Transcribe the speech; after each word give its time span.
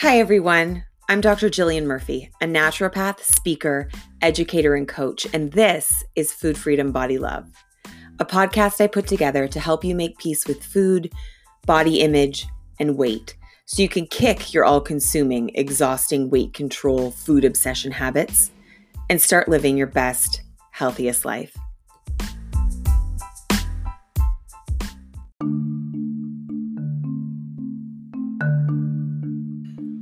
Hi, 0.00 0.18
everyone. 0.18 0.84
I'm 1.10 1.20
Dr. 1.20 1.50
Jillian 1.50 1.84
Murphy, 1.84 2.30
a 2.40 2.46
naturopath, 2.46 3.20
speaker, 3.20 3.90
educator, 4.22 4.74
and 4.74 4.88
coach, 4.88 5.26
and 5.34 5.52
this 5.52 6.02
is 6.16 6.32
Food 6.32 6.56
Freedom 6.56 6.90
Body 6.90 7.18
Love, 7.18 7.50
a 8.18 8.24
podcast 8.24 8.80
I 8.80 8.86
put 8.86 9.06
together 9.06 9.46
to 9.48 9.60
help 9.60 9.84
you 9.84 9.94
make 9.94 10.16
peace 10.16 10.46
with 10.46 10.64
food, 10.64 11.12
body 11.66 12.00
image, 12.00 12.46
and 12.78 12.96
weight 12.96 13.36
so 13.66 13.82
you 13.82 13.90
can 13.90 14.06
kick 14.06 14.54
your 14.54 14.64
all 14.64 14.80
consuming, 14.80 15.50
exhausting 15.54 16.30
weight 16.30 16.54
control, 16.54 17.10
food 17.10 17.44
obsession 17.44 17.92
habits 17.92 18.52
and 19.10 19.20
start 19.20 19.50
living 19.50 19.76
your 19.76 19.86
best, 19.86 20.40
healthiest 20.70 21.26
life. 21.26 21.54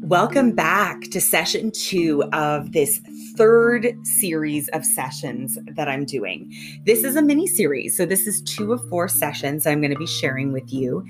Welcome 0.09 0.53
back 0.53 1.03
to 1.11 1.21
session 1.21 1.71
two 1.71 2.23
of 2.33 2.73
this 2.73 2.99
third 3.37 3.95
series 4.07 4.69
of 4.69 4.83
sessions 4.83 5.59
that 5.73 5.87
I'm 5.87 6.07
doing. 6.07 6.51
This 6.87 7.05
is 7.05 7.15
a 7.15 7.21
mini 7.21 7.47
series. 7.47 7.95
So, 7.95 8.07
this 8.07 8.27
is 8.27 8.41
two 8.41 8.73
of 8.73 8.89
four 8.89 9.09
sessions 9.09 9.67
I'm 9.67 9.83
going 9.83 9.91
to 9.91 9.99
be 9.99 10.07
sharing 10.07 10.51
with 10.51 10.73
you. 10.73 11.05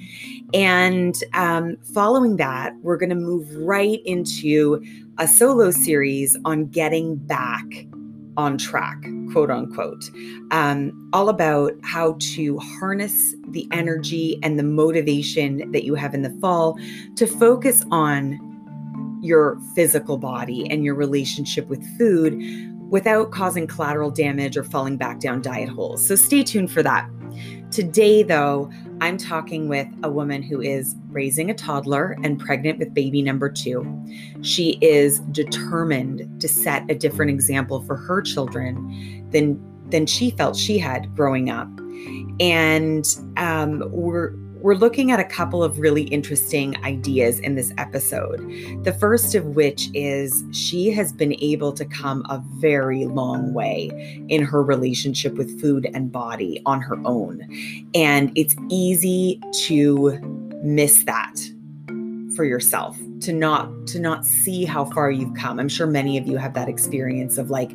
And 0.52 1.14
um, 1.34 1.76
following 1.94 2.38
that, 2.38 2.72
we're 2.82 2.96
going 2.96 3.10
to 3.10 3.14
move 3.14 3.48
right 3.54 4.00
into 4.04 4.84
a 5.18 5.28
solo 5.28 5.70
series 5.70 6.36
on 6.44 6.66
getting 6.66 7.14
back 7.14 7.66
on 8.36 8.58
track, 8.58 9.00
quote 9.30 9.52
unquote, 9.52 10.10
um, 10.50 11.08
all 11.12 11.28
about 11.28 11.72
how 11.84 12.16
to 12.18 12.58
harness 12.58 13.36
the 13.50 13.68
energy 13.70 14.40
and 14.42 14.58
the 14.58 14.64
motivation 14.64 15.70
that 15.70 15.84
you 15.84 15.94
have 15.94 16.14
in 16.14 16.22
the 16.22 16.36
fall 16.40 16.77
to 17.14 17.28
focus 17.28 17.84
on 17.92 18.40
your 19.20 19.58
physical 19.74 20.19
body 20.19 20.70
and 20.70 20.84
your 20.84 20.94
relationship 20.94 21.69
with 21.69 21.84
food 21.97 22.41
without 22.91 23.30
causing 23.30 23.66
collateral 23.66 24.11
damage 24.11 24.56
or 24.56 24.64
falling 24.64 24.97
back 24.97 25.20
down 25.20 25.42
diet 25.42 25.69
holes. 25.69 26.05
So 26.06 26.14
stay 26.14 26.42
tuned 26.42 26.70
for 26.70 26.83
that. 26.83 27.08
Today, 27.70 28.22
though, 28.22 28.70
I'm 29.00 29.19
talking 29.19 29.69
with 29.69 29.86
a 30.02 30.11
woman 30.11 30.42
who 30.42 30.61
is 30.61 30.96
raising 31.11 31.50
a 31.50 31.55
toddler 31.55 32.16
and 32.24 32.41
pregnant 32.41 32.78
with 32.78 32.94
baby 32.94 33.20
number 33.20 33.50
two. 33.50 33.86
She 34.41 34.78
is 34.80 35.20
determined 35.33 36.41
to 36.41 36.48
set 36.48 36.91
a 36.91 36.94
different 36.94 37.30
example 37.30 37.83
for 37.83 37.96
her 37.96 38.22
children 38.22 39.28
than 39.30 39.62
than 39.91 40.06
she 40.06 40.30
felt 40.30 40.56
she 40.56 40.78
had 40.78 41.14
growing 41.14 41.50
up. 41.50 41.69
And 42.41 43.06
um, 43.36 43.83
we're 43.91 44.33
we're 44.61 44.75
looking 44.75 45.12
at 45.12 45.20
a 45.20 45.25
couple 45.25 45.62
of 45.62 45.78
really 45.78 46.03
interesting 46.05 46.77
ideas 46.84 47.39
in 47.41 47.55
this 47.55 47.73
episode. 47.78 48.41
The 48.83 48.92
first 48.92 49.34
of 49.34 49.45
which 49.47 49.89
is 49.95 50.42
she 50.53 50.91
has 50.91 51.12
been 51.12 51.37
able 51.41 51.73
to 51.73 51.84
come 51.84 52.25
a 52.28 52.42
very 52.56 53.06
long 53.06 53.55
way 53.55 53.91
in 54.29 54.42
her 54.42 54.62
relationship 54.62 55.34
with 55.34 55.61
food 55.61 55.89
and 55.95 56.11
body 56.11 56.61
on 56.67 56.81
her 56.81 56.98
own. 57.05 57.47
And 57.95 58.33
it's 58.34 58.56
easy 58.69 59.41
to 59.67 60.19
miss 60.62 61.05
that 61.05 61.36
for 62.34 62.45
yourself 62.45 62.98
to 63.20 63.33
not 63.33 63.86
to 63.88 63.98
not 63.98 64.24
see 64.24 64.64
how 64.64 64.84
far 64.84 65.11
you've 65.11 65.34
come. 65.34 65.58
I'm 65.58 65.69
sure 65.69 65.86
many 65.86 66.19
of 66.19 66.27
you 66.27 66.36
have 66.36 66.55
that 66.55 66.69
experience 66.69 67.38
of 67.38 67.50
like 67.50 67.70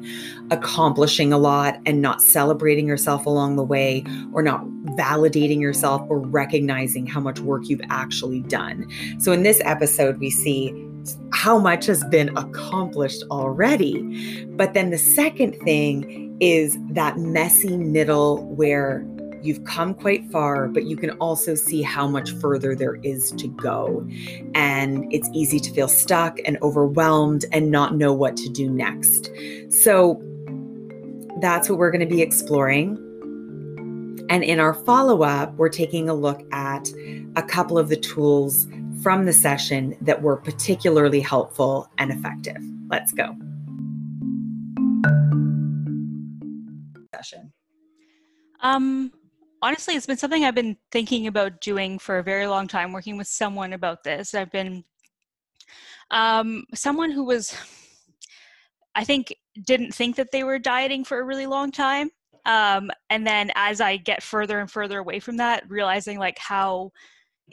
accomplishing 0.52 1.34
a 1.34 1.38
lot 1.38 1.80
and 1.86 2.02
not 2.02 2.22
celebrating 2.22 2.88
yourself 2.88 3.26
along 3.26 3.56
the 3.56 3.64
way 3.64 4.04
or 4.34 4.42
not 4.42 4.66
validating 4.98 5.60
yourself 5.60 6.02
or 6.10 6.20
recognizing 6.20 7.06
how 7.06 7.20
much 7.20 7.40
work 7.40 7.64
you've 7.68 7.82
actually 7.90 8.42
done. 8.42 8.88
So 9.20 9.32
in 9.32 9.44
this 9.44 9.62
episode 9.66 10.20
we 10.20 10.30
see 10.30 10.90
how 11.34 11.60
much 11.60 11.86
has 11.88 12.04
been 12.06 12.36
accomplished 12.38 13.24
already. 13.30 14.46
But 14.56 14.74
then 14.74 14.90
the 14.90 14.98
second 14.98 15.54
thing 15.62 16.38
is 16.40 16.78
that 16.92 17.18
messy 17.18 17.78
middle 17.78 18.46
where 18.56 19.06
You've 19.44 19.66
come 19.66 19.94
quite 19.94 20.32
far, 20.32 20.70
but 20.70 20.86
you 20.86 20.96
can 20.96 21.12
also 21.18 21.54
see 21.54 21.82
how 21.82 22.08
much 22.08 22.32
further 22.36 22.76
there 22.76 22.96
is 23.04 23.32
to 23.34 23.50
go. 23.50 24.08
And 24.56 25.12
it's 25.14 25.30
easy 25.34 25.60
to 25.60 25.72
feel 25.72 25.90
stuck 25.90 26.38
and 26.46 26.58
overwhelmed 26.62 27.44
and 27.52 27.70
not 27.70 27.94
know 27.96 28.14
what 28.14 28.38
to 28.38 28.50
do 28.50 28.70
next. 28.70 29.30
So 29.70 30.22
that's 31.42 31.70
what 31.70 31.78
we're 31.78 31.92
going 31.92 32.08
to 32.08 32.16
be 32.16 32.22
exploring. 32.22 32.98
And 34.30 34.46
in 34.46 34.62
our 34.62 34.74
follow 34.74 35.24
up, 35.24 35.54
we're 35.56 35.68
taking 35.68 36.08
a 36.08 36.14
look 36.14 36.42
at 36.54 36.90
a 37.36 37.44
couple 37.44 37.78
of 37.78 37.90
the 37.90 37.98
tools 37.98 38.66
from 39.02 39.26
the 39.26 39.34
session 39.34 39.98
that 40.00 40.22
were 40.22 40.38
particularly 40.38 41.20
helpful 41.20 41.90
and 41.98 42.12
effective. 42.12 42.58
Let's 42.88 43.12
go. 43.12 43.36
Session. 47.14 47.52
Um, 48.62 49.12
honestly, 49.64 49.96
it's 49.96 50.06
been 50.06 50.18
something 50.18 50.44
I've 50.44 50.54
been 50.54 50.78
thinking 50.92 51.28
about 51.28 51.62
doing 51.62 51.98
for 51.98 52.20
a 52.20 52.24
very 52.24 52.46
long 52.48 52.68
time, 52.68 52.92
working 52.92 53.18
with 53.18 53.28
someone 53.28 53.72
about 53.72 54.04
this. 54.04 54.36
I've 54.36 54.52
been 54.52 54.84
um, 56.12 56.66
someone 56.76 57.12
who 57.12 57.24
was, 57.24 57.56
I 58.94 59.06
think, 59.06 59.34
didn't 59.66 59.94
think 59.94 60.18
that 60.18 60.32
they 60.32 60.44
were 60.44 60.60
dieting 60.60 61.06
for 61.06 61.20
a 61.20 61.24
really 61.24 61.48
long 61.48 61.72
time. 61.72 62.10
Um, 62.46 62.92
and 63.10 63.26
then 63.26 63.52
as 63.56 63.80
I 63.80 63.96
get 63.96 64.22
further 64.22 64.60
and 64.60 64.70
further 64.70 65.00
away 65.00 65.22
from 65.22 65.38
that, 65.38 65.64
realizing 65.70 66.20
like 66.20 66.38
how 66.38 66.92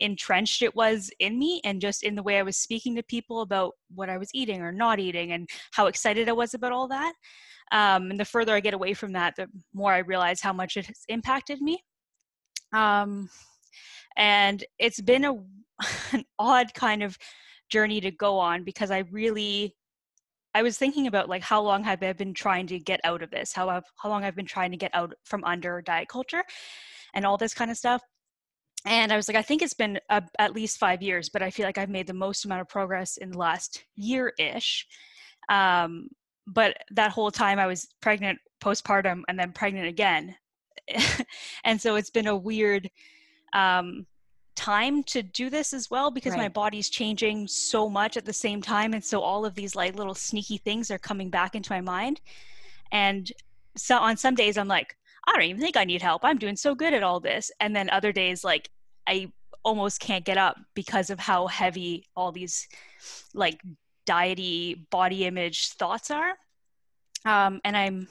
entrenched 0.01 0.63
it 0.63 0.75
was 0.75 1.11
in 1.21 1.39
me 1.39 1.61
and 1.65 1.81
just 1.81 2.03
in 2.03 2.17
the 2.17 2.23
way 2.25 2.39
I 2.39 2.43
was 2.43 2.57
speaking 2.57 2.97
to 2.97 3.03
people 3.05 3.43
about 3.43 3.75
what 3.95 4.11
I 4.11 4.19
was 4.19 4.31
eating 4.35 4.63
or 4.63 4.73
not 4.73 4.99
eating 4.99 5.31
and 5.31 5.49
how 5.73 5.87
excited 5.87 6.29
I 6.29 6.33
was 6.33 6.55
about 6.55 6.73
all 6.73 6.89
that. 6.89 7.13
Um, 7.71 8.11
and 8.11 8.19
the 8.19 8.25
further 8.25 8.55
I 8.55 8.61
get 8.61 8.75
away 8.75 8.95
from 8.95 9.13
that, 9.13 9.37
the 9.37 9.47
more 9.73 9.93
I 9.93 9.99
realize 9.99 10.41
how 10.41 10.53
much 10.53 10.77
it 10.77 10.87
has 10.87 11.05
impacted 11.09 11.61
me. 11.61 11.85
Um, 12.73 13.29
and 14.17 14.65
it's 14.79 15.01
been 15.01 15.25
a 15.25 15.35
an 16.13 16.25
odd 16.39 16.75
kind 16.75 17.03
of 17.03 17.17
journey 17.71 18.01
to 18.01 18.11
go 18.11 18.39
on 18.39 18.65
because 18.65 18.91
I 18.91 19.05
really 19.11 19.75
I 20.55 20.63
was 20.63 20.77
thinking 20.77 21.07
about 21.07 21.29
like 21.29 21.43
how 21.43 21.63
long 21.63 21.85
have 21.85 22.03
I 22.03 22.13
been 22.13 22.35
trying 22.35 22.67
to 22.69 22.79
get 22.79 23.01
out 23.05 23.23
of 23.23 23.31
this? 23.31 23.53
How 23.53 23.69
I've, 23.69 23.85
how 24.03 24.09
long 24.09 24.25
I've 24.25 24.35
been 24.35 24.47
trying 24.47 24.73
to 24.73 24.77
get 24.77 24.91
out 24.95 25.15
from 25.25 25.45
under 25.45 25.81
diet 25.81 26.09
culture 26.09 26.43
and 27.15 27.25
all 27.25 27.37
this 27.37 27.55
kind 27.55 27.71
of 27.71 27.77
stuff. 27.77 28.03
And 28.87 29.13
I 29.13 29.17
was 29.17 29.29
like, 29.29 29.37
I 29.37 29.43
think 29.43 29.63
it's 29.63 29.75
been 29.75 30.01
a, 30.09 30.23
at 30.39 30.55
least 30.55 30.79
five 30.79 31.03
years, 31.03 31.29
but 31.29 31.43
I 31.43 31.51
feel 31.51 31.67
like 31.67 31.79
I've 31.79 31.91
made 31.91 32.07
the 32.07 32.15
most 32.15 32.45
amount 32.45 32.63
of 32.63 32.69
progress 32.69 33.17
in 33.19 33.31
the 33.31 33.39
last 33.39 33.85
year 33.95 34.33
ish. 34.39 34.87
Um, 35.49 36.09
but 36.47 36.77
that 36.93 37.13
whole 37.13 37.31
time 37.31 37.59
I 37.59 37.67
was 37.67 37.87
pregnant, 38.01 38.39
postpartum, 38.63 39.23
and 39.29 39.39
then 39.39 39.53
pregnant 39.53 39.87
again. 39.87 40.35
and 41.65 41.81
so 41.81 41.97
it's 41.97 42.11
been 42.11 42.27
a 42.27 42.37
weird 42.37 42.91
um, 43.53 44.07
time 44.57 45.03
to 45.05 45.23
do 45.23 45.49
this 45.49 45.73
as 45.73 45.91
well 45.91 46.11
because 46.11 46.33
right. 46.33 46.43
my 46.43 46.49
body's 46.49 46.91
changing 46.91 47.47
so 47.49 47.89
much 47.89 48.17
at 48.17 48.25
the 48.25 48.33
same 48.33 48.61
time 48.61 48.93
and 48.93 49.03
so 49.03 49.21
all 49.21 49.47
of 49.47 49.55
these 49.55 49.75
like 49.75 49.97
little 49.97 50.15
sneaky 50.15 50.59
things 50.59 50.91
are 50.91 50.99
coming 50.99 51.31
back 51.31 51.55
into 51.55 51.73
my 51.73 51.81
mind. 51.81 52.21
And 52.93 53.31
so 53.77 53.97
on 53.97 54.17
some 54.17 54.35
days 54.35 54.59
i'm 54.59 54.69
like 54.69 54.97
i 55.27 55.33
don't 55.33 55.43
even 55.43 55.61
think 55.61 55.77
i 55.77 55.85
need 55.85 56.03
help. 56.03 56.25
I'm 56.25 56.39
doing 56.39 56.57
so 56.57 56.75
good 56.75 56.93
at 56.93 57.03
all 57.03 57.21
this. 57.21 57.51
And 57.61 57.75
then 57.75 57.89
other 57.91 58.13
days 58.13 58.45
like 58.45 58.69
i 59.07 59.33
almost 59.63 60.01
can't 60.01 60.25
get 60.25 60.37
up 60.37 60.57
because 60.75 61.11
of 61.11 61.19
how 61.19 61.47
heavy 61.47 62.05
all 62.17 62.33
these 62.33 62.69
like 63.35 63.61
diety 64.07 64.89
body 64.91 65.25
image 65.25 65.71
thoughts 65.75 66.11
are. 66.11 66.35
Um, 67.25 67.61
and 67.65 67.77
i'm 67.77 68.09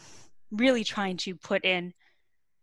really 0.51 0.83
trying 0.83 1.17
to 1.17 1.35
put 1.35 1.63
in 1.63 1.93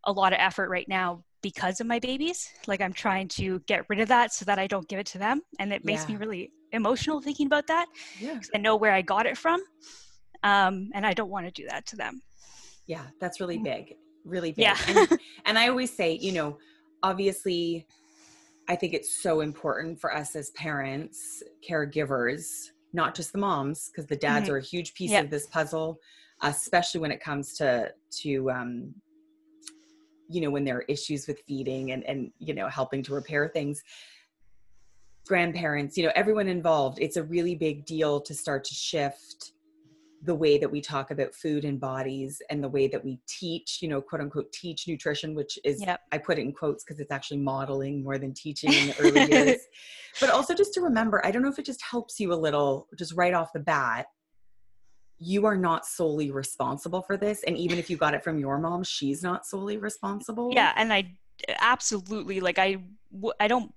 a 0.06 0.12
lot 0.12 0.33
of 0.33 0.39
effort 0.41 0.71
right 0.71 0.89
now 0.89 1.22
because 1.43 1.80
of 1.80 1.86
my 1.86 1.98
babies. 1.98 2.48
Like 2.66 2.80
I'm 2.80 2.92
trying 2.92 3.28
to 3.28 3.60
get 3.66 3.84
rid 3.89 4.01
of 4.01 4.09
that 4.09 4.33
so 4.33 4.45
that 4.47 4.59
I 4.59 4.66
don't 4.66 4.89
give 4.89 4.98
it 4.98 5.07
to 5.07 5.19
them. 5.19 5.42
And 5.59 5.72
it 5.72 5.84
makes 5.84 6.09
yeah. 6.09 6.15
me 6.15 6.16
really 6.16 6.53
emotional 6.72 7.21
thinking 7.21 7.47
about 7.47 7.66
that. 7.66 7.86
Yeah. 8.19 8.41
I 8.54 8.59
know 8.59 8.77
where 8.77 8.92
I 8.92 9.03
got 9.03 9.27
it 9.27 9.36
from. 9.36 9.60
Um, 10.42 10.91
and 10.95 11.07
I 11.07 11.13
don't 11.13 11.30
want 11.30 11.47
to 11.47 11.53
do 11.53 11.66
that 11.69 11.86
to 11.86 11.97
them. 11.97 12.22
Yeah, 12.86 13.03
that's 13.21 13.41
really 13.41 13.59
big. 13.59 13.97
Really 14.25 14.53
big. 14.53 14.63
Yeah. 14.63 14.77
and, 14.89 15.19
and 15.47 15.59
I 15.59 15.69
always 15.69 15.95
say, 15.95 16.13
you 16.15 16.33
know, 16.33 16.59
obviously, 17.03 17.86
I 18.69 18.77
think 18.77 18.95
it's 18.95 19.22
so 19.22 19.41
important 19.41 20.01
for 20.01 20.15
us 20.15 20.34
as 20.36 20.51
parents, 20.51 21.42
caregivers, 21.69 22.71
not 22.92 23.15
just 23.15 23.33
the 23.33 23.39
moms, 23.39 23.89
because 23.89 24.07
the 24.07 24.16
dads 24.16 24.47
mm-hmm. 24.47 24.54
are 24.54 24.59
a 24.59 24.63
huge 24.63 24.95
piece 24.95 25.13
yep. 25.13 25.25
of 25.25 25.30
this 25.30 25.47
puzzle, 25.47 25.98
especially 26.42 27.01
when 27.01 27.13
it 27.13 27.21
comes 27.21 27.54
to 27.54 27.92
to 28.22 28.51
um, 28.51 28.95
you 30.28 30.41
know 30.41 30.51
when 30.51 30.65
there 30.65 30.77
are 30.77 30.84
issues 30.89 31.27
with 31.27 31.41
feeding 31.47 31.93
and 31.93 32.05
and 32.05 32.31
you 32.39 32.55
know 32.55 32.69
helping 32.69 33.03
to 33.03 33.15
repair 33.15 33.49
things 33.49 33.83
grandparents 35.27 35.97
you 35.97 36.05
know 36.05 36.13
everyone 36.15 36.49
involved 36.49 36.99
it's 37.01 37.17
a 37.17 37.23
really 37.23 37.55
big 37.55 37.84
deal 37.84 38.21
to 38.21 38.34
start 38.34 38.65
to 38.65 38.75
shift 38.75 39.53
the 40.27 40.34
way 40.34 40.59
that 40.59 40.71
we 40.71 40.81
talk 40.81 41.11
about 41.11 41.34
food 41.34 41.65
and 41.65 41.81
bodies 41.81 42.43
and 42.51 42.63
the 42.63 42.69
way 42.69 42.89
that 42.89 43.05
we 43.05 43.19
teach, 43.27 43.78
you 43.81 43.89
know, 43.89 44.01
quote 44.01 44.21
unquote, 44.21 44.53
teach 44.53 44.89
nutrition, 44.89 45.34
which 45.34 45.59
is, 45.65 45.81
Yep. 45.81 46.01
I 46.11 46.19
put 46.19 46.39
it 46.39 46.43
in 46.43 46.53
quotes 46.53 46.84
because 46.84 47.01
it's 47.01 47.13
actually 47.13 47.39
modeling 47.39 48.03
more 48.03 48.19
than 48.19 48.34
teaching 48.34 48.73
in 48.73 48.89
the 48.89 48.99
early 48.99 49.31
years. 49.31 49.61
But 50.19 50.31
also 50.31 50.55
just 50.55 50.73
to 50.73 50.81
remember, 50.81 51.25
I 51.27 51.31
don't 51.31 51.43
know 51.43 51.51
if 51.51 51.59
it 51.59 51.67
just 51.67 51.83
helps 51.83 52.19
you 52.19 52.33
a 52.33 52.34
little, 52.34 52.89
just 52.99 53.13
right 53.13 53.34
off 53.34 53.53
the 53.53 53.61
bat, 53.61 54.07
you 55.18 55.47
are 55.47 55.57
not 55.57 55.86
solely 55.86 56.30
responsible 56.30 57.03
for 57.03 57.16
this. 57.16 57.42
And 57.45 57.57
even 57.57 57.78
if 57.78 57.89
you 57.89 57.97
got 57.97 58.15
it 58.15 58.22
from 58.22 58.39
your 58.39 58.59
mom, 58.59 58.84
she's 58.84 59.22
not 59.22 59.47
solely 59.47 59.78
responsible. 59.78 60.53
yeah 60.53 60.72
and 60.77 60.92
i 60.92 61.04
absolutely 61.60 62.41
like 62.41 62.59
I, 62.59 62.78
I 63.39 63.48
don't 63.48 63.72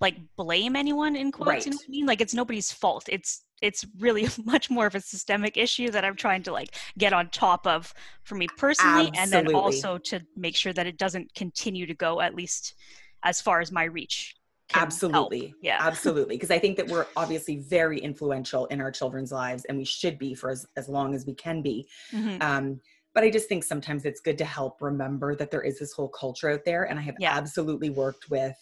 like 0.00 0.16
blame 0.36 0.76
anyone 0.76 1.16
in 1.16 1.30
quotes 1.30 1.66
you 1.66 1.72
know 1.72 1.76
what 1.76 1.86
i 1.86 1.90
mean 1.90 2.06
like 2.06 2.20
it's 2.20 2.34
nobody's 2.34 2.72
fault 2.72 3.08
it's 3.08 3.44
it's 3.62 3.84
really 3.98 4.26
much 4.44 4.70
more 4.70 4.86
of 4.86 4.94
a 4.94 5.00
systemic 5.00 5.56
issue 5.56 5.90
that 5.90 6.04
i'm 6.04 6.16
trying 6.16 6.42
to 6.44 6.52
like 6.52 6.76
get 6.98 7.12
on 7.12 7.28
top 7.28 7.66
of 7.66 7.92
for 8.24 8.34
me 8.34 8.46
personally 8.56 9.10
and 9.16 9.30
then 9.30 9.54
also 9.54 9.98
to 9.98 10.20
make 10.36 10.56
sure 10.56 10.72
that 10.72 10.86
it 10.86 10.98
doesn't 10.98 11.32
continue 11.34 11.86
to 11.86 11.94
go 11.94 12.20
at 12.20 12.34
least 12.34 12.74
as 13.22 13.40
far 13.40 13.60
as 13.60 13.70
my 13.70 13.84
reach 13.84 14.34
can 14.68 14.80
help. 14.80 14.86
Absolutely. 14.86 15.54
yeah 15.60 15.78
Absolutely. 15.80 16.36
Because 16.36 16.50
I 16.50 16.58
think 16.58 16.76
that 16.76 16.88
we're 16.88 17.06
obviously 17.16 17.56
very 17.58 17.98
influential 18.00 18.66
in 18.66 18.80
our 18.80 18.90
children's 18.90 19.32
lives 19.32 19.64
and 19.66 19.78
we 19.78 19.84
should 19.84 20.18
be 20.18 20.34
for 20.34 20.50
as, 20.50 20.66
as 20.76 20.88
long 20.88 21.14
as 21.14 21.26
we 21.26 21.34
can 21.34 21.62
be. 21.62 21.88
Mhm. 22.12 22.42
Um, 22.42 22.80
but 23.14 23.22
I 23.24 23.30
just 23.30 23.48
think 23.48 23.62
sometimes 23.62 24.04
it's 24.04 24.20
good 24.20 24.38
to 24.38 24.44
help 24.44 24.82
remember 24.82 25.36
that 25.36 25.50
there 25.52 25.62
is 25.62 25.78
this 25.78 25.92
whole 25.92 26.08
culture 26.08 26.50
out 26.50 26.64
there. 26.64 26.84
And 26.84 26.98
I 26.98 27.02
have 27.02 27.14
Yeah. 27.18 27.36
absolutely 27.36 27.90
worked 27.90 28.28
with 28.30 28.56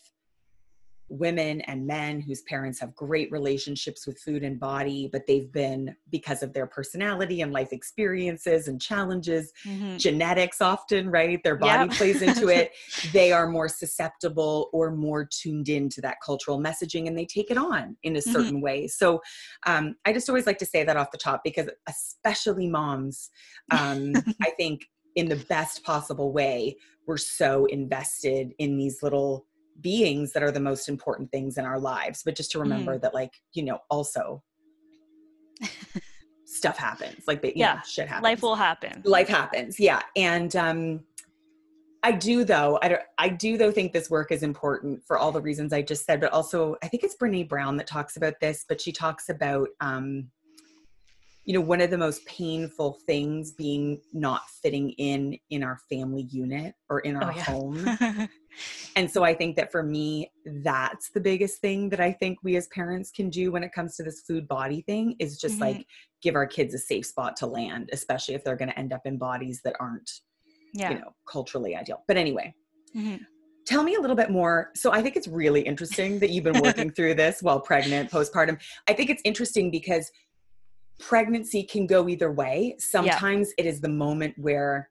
women 1.12 1.60
and 1.62 1.86
men 1.86 2.20
whose 2.20 2.42
parents 2.42 2.80
have 2.80 2.94
great 2.94 3.30
relationships 3.30 4.06
with 4.06 4.18
food 4.18 4.42
and 4.42 4.58
body, 4.58 5.08
but 5.12 5.26
they've 5.26 5.52
been 5.52 5.94
because 6.10 6.42
of 6.42 6.52
their 6.52 6.66
personality 6.66 7.42
and 7.42 7.52
life 7.52 7.72
experiences 7.72 8.68
and 8.68 8.80
challenges, 8.80 9.52
Mhm. 9.66 9.98
genetics 9.98 10.60
often, 10.60 11.10
right? 11.10 11.42
Their 11.44 11.56
body 11.56 11.88
Yep. 11.88 11.96
plays 11.96 12.22
into 12.22 12.48
it. 12.48 12.72
They 13.12 13.30
are 13.32 13.48
more 13.48 13.68
susceptible 13.68 14.70
or 14.72 14.90
more 14.90 15.24
tuned 15.26 15.68
into 15.68 16.00
that 16.00 16.16
cultural 16.24 16.58
messaging 16.58 17.06
and 17.08 17.16
they 17.18 17.26
take 17.26 17.50
it 17.50 17.58
on 17.58 17.96
in 18.02 18.16
a 18.16 18.22
Mhm. 18.26 18.32
certain 18.32 18.60
way. 18.60 18.86
So 18.88 19.20
um, 19.66 19.96
I 20.04 20.12
just 20.12 20.28
always 20.28 20.46
like 20.46 20.58
to 20.58 20.66
say 20.66 20.82
that 20.84 20.96
off 20.96 21.10
the 21.10 21.18
top 21.18 21.42
because, 21.44 21.68
especially 21.88 22.68
moms, 22.68 23.30
um, 23.70 24.22
I 24.42 24.50
think 24.56 24.86
in 25.14 25.28
the 25.28 25.36
best 25.36 25.84
possible 25.84 26.32
way, 26.32 26.76
we're 27.06 27.18
so 27.18 27.66
invested 27.66 28.52
in 28.58 28.78
these 28.78 29.02
little 29.02 29.46
beings 29.80 30.32
that 30.32 30.42
are 30.42 30.50
the 30.50 30.60
most 30.60 30.88
important 30.88 31.30
things 31.30 31.58
in 31.58 31.64
our 31.64 31.78
lives. 31.80 32.22
But 32.24 32.36
just 32.36 32.50
to 32.52 32.58
remember 32.58 32.98
that, 32.98 33.14
like, 33.14 33.32
you 33.52 33.64
know, 33.64 33.78
also 33.90 34.42
stuff 36.44 36.76
happens, 36.76 37.24
like, 37.26 37.40
but, 37.42 37.56
Yeah. 37.56 37.74
know, 37.74 37.80
shit 37.86 38.08
happens 38.08 38.24
life 38.24 38.42
will 38.42 38.54
happen 38.54 39.00
life 39.04 39.28
happens 39.28 39.80
yeah 39.80 40.02
and 40.16 40.54
um 40.56 41.00
i 42.02 42.12
do 42.12 42.44
though 42.44 42.78
i 42.82 42.88
don't 42.88 43.02
i 43.18 43.28
do 43.28 43.56
though 43.56 43.70
think 43.70 43.92
this 43.92 44.10
work 44.10 44.30
is 44.30 44.42
important 44.42 45.02
for 45.06 45.18
all 45.18 45.32
the 45.32 45.40
reasons 45.40 45.72
i 45.72 45.80
just 45.80 46.04
said 46.04 46.20
but 46.20 46.32
also 46.32 46.76
i 46.82 46.88
think 46.88 47.02
it's 47.04 47.16
Brené 47.16 47.48
Brown 47.48 47.76
that 47.78 47.86
talks 47.86 48.16
about 48.16 48.34
this 48.40 48.64
but 48.68 48.80
she 48.80 48.92
talks 48.92 49.28
about 49.28 49.68
um 49.80 50.28
you 51.44 51.54
know 51.54 51.60
one 51.60 51.80
of 51.80 51.90
the 51.90 51.98
most 51.98 52.24
painful 52.26 52.98
things 53.06 53.52
being 53.52 54.00
not 54.12 54.42
fitting 54.62 54.90
in 54.90 55.36
in 55.50 55.62
our 55.62 55.78
family 55.90 56.22
unit 56.30 56.74
or 56.88 57.00
in 57.00 57.16
our 57.16 57.30
Oh, 57.30 57.36
yeah. 57.36 57.44
home 57.44 57.84
and 58.96 59.10
so 59.10 59.24
I 59.24 59.34
think 59.34 59.56
that 59.56 59.72
for 59.72 59.82
me, 59.82 60.30
that's 60.44 61.10
the 61.10 61.20
biggest 61.20 61.60
thing 61.60 61.88
that 61.90 62.00
I 62.00 62.12
think 62.12 62.38
we 62.42 62.56
as 62.56 62.68
parents 62.68 63.10
can 63.10 63.30
do 63.30 63.50
when 63.50 63.64
it 63.64 63.72
comes 63.72 63.96
to 63.96 64.02
this 64.02 64.22
food 64.26 64.46
body 64.46 64.82
thing 64.82 65.16
is 65.18 65.38
just 65.38 65.58
Mhm. 65.58 65.62
like 65.62 65.86
give 66.22 66.34
our 66.34 66.46
kids 66.46 66.74
a 66.74 66.78
safe 66.78 67.06
spot 67.06 67.36
to 67.36 67.46
land, 67.46 67.88
especially 67.92 68.34
if 68.34 68.44
they're 68.44 68.56
going 68.56 68.68
to 68.70 68.78
end 68.78 68.92
up 68.92 69.02
in 69.06 69.16
bodies 69.18 69.60
that 69.64 69.74
aren't, 69.80 70.10
yeah 70.74 70.90
you 70.90 71.00
know, 71.00 71.14
culturally 71.26 71.74
ideal. 71.74 72.04
But 72.06 72.16
anyway, 72.18 72.54
Mhm. 72.94 73.20
tell 73.66 73.82
me 73.82 73.94
a 73.94 74.00
little 74.00 74.16
bit 74.16 74.30
more. 74.30 74.70
So 74.74 74.92
I 74.92 75.00
think 75.02 75.16
it's 75.16 75.28
really 75.28 75.62
interesting 75.62 76.18
that 76.20 76.30
you've 76.30 76.44
been 76.44 76.58
working 76.60 76.90
through 76.96 77.14
this 77.14 77.42
while 77.42 77.60
pregnant, 77.60 78.10
postpartum. 78.10 78.60
I 78.88 78.92
think 78.92 79.08
it's 79.10 79.22
interesting 79.24 79.70
because 79.70 80.10
pregnancy 81.02 81.64
can 81.64 81.86
go 81.86 82.08
either 82.08 82.30
way. 82.30 82.76
Sometimes 82.78 83.52
it 83.58 83.66
is 83.66 83.80
the 83.80 83.88
moment 83.88 84.34
where 84.38 84.88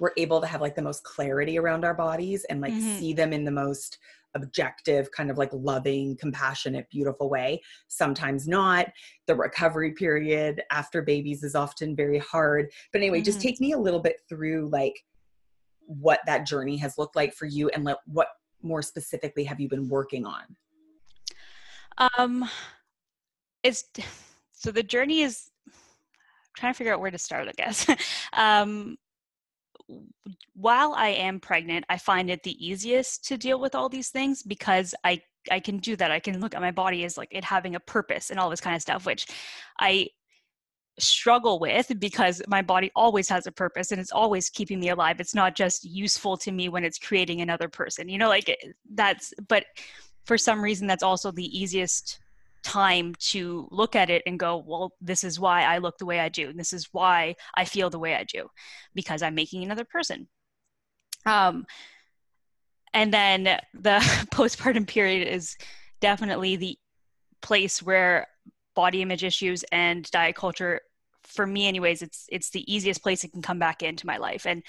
we're 0.00 0.12
able 0.16 0.40
to 0.40 0.46
have 0.46 0.60
like 0.60 0.74
the 0.74 0.82
most 0.82 1.04
clarity 1.04 1.58
around 1.58 1.84
our 1.84 1.94
bodies 1.94 2.44
and 2.44 2.60
like 2.60 2.74
Mhm. 2.74 2.98
see 2.98 3.12
them 3.12 3.32
in 3.32 3.44
the 3.44 3.50
most 3.50 3.98
objective 4.34 5.10
kind 5.12 5.30
of 5.30 5.36
like 5.36 5.50
loving 5.52 6.16
compassionate 6.16 6.88
beautiful 6.88 7.28
way 7.28 7.60
sometimes 7.88 8.48
not 8.48 8.86
the 9.26 9.34
recovery 9.34 9.92
period 9.92 10.62
after 10.70 11.02
babies 11.02 11.42
is 11.42 11.54
often 11.54 11.94
very 11.94 12.18
hard 12.18 12.72
but 12.92 13.02
anyway 13.02 13.20
just 13.20 13.38
Mhm. 13.38 13.42
take 13.42 13.60
me 13.60 13.72
a 13.72 13.78
little 13.78 14.00
bit 14.00 14.22
through 14.30 14.70
like 14.70 15.04
what 15.84 16.20
that 16.24 16.46
journey 16.46 16.78
has 16.78 16.96
looked 16.96 17.14
like 17.14 17.34
for 17.34 17.44
you 17.44 17.68
and 17.68 17.84
like 17.84 17.98
what 18.06 18.28
more 18.62 18.80
specifically 18.80 19.44
have 19.44 19.60
you 19.60 19.68
been 19.68 19.86
working 19.88 20.24
on 20.24 20.56
Um, 21.98 22.48
it's 23.62 23.84
so 24.62 24.70
the 24.70 24.82
journey 24.82 25.22
is 25.22 25.50
I'm 25.66 25.72
trying 26.56 26.72
to 26.72 26.76
figure 26.76 26.92
out 26.92 27.00
where 27.00 27.10
to 27.10 27.18
start. 27.18 27.48
I 27.48 27.52
guess. 27.56 27.86
um, 28.32 28.96
while 30.54 30.94
I 30.94 31.08
am 31.08 31.40
pregnant, 31.40 31.84
I 31.88 31.98
find 31.98 32.30
it 32.30 32.42
the 32.42 32.64
easiest 32.64 33.24
to 33.26 33.36
deal 33.36 33.58
with 33.58 33.74
all 33.74 33.88
these 33.88 34.10
things 34.10 34.42
because 34.42 34.94
I 35.04 35.20
I 35.50 35.58
can 35.58 35.78
do 35.78 35.96
that. 35.96 36.12
I 36.12 36.20
can 36.20 36.40
look 36.40 36.54
at 36.54 36.60
my 36.60 36.70
body 36.70 37.04
as 37.04 37.18
like 37.18 37.28
it 37.32 37.44
having 37.44 37.74
a 37.74 37.80
purpose 37.80 38.30
and 38.30 38.38
all 38.38 38.50
this 38.50 38.60
kind 38.60 38.76
of 38.76 38.82
stuff, 38.82 39.04
which 39.04 39.26
I 39.80 40.08
struggle 40.98 41.58
with 41.58 41.90
because 41.98 42.42
my 42.46 42.62
body 42.62 42.92
always 42.94 43.28
has 43.28 43.46
a 43.46 43.52
purpose 43.52 43.90
and 43.90 44.00
it's 44.00 44.12
always 44.12 44.48
keeping 44.50 44.78
me 44.78 44.90
alive. 44.90 45.18
It's 45.18 45.34
not 45.34 45.56
just 45.56 45.84
useful 45.84 46.36
to 46.36 46.52
me 46.52 46.68
when 46.68 46.84
it's 46.84 46.98
creating 46.98 47.40
another 47.40 47.68
person. 47.68 48.08
You 48.08 48.18
know, 48.18 48.28
like 48.28 48.56
that's 48.94 49.34
but 49.48 49.64
for 50.24 50.38
some 50.38 50.62
reason 50.62 50.86
that's 50.86 51.02
also 51.02 51.32
the 51.32 51.58
easiest 51.58 52.20
time 52.62 53.14
to 53.18 53.68
look 53.70 53.96
at 53.96 54.10
it 54.10 54.22
and 54.26 54.38
go, 54.38 54.62
well, 54.66 54.92
this 55.00 55.24
is 55.24 55.38
why 55.38 55.62
I 55.62 55.78
look 55.78 55.98
the 55.98 56.06
way 56.06 56.20
I 56.20 56.28
do. 56.28 56.52
This 56.52 56.72
is 56.72 56.88
why 56.92 57.34
I 57.56 57.64
feel 57.64 57.90
the 57.90 57.98
way 57.98 58.14
I 58.14 58.24
do 58.24 58.48
because 58.94 59.22
I'm 59.22 59.34
making 59.34 59.62
another 59.64 59.84
person. 59.84 60.28
Um, 61.26 61.66
and 62.94 63.12
then 63.12 63.44
the 63.44 63.98
postpartum 64.32 64.86
period 64.86 65.26
is 65.28 65.56
definitely 66.00 66.56
the 66.56 66.78
place 67.40 67.82
where 67.82 68.26
body 68.74 69.02
image 69.02 69.24
issues 69.24 69.64
and 69.72 70.10
diet 70.10 70.36
culture 70.36 70.80
for 71.24 71.46
me 71.46 71.68
anyways 71.68 72.02
it's 72.02 72.26
it's 72.30 72.50
the 72.50 72.72
easiest 72.72 73.02
place 73.02 73.22
it 73.22 73.32
can 73.32 73.42
come 73.42 73.58
back 73.58 73.82
into 73.82 74.06
my 74.06 74.16
life 74.16 74.46
and 74.46 74.62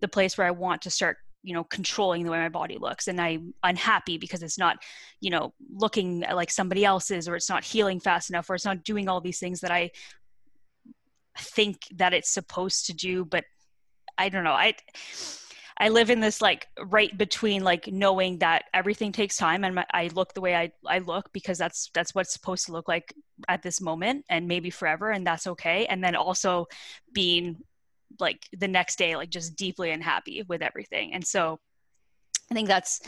the 0.00 0.08
place 0.08 0.36
where 0.36 0.46
i 0.46 0.50
want 0.50 0.82
to 0.82 0.90
start 0.90 1.18
you 1.42 1.54
know 1.54 1.64
controlling 1.64 2.24
the 2.24 2.30
way 2.30 2.38
my 2.38 2.48
body 2.48 2.76
looks 2.78 3.08
and 3.08 3.20
i'm 3.20 3.54
unhappy 3.62 4.18
because 4.18 4.42
it's 4.42 4.58
not 4.58 4.76
you 5.20 5.30
know 5.30 5.52
looking 5.72 6.20
like 6.32 6.50
somebody 6.50 6.84
else's 6.84 7.28
or 7.28 7.36
it's 7.36 7.48
not 7.48 7.64
healing 7.64 8.00
fast 8.00 8.30
enough 8.30 8.48
or 8.50 8.54
it's 8.54 8.64
not 8.64 8.84
doing 8.84 9.08
all 9.08 9.20
these 9.20 9.38
things 9.38 9.60
that 9.60 9.70
i 9.70 9.90
think 11.38 11.78
that 11.94 12.12
it's 12.12 12.30
supposed 12.30 12.86
to 12.86 12.92
do 12.92 13.24
but 13.24 13.44
i 14.18 14.28
don't 14.28 14.44
know. 14.44 14.52
I 14.52 14.74
i 15.78 15.88
live 15.88 16.10
in 16.10 16.20
this 16.20 16.42
like 16.42 16.66
right 16.86 17.16
between 17.16 17.64
like 17.64 17.86
knowing 17.86 18.38
that 18.38 18.64
everything 18.74 19.12
takes 19.12 19.36
time 19.36 19.64
and 19.64 19.76
my, 19.76 19.86
i 19.94 20.10
look 20.12 20.34
the 20.34 20.40
way 20.42 20.54
i 20.54 20.70
i 20.86 20.98
look 20.98 21.32
because 21.32 21.56
that's 21.56 21.90
that's 21.94 22.14
what's 22.14 22.34
supposed 22.34 22.66
to 22.66 22.72
look 22.72 22.86
like 22.86 23.14
at 23.48 23.62
this 23.62 23.80
moment 23.80 24.24
and 24.28 24.46
maybe 24.46 24.70
forever 24.70 25.10
and 25.10 25.26
that's 25.26 25.46
okay. 25.46 25.86
And 25.86 26.02
then 26.02 26.16
also 26.16 26.66
being 27.12 27.58
like 28.20 28.46
the 28.58 28.68
next 28.68 28.98
day 28.98 29.16
like 29.16 29.30
just 29.30 29.56
deeply 29.56 29.90
unhappy 29.90 30.42
with 30.48 30.62
everything 30.62 31.14
and 31.14 31.26
so 31.26 31.58
i 32.50 32.54
think 32.54 32.68
that's 32.68 33.00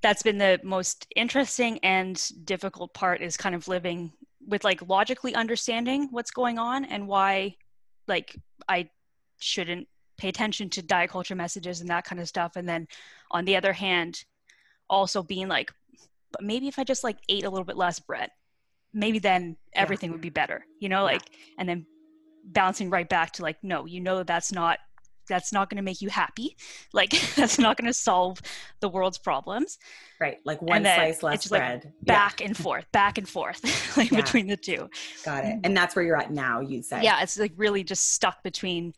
that's 0.00 0.22
been 0.22 0.38
the 0.38 0.60
most 0.62 1.06
interesting 1.16 1.78
and 1.82 2.28
difficult 2.44 2.94
part 2.94 3.20
is 3.20 3.36
kind 3.36 3.54
of 3.54 3.66
living 3.68 4.12
with 4.46 4.62
like 4.64 4.86
logically 4.88 5.34
understanding 5.34 6.08
what's 6.10 6.30
going 6.30 6.58
on 6.58 6.84
and 6.84 7.06
why 7.06 7.54
like 8.06 8.36
i 8.68 8.88
shouldn't 9.40 9.86
pay 10.16 10.28
attention 10.28 10.68
to 10.68 10.82
diet 10.82 11.10
culture 11.10 11.34
messages 11.34 11.80
and 11.80 11.90
that 11.90 12.04
kind 12.04 12.20
of 12.20 12.28
stuff 12.28 12.52
and 12.56 12.68
then 12.68 12.86
on 13.30 13.44
the 13.44 13.56
other 13.56 13.72
hand 13.72 14.24
also 14.88 15.22
being 15.22 15.48
like 15.48 15.72
but 16.32 16.42
maybe 16.42 16.68
if 16.68 16.78
i 16.78 16.84
just 16.84 17.04
like 17.04 17.18
ate 17.28 17.44
a 17.44 17.50
little 17.50 17.64
bit 17.64 17.76
less 17.76 17.98
bread 18.00 18.30
maybe 18.92 19.18
then 19.18 19.56
Yeah. 19.74 19.82
everything 19.82 20.10
would 20.12 20.20
be 20.20 20.30
better 20.30 20.64
you 20.80 20.88
know 20.88 21.00
Yeah. 21.00 21.12
like 21.12 21.22
and 21.58 21.68
then 21.68 21.86
bouncing 22.44 22.90
right 22.90 23.08
back 23.08 23.32
to 23.32 23.42
like 23.42 23.56
no 23.62 23.84
you 23.86 24.00
know 24.00 24.22
that's 24.22 24.52
not 24.52 24.78
that's 25.28 25.52
not 25.52 25.68
going 25.68 25.76
to 25.76 25.82
make 25.82 26.00
you 26.00 26.08
happy. 26.08 26.56
Like 26.94 27.10
that's 27.36 27.58
not 27.58 27.76
going 27.76 27.86
to 27.86 27.92
solve 27.92 28.40
the 28.80 28.88
world's 28.88 29.18
problems. 29.18 29.78
Right 30.18 30.38
like 30.44 30.60
one 30.62 30.82
slice 30.82 31.22
less 31.22 31.42
just, 31.42 31.52
like, 31.52 31.60
bread. 31.60 31.92
Yeah, 32.02 32.14
back 32.14 32.40
and 32.40 32.56
forth 32.56 32.90
back 32.92 33.18
and 33.18 33.28
forth 33.28 33.60
like 33.96 34.10
Yeah. 34.10 34.22
between 34.22 34.46
the 34.46 34.56
two. 34.56 34.88
Got 35.24 35.44
it. 35.44 35.58
And 35.64 35.76
that's 35.76 35.94
where 35.94 36.04
you're 36.04 36.16
at 36.16 36.32
now 36.32 36.60
you'd 36.60 36.84
say? 36.86 37.02
Yeah 37.02 37.22
it's 37.22 37.38
like 37.38 37.52
really 37.56 37.84
just 37.84 38.14
stuck 38.14 38.42
between 38.42 38.94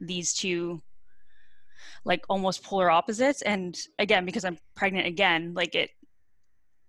these 0.00 0.32
two 0.32 0.80
like 2.04 2.24
almost 2.28 2.62
polar 2.64 2.90
opposites. 2.90 3.42
And 3.42 3.78
again 3.98 4.24
because 4.24 4.44
i'm 4.44 4.58
pregnant 4.74 5.06
again 5.06 5.52
like 5.54 5.74
it 5.74 5.90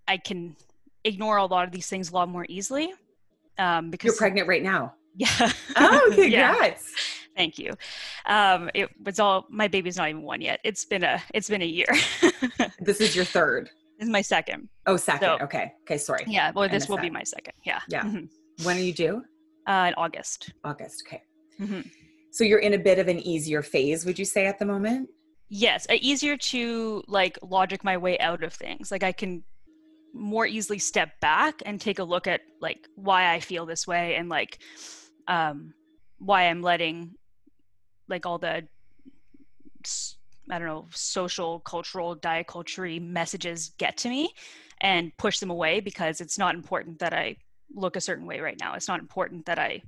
i 0.07 0.17
can 0.17 0.55
ignore 1.03 1.37
a 1.37 1.45
lot 1.45 1.65
of 1.67 1.71
these 1.71 1.87
things 1.87 2.09
a 2.11 2.13
lot 2.13 2.29
more 2.29 2.45
easily 2.49 2.93
um 3.59 3.91
because 3.91 4.07
you're 4.07 4.15
pregnant 4.15 4.47
right 4.47 4.63
now 4.63 4.93
Yeah. 5.15 5.51
Oh, 5.77 6.11
congrats. 6.15 6.31
Yeah. 6.31 7.31
Thank 7.35 7.59
you. 7.59 7.71
Um, 8.25 8.69
it 8.73 8.89
was 9.03 9.19
all 9.19 9.45
my 9.49 9.67
baby's 9.67 9.97
not 9.97 10.09
even 10.09 10.21
one 10.21 10.39
yet. 10.41 10.59
It's 10.63 10.85
been 10.85 11.03
a 11.03 11.21
it's 11.33 11.49
been 11.49 11.61
a 11.61 11.65
year. 11.65 11.87
this 12.79 13.01
is 13.01 13.15
your 13.15 13.25
third. 13.25 13.69
This 13.99 14.07
is 14.07 14.09
my 14.09 14.21
second. 14.21 14.69
Oh, 14.85 14.97
second. 14.97 15.37
So, 15.39 15.43
okay. 15.43 15.73
Okay. 15.83 15.97
Sorry. 15.97 16.23
Yeah. 16.27 16.51
Well, 16.55 16.69
this 16.69 16.87
will 16.87 16.97
that. 16.97 17.03
be 17.03 17.09
my 17.09 17.23
second. 17.23 17.53
Yeah. 17.65 17.79
Yeah. 17.89 18.03
Mm-hmm. 18.03 18.65
When 18.65 18.77
are 18.77 18.81
you 18.81 18.93
due? 18.93 19.23
Uh, 19.67 19.85
in 19.89 19.93
August. 19.95 20.53
August. 20.63 21.03
Okay. 21.07 21.21
Mm-hmm. 21.59 21.81
So 22.31 22.43
you're 22.43 22.59
in 22.59 22.73
a 22.73 22.77
bit 22.77 22.99
of 22.99 23.07
an 23.07 23.19
easier 23.19 23.61
phase, 23.61 24.05
would 24.05 24.19
you 24.19 24.25
say, 24.25 24.45
at 24.45 24.59
the 24.59 24.65
moment? 24.65 25.09
Yes, 25.47 25.87
easier 25.89 26.35
to 26.37 27.03
like 27.07 27.37
logic 27.41 27.83
my 27.83 27.97
way 27.97 28.17
out 28.19 28.43
of 28.43 28.53
things. 28.53 28.91
Like 28.91 29.03
I 29.03 29.11
can 29.11 29.43
more 30.13 30.45
easily 30.45 30.79
step 30.79 31.19
back 31.19 31.61
and 31.65 31.79
take 31.79 31.99
a 31.99 32.03
look 32.03 32.27
at 32.27 32.41
like 32.61 32.87
why 32.95 33.33
I 33.33 33.39
feel 33.39 33.65
this 33.65 33.85
way 33.85 34.15
and 34.15 34.29
like 34.29 34.59
um 35.27 35.73
why 36.17 36.43
I'm 36.43 36.61
letting 36.61 37.15
like 38.07 38.25
all 38.25 38.37
the 38.37 38.67
I 40.51 40.59
don't 40.59 40.67
know 40.67 40.87
social 40.91 41.59
cultural 41.59 42.15
diet 42.15 42.47
culture 42.47 42.87
messages 42.99 43.71
get 43.77 43.97
to 43.97 44.09
me 44.09 44.33
and 44.81 45.15
push 45.17 45.39
them 45.39 45.49
away 45.49 45.79
because 45.79 46.21
it's 46.21 46.37
not 46.37 46.55
important 46.55 46.99
that 46.99 47.13
I 47.13 47.37
look 47.73 47.95
a 47.95 48.01
certain 48.01 48.25
way 48.25 48.39
right 48.39 48.59
now. 48.59 48.75
It's 48.75 48.87
not 48.87 48.99
important 48.99 49.45
that 49.47 49.59
I 49.59 49.81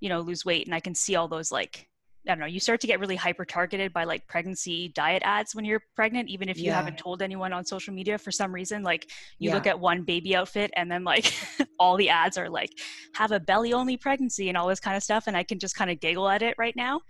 you 0.00 0.08
know 0.08 0.20
lose 0.20 0.44
weight 0.44 0.66
and 0.66 0.74
I 0.74 0.80
can 0.80 0.94
see 0.94 1.16
all 1.16 1.28
those 1.28 1.52
like 1.52 1.88
I 2.26 2.30
don't 2.30 2.40
know, 2.40 2.46
you 2.46 2.60
start 2.60 2.80
to 2.80 2.86
get 2.86 3.00
really 3.00 3.16
hyper 3.16 3.44
targeted 3.44 3.92
by 3.92 4.04
like 4.04 4.26
pregnancy 4.26 4.88
diet 4.88 5.22
ads 5.26 5.54
when 5.54 5.64
you're 5.64 5.82
pregnant, 5.94 6.30
even 6.30 6.48
if 6.48 6.56
you 6.56 6.66
yeah. 6.66 6.76
haven't 6.76 6.96
told 6.96 7.20
anyone 7.20 7.52
on 7.52 7.64
social 7.64 7.92
media 7.92 8.16
for 8.16 8.30
some 8.30 8.52
reason. 8.52 8.82
Like 8.82 9.10
you 9.38 9.50
yeah. 9.50 9.54
look 9.54 9.66
at 9.66 9.78
one 9.78 10.04
baby 10.04 10.34
outfit 10.34 10.70
and 10.74 10.90
then 10.90 11.04
like 11.04 11.34
all 11.78 11.96
the 11.96 12.08
ads 12.08 12.38
are 12.38 12.48
like, 12.48 12.70
have 13.14 13.32
a 13.32 13.40
belly 13.40 13.74
only 13.74 13.98
pregnancy 13.98 14.48
and 14.48 14.56
all 14.56 14.66
this 14.66 14.80
kind 14.80 14.96
of 14.96 15.02
stuff. 15.02 15.24
And 15.26 15.36
I 15.36 15.42
can 15.42 15.58
just 15.58 15.76
kind 15.76 15.90
of 15.90 16.00
giggle 16.00 16.28
at 16.28 16.40
it 16.40 16.54
right 16.56 16.74
now. 16.74 17.00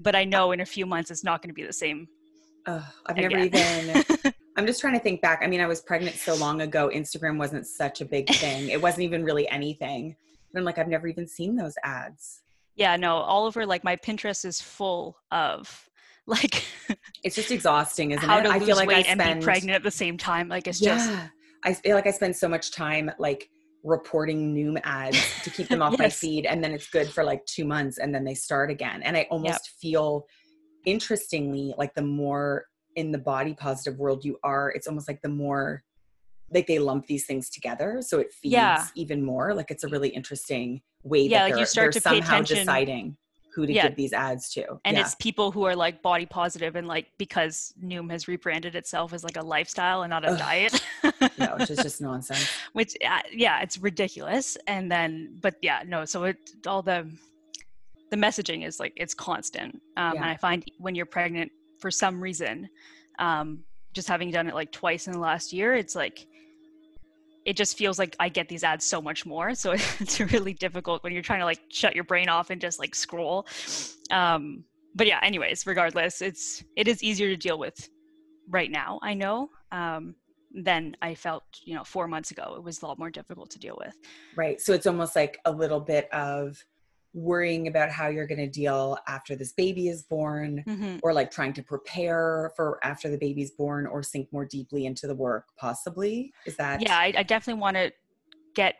But 0.00 0.16
I 0.16 0.24
know 0.24 0.50
in 0.50 0.60
a 0.60 0.66
few 0.66 0.84
months 0.84 1.12
it's 1.12 1.22
not 1.22 1.40
going 1.40 1.50
to 1.50 1.54
be 1.54 1.64
the 1.64 1.72
same. 1.72 2.08
Uh, 2.66 2.82
I've 3.06 3.16
never 3.16 3.38
even. 3.38 4.04
I'm 4.56 4.66
just 4.66 4.80
trying 4.80 4.94
to 4.94 5.00
think 5.00 5.20
back. 5.20 5.40
I 5.42 5.46
mean, 5.46 5.60
I 5.60 5.66
was 5.66 5.80
pregnant 5.80 6.16
so 6.16 6.34
long 6.34 6.62
ago. 6.62 6.90
Instagram 6.92 7.38
wasn't 7.38 7.66
such 7.66 8.00
a 8.00 8.04
big 8.04 8.28
thing. 8.34 8.68
it 8.68 8.80
wasn't 8.80 9.02
even 9.02 9.24
really 9.24 9.48
anything. 9.48 10.16
And 10.52 10.58
I'm 10.58 10.64
like, 10.64 10.78
I've 10.78 10.88
never 10.88 11.06
even 11.06 11.26
seen 11.26 11.56
those 11.56 11.74
ads 11.84 12.43
yeah 12.76 12.96
no 12.96 13.16
all 13.16 13.46
over 13.46 13.66
like 13.66 13.84
my 13.84 13.96
pinterest 13.96 14.44
is 14.44 14.60
full 14.60 15.16
of 15.30 15.88
like 16.26 16.64
it's 17.22 17.36
just 17.36 17.50
exhausting 17.50 18.12
isn't 18.12 18.28
how 18.28 18.38
it 18.38 18.44
to 18.44 18.48
I 18.48 18.58
lose 18.58 18.66
feel 18.66 18.76
like 18.76 18.88
weight 18.88 18.98
I 18.98 19.02
spend, 19.02 19.20
and 19.20 19.40
be 19.40 19.44
pregnant 19.44 19.76
at 19.76 19.82
the 19.82 19.90
same 19.90 20.16
time 20.16 20.48
like 20.48 20.66
it's 20.66 20.80
yeah, 20.80 20.96
just 20.96 21.12
I 21.64 21.74
feel 21.74 21.94
like 21.94 22.06
I 22.06 22.10
spend 22.10 22.34
so 22.34 22.48
much 22.48 22.70
time 22.72 23.10
like 23.18 23.48
reporting 23.82 24.54
Noom 24.54 24.80
ads 24.84 25.18
to 25.42 25.50
keep 25.50 25.68
them 25.68 25.82
off 25.82 25.92
yes. 25.92 25.98
my 25.98 26.08
feed 26.08 26.46
and 26.46 26.64
then 26.64 26.72
it's 26.72 26.88
good 26.88 27.10
for 27.10 27.24
like 27.24 27.44
2 27.44 27.66
months 27.66 27.98
and 27.98 28.14
then 28.14 28.24
they 28.24 28.34
start 28.34 28.70
again 28.70 29.02
and 29.02 29.16
I 29.16 29.26
almost 29.30 29.52
yep. 29.52 29.80
feel 29.80 30.24
interestingly 30.86 31.74
like 31.76 31.94
the 31.94 32.02
more 32.02 32.64
in 32.96 33.12
the 33.12 33.18
body 33.18 33.54
positive 33.54 33.98
world 33.98 34.24
you 34.24 34.38
are 34.42 34.70
it's 34.70 34.86
almost 34.86 35.08
like 35.08 35.20
the 35.20 35.28
more 35.28 35.82
like 36.52 36.66
they 36.66 36.78
lump 36.78 37.06
these 37.06 37.26
things 37.26 37.48
together 37.50 38.00
so 38.00 38.18
it 38.18 38.32
feeds 38.32 38.52
yeah. 38.52 38.86
even 38.94 39.22
more 39.22 39.54
like 39.54 39.70
it's 39.70 39.84
a 39.84 39.88
really 39.88 40.08
interesting 40.08 40.80
way 41.02 41.22
yeah, 41.22 41.40
that 41.40 41.52
like 41.52 41.60
you 41.60 41.66
start 41.66 41.92
to 41.92 42.00
somehow 42.00 42.40
deciding 42.40 43.16
who 43.54 43.66
to 43.66 43.72
yeah. 43.72 43.88
give 43.88 43.96
these 43.96 44.12
ads 44.12 44.50
to. 44.50 44.80
And 44.84 44.96
yeah. 44.96 45.02
it's 45.02 45.14
people 45.14 45.52
who 45.52 45.64
are 45.64 45.76
like 45.76 46.02
body 46.02 46.26
positive 46.26 46.74
and 46.74 46.88
like 46.88 47.06
because 47.18 47.72
Noom 47.82 48.10
has 48.10 48.26
rebranded 48.26 48.74
itself 48.74 49.12
as 49.12 49.22
like 49.22 49.36
a 49.36 49.42
lifestyle 49.42 50.02
and 50.02 50.10
not 50.10 50.24
a 50.24 50.30
Ugh. 50.30 50.38
diet. 50.38 50.84
no, 51.38 51.56
which 51.58 51.70
is 51.70 51.78
just 51.78 52.00
nonsense. 52.00 52.50
Which 52.72 52.96
uh, 53.06 53.20
yeah, 53.32 53.62
it's 53.62 53.78
ridiculous. 53.78 54.56
And 54.66 54.90
then 54.90 55.38
but 55.40 55.54
yeah, 55.62 55.82
no, 55.86 56.04
so 56.04 56.24
it 56.24 56.38
all 56.66 56.82
the 56.82 57.08
the 58.10 58.16
messaging 58.16 58.66
is 58.66 58.80
like 58.80 58.92
it's 58.96 59.14
constant. 59.14 59.80
Um, 59.96 60.16
and 60.16 60.24
I 60.24 60.36
find 60.36 60.64
when 60.78 60.94
you're 60.94 61.06
pregnant 61.06 61.52
for 61.78 61.90
some 61.90 62.20
reason 62.20 62.68
um, 63.18 63.60
just 63.92 64.08
having 64.08 64.30
done 64.32 64.48
it 64.48 64.54
like 64.54 64.72
twice 64.72 65.06
in 65.06 65.12
the 65.12 65.20
last 65.20 65.52
year, 65.52 65.74
it's 65.74 65.94
like 65.94 66.26
it 67.44 67.56
just 67.56 67.76
feels 67.76 67.98
like 67.98 68.16
I 68.18 68.28
get 68.28 68.48
these 68.48 68.64
ads 68.64 68.84
so 68.84 69.02
much 69.02 69.26
more. 69.26 69.54
So 69.54 69.72
it's 70.00 70.20
really 70.20 70.54
difficult 70.54 71.02
when 71.04 71.12
you're 71.12 71.22
trying 71.22 71.40
to 71.40 71.44
like 71.44 71.60
shut 71.68 71.94
your 71.94 72.04
brain 72.04 72.28
off 72.28 72.50
and 72.50 72.60
just 72.60 72.78
like 72.78 72.94
scroll. 72.94 73.46
Um, 74.10 74.64
but 74.94 75.06
yeah, 75.06 75.18
anyways, 75.22 75.66
regardless, 75.66 76.22
it's 76.22 76.62
it 76.76 76.88
is 76.88 77.02
easier 77.02 77.28
to 77.28 77.36
deal 77.36 77.58
with 77.58 77.88
right 78.48 78.70
now. 78.70 78.98
I 79.02 79.14
know 79.14 79.50
um, 79.72 80.14
than 80.54 80.96
I 81.02 81.14
felt, 81.14 81.44
you 81.64 81.74
know, 81.74 81.84
four 81.84 82.06
months 82.06 82.30
ago. 82.30 82.54
It 82.56 82.62
was 82.62 82.82
a 82.82 82.86
lot 82.86 82.98
more 82.98 83.10
difficult 83.10 83.50
to 83.50 83.58
deal 83.58 83.76
with. 83.78 83.94
Right. 84.36 84.60
So 84.60 84.72
it's 84.72 84.86
almost 84.86 85.16
like 85.16 85.38
a 85.44 85.52
little 85.52 85.80
bit 85.80 86.12
of 86.12 86.62
worrying 87.14 87.68
about 87.68 87.90
how 87.90 88.08
you're 88.08 88.26
going 88.26 88.38
to 88.38 88.48
deal 88.48 88.98
after 89.08 89.36
this 89.36 89.52
baby 89.52 89.88
is 89.88 90.02
born 90.02 90.62
mm-hmm. 90.66 90.96
or 91.02 91.12
like 91.12 91.30
trying 91.30 91.52
to 91.52 91.62
prepare 91.62 92.52
for 92.56 92.78
after 92.82 93.08
the 93.08 93.18
baby's 93.18 93.52
born 93.52 93.86
or 93.86 94.02
sink 94.02 94.28
more 94.32 94.44
deeply 94.44 94.84
into 94.86 95.06
the 95.06 95.14
work 95.14 95.46
possibly? 95.56 96.32
Is 96.44 96.56
that 96.56 96.82
yeah 96.82 96.96
i, 96.96 97.12
I 97.16 97.22
definitely 97.22 97.60
want 97.60 97.76
to 97.76 97.92
get 98.54 98.76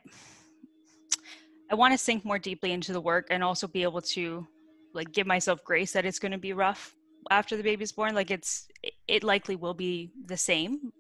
i 1.70 1.74
want 1.74 1.92
to 1.92 1.98
sink 1.98 2.24
more 2.24 2.38
deeply 2.38 2.72
into 2.72 2.92
the 2.92 3.00
work 3.00 3.28
and 3.30 3.42
also 3.42 3.66
be 3.66 3.82
able 3.82 4.02
to 4.02 4.46
like 4.94 5.12
give 5.12 5.26
myself 5.26 5.62
grace 5.64 5.92
that 5.92 6.06
it's 6.06 6.18
going 6.18 6.32
to 6.32 6.38
be 6.38 6.52
rough 6.52 6.94
after 7.30 7.56
the 7.56 7.62
baby's 7.62 7.92
born. 7.92 8.14
Like 8.14 8.30
it's 8.30 8.68
it 9.08 9.24
likely 9.24 9.56
will 9.56 9.74
be 9.74 10.12
the 10.26 10.36
same. 10.36 10.92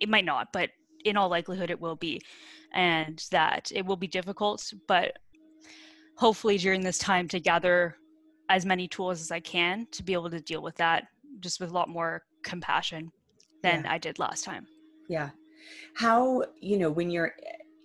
It 0.00 0.08
might 0.08 0.24
not 0.24 0.48
but 0.52 0.70
in 1.04 1.16
all 1.16 1.28
likelihood 1.28 1.70
it 1.70 1.80
will 1.80 1.96
be. 1.96 2.20
And 2.72 3.22
that 3.32 3.72
it 3.74 3.84
will 3.84 3.96
be 3.96 4.06
difficult 4.06 4.72
but 4.86 5.18
hopefully 6.20 6.58
during 6.58 6.82
this 6.82 6.98
time 6.98 7.26
to 7.26 7.40
gather 7.40 7.96
as 8.50 8.66
many 8.66 8.86
tools 8.86 9.22
as 9.22 9.30
I 9.30 9.40
can 9.40 9.86
to 9.92 10.02
be 10.02 10.12
able 10.12 10.28
to 10.28 10.40
deal 10.40 10.60
with 10.60 10.76
that 10.76 11.04
just 11.40 11.60
with 11.60 11.70
a 11.70 11.72
lot 11.72 11.88
more 11.88 12.22
compassion 12.44 13.10
than 13.62 13.84
yeah. 13.84 13.92
I 13.92 13.96
did 13.96 14.18
last 14.18 14.44
time. 14.44 14.66
Yeah. 15.08 15.30
How, 15.94 16.44
you 16.60 16.76
know, 16.76 16.90
when 16.90 17.10
you're, 17.10 17.32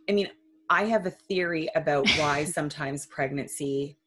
I 0.10 0.12
mean, 0.12 0.28
I 0.70 0.84
have 0.84 1.06
a 1.06 1.12
theory 1.12 1.70
about 1.76 2.10
why 2.18 2.44
sometimes 2.44 3.06
pregnancy 3.06 3.98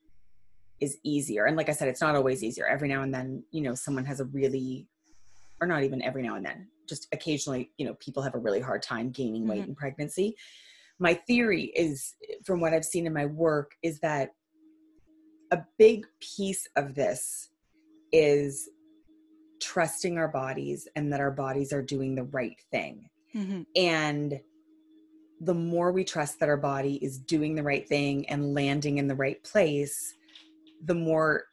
is 0.78 0.98
easier. 1.04 1.46
And 1.46 1.56
like 1.56 1.70
I 1.70 1.72
said, 1.72 1.88
it's 1.88 2.02
not 2.02 2.14
always 2.14 2.44
easier. 2.44 2.66
Every 2.66 2.88
now 2.88 3.02
and 3.02 3.14
then, 3.14 3.42
you 3.50 3.62
know, 3.62 3.74
someone 3.74 4.04
has 4.04 4.20
a 4.20 4.26
really, 4.26 4.86
or 5.62 5.66
not 5.66 5.84
even 5.84 6.02
every 6.02 6.22
now 6.22 6.34
and 6.34 6.44
then, 6.44 6.68
just 6.86 7.08
occasionally, 7.12 7.70
you 7.78 7.86
know, 7.86 7.94
people 7.94 8.22
have 8.22 8.34
a 8.34 8.38
really 8.38 8.60
hard 8.60 8.82
time 8.82 9.08
gaining 9.10 9.48
weight 9.48 9.62
mm-hmm. 9.62 9.70
in 9.70 9.74
pregnancy 9.74 10.36
my 10.98 11.14
theory 11.14 11.72
is 11.76 12.14
from 12.44 12.60
what 12.60 12.74
I've 12.74 12.84
seen 12.84 13.06
in 13.06 13.12
my 13.12 13.26
work 13.26 13.72
is 13.82 14.00
that 14.00 14.30
a 15.50 15.60
big 15.78 16.06
piece 16.20 16.68
of 16.76 16.94
this 16.94 17.48
is 18.12 18.68
trusting 19.60 20.18
our 20.18 20.28
bodies 20.28 20.88
and 20.96 21.12
that 21.12 21.20
our 21.20 21.30
bodies 21.30 21.72
are 21.72 21.82
doing 21.82 22.14
the 22.14 22.24
right 22.24 22.60
thing. 22.70 23.08
Mm-hmm. 23.34 23.62
And 23.76 24.40
the 25.40 25.54
more 25.54 25.92
we 25.92 26.04
trust 26.04 26.40
that 26.40 26.48
our 26.48 26.56
body 26.56 26.96
is 26.96 27.18
doing 27.18 27.54
the 27.54 27.62
right 27.62 27.88
thing 27.88 28.28
and 28.28 28.54
landing 28.54 28.98
in 28.98 29.06
the 29.06 29.14
right 29.14 29.42
place, 29.44 30.14
the 30.84 30.94
more 30.94 31.44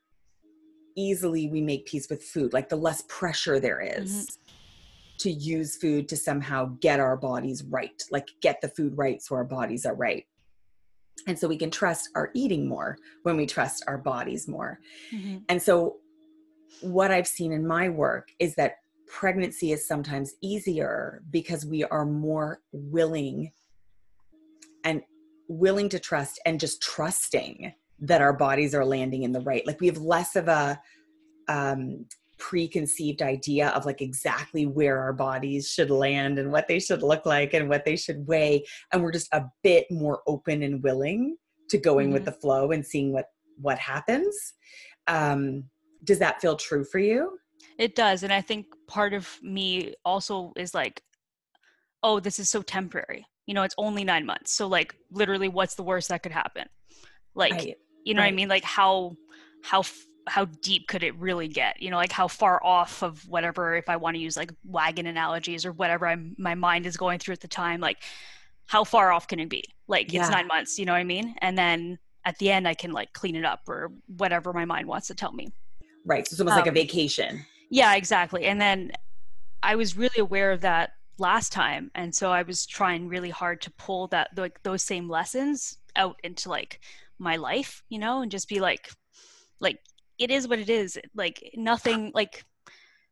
easily 0.96 1.50
we 1.50 1.62
make 1.62 1.86
peace 1.86 2.10
with 2.10 2.24
food, 2.24 2.54
like 2.54 2.70
the 2.70 2.76
less 2.76 3.04
pressure 3.08 3.60
there 3.60 3.82
is. 3.82 4.12
Mm-hmm 4.12 4.45
to 5.20 5.32
use 5.32 5.78
food 5.78 6.08
to 6.10 6.18
somehow 6.18 6.66
get 6.82 7.00
our 7.00 7.18
bodies 7.18 7.64
right, 7.64 8.02
like 8.12 8.30
get 8.42 8.62
the 8.62 8.70
food 8.70 8.98
right 8.98 9.22
so 9.22 9.36
our 9.36 9.44
bodies 9.44 9.86
are 9.86 9.96
right. 9.96 10.26
And 11.28 11.38
so 11.38 11.48
we 11.48 11.58
can 11.58 11.72
trust 11.72 12.10
our 12.16 12.30
eating 12.34 12.68
more 12.68 12.98
when 13.24 13.38
we 13.38 13.46
trust 13.46 13.84
our 13.88 13.98
bodies 13.98 14.48
more. 14.48 14.80
Mm-hmm. 15.14 15.38
And 15.50 15.62
so, 15.62 15.98
what 16.82 17.10
I've 17.10 17.28
seen 17.28 17.54
in 17.54 17.66
my 17.66 17.88
work 17.88 18.28
is 18.38 18.56
that 18.56 18.76
pregnancy 19.08 19.72
is 19.72 19.88
sometimes 19.88 20.34
easier 20.42 21.24
because 21.32 21.66
we 21.66 21.84
are 21.86 22.06
more 22.06 22.60
willing 22.74 23.52
and 24.84 25.02
willing 25.48 25.90
to 25.90 26.00
trust 26.00 26.40
and 26.46 26.60
just 26.60 26.82
trusting 26.82 27.74
that 28.00 28.22
our 28.22 28.34
bodies 28.34 28.76
are 28.76 28.84
landing 28.84 29.24
in 29.24 29.32
the 29.32 29.40
right 29.42 29.66
like 29.66 29.80
we 29.80 29.88
have 29.88 29.98
less 29.98 30.36
of 30.36 30.48
a 30.48 30.80
um 31.48 32.06
preconceived 32.38 33.22
idea 33.22 33.70
of 33.70 33.86
like 33.86 34.02
exactly 34.02 34.66
where 34.66 35.00
our 35.00 35.14
bodies 35.14 35.70
should 35.70 35.90
land 35.90 36.38
and 36.38 36.52
what 36.52 36.68
they 36.68 36.80
should 36.80 37.02
look 37.02 37.26
like 37.26 37.54
and 37.54 37.70
what 37.70 37.86
they 37.86 37.96
should 37.96 38.28
weigh 38.28 38.66
and 38.92 39.02
we're 39.02 39.12
just 39.12 39.34
a 39.34 39.44
bit 39.64 39.86
more 39.90 40.22
open 40.28 40.64
and 40.64 40.84
willing 40.84 41.38
to 41.70 41.78
going 41.78 42.08
mm-hmm. 42.08 42.14
with 42.14 42.26
the 42.26 42.32
flow 42.32 42.72
and 42.72 42.86
seeing 42.86 43.14
what 43.14 43.28
what 43.60 43.80
happens 43.80 44.54
um 45.08 45.64
does 46.04 46.20
that 46.20 46.42
feel 46.42 46.56
true 46.56 46.84
for 46.84 47.00
you 47.00 47.38
it 47.78 47.96
does 47.96 48.24
and 48.24 48.34
i 48.34 48.42
think 48.42 48.66
part 48.88 49.14
of 49.14 49.40
me 49.42 49.94
also 50.04 50.52
is 50.58 50.74
like 50.74 51.02
oh 52.04 52.20
this 52.20 52.38
is 52.38 52.50
so 52.50 52.62
temporary 52.62 53.26
you 53.46 53.54
know 53.54 53.64
it's 53.64 53.76
only 53.78 54.04
9 54.04 54.26
months 54.26 54.52
so 54.52 54.68
like 54.68 54.96
literally 55.12 55.48
what's 55.48 55.76
the 55.76 55.84
worst 55.84 56.10
that 56.10 56.22
could 56.22 56.34
happen 56.34 56.68
like 57.34 57.54
right. 57.54 57.76
you 58.04 58.14
know 58.14 58.22
right. 58.22 58.28
what 58.28 58.34
i 58.34 58.36
mean 58.36 58.50
like 58.50 58.64
how 58.64 59.16
how 59.64 59.82
how 60.28 60.46
deep 60.62 60.88
could 60.88 61.04
it 61.04 61.16
really 61.18 61.48
get 61.48 61.80
you 61.82 61.92
know 61.92 61.98
like 61.98 62.12
how 62.12 62.28
far 62.28 62.64
off 62.64 63.04
of 63.04 63.28
whatever 63.28 63.76
if 63.76 63.90
i 63.90 63.96
want 63.96 64.16
to 64.16 64.22
use 64.22 64.36
like 64.36 64.52
wagon 64.66 65.06
analogies 65.06 65.66
or 65.66 65.72
whatever 65.72 66.08
i'm 66.08 66.36
my 66.38 66.56
mind 66.56 66.86
is 66.86 66.98
going 66.98 67.20
through 67.20 67.34
at 67.34 67.42
the 67.42 67.48
time 67.48 67.80
like 67.80 67.98
how 68.66 68.84
far 68.84 69.12
off 69.12 69.28
can 69.28 69.40
it 69.40 69.50
be 69.50 69.64
like 69.88 70.12
yeah. 70.12 70.22
it's 70.22 70.32
nine 70.32 70.48
months 70.48 70.80
you 70.80 70.86
know 70.86 70.94
what 70.94 71.00
i 71.00 71.04
mean 71.04 71.36
and 71.42 71.58
then 71.58 72.00
at 72.26 72.38
the 72.40 72.52
end 72.52 72.68
I 72.68 72.74
can 72.74 72.92
like 72.92 73.14
clean 73.14 73.36
it 73.36 73.46
up 73.46 73.62
or 73.68 73.92
whatever 74.18 74.52
my 74.52 74.66
mind 74.66 74.88
wants 74.88 75.08
to 75.08 75.16
tell 75.16 75.32
me. 75.32 75.54
Right. 76.06 76.28
So 76.28 76.34
it's 76.34 76.40
almost 76.40 76.54
um, 76.54 76.60
like 76.60 76.68
a 76.68 76.70
um, 76.70 76.76
vacation. 76.76 77.46
Yeah, 77.70 77.96
exactly. 77.96 78.46
And 78.46 78.60
then 78.60 78.92
I 79.64 79.76
was 79.76 79.96
really 79.96 80.20
aware 80.20 80.52
of 80.52 80.62
that 80.62 80.92
last 81.18 81.54
time 81.54 81.90
and 81.96 82.14
so 82.14 82.32
I 82.32 82.42
was 82.42 82.66
trying 82.66 83.08
really 83.08 83.30
hard 83.30 83.62
to 83.62 83.72
pull 83.72 84.08
that 84.08 84.30
like 84.36 84.62
those 84.64 84.84
same 84.84 85.10
lessons 85.10 85.78
out 85.96 86.20
into 86.24 86.50
like 86.50 86.82
my 87.20 87.38
life, 87.38 87.82
you 87.88 88.00
know, 88.00 88.22
and 88.22 88.30
just 88.30 88.50
be 88.50 88.60
like 88.60 88.90
like 89.62 89.80
it 90.18 90.32
is 90.32 90.48
what 90.48 90.60
it 90.60 90.70
is. 90.70 90.98
Like 91.16 91.52
nothing 91.56 92.12
like 92.14 92.44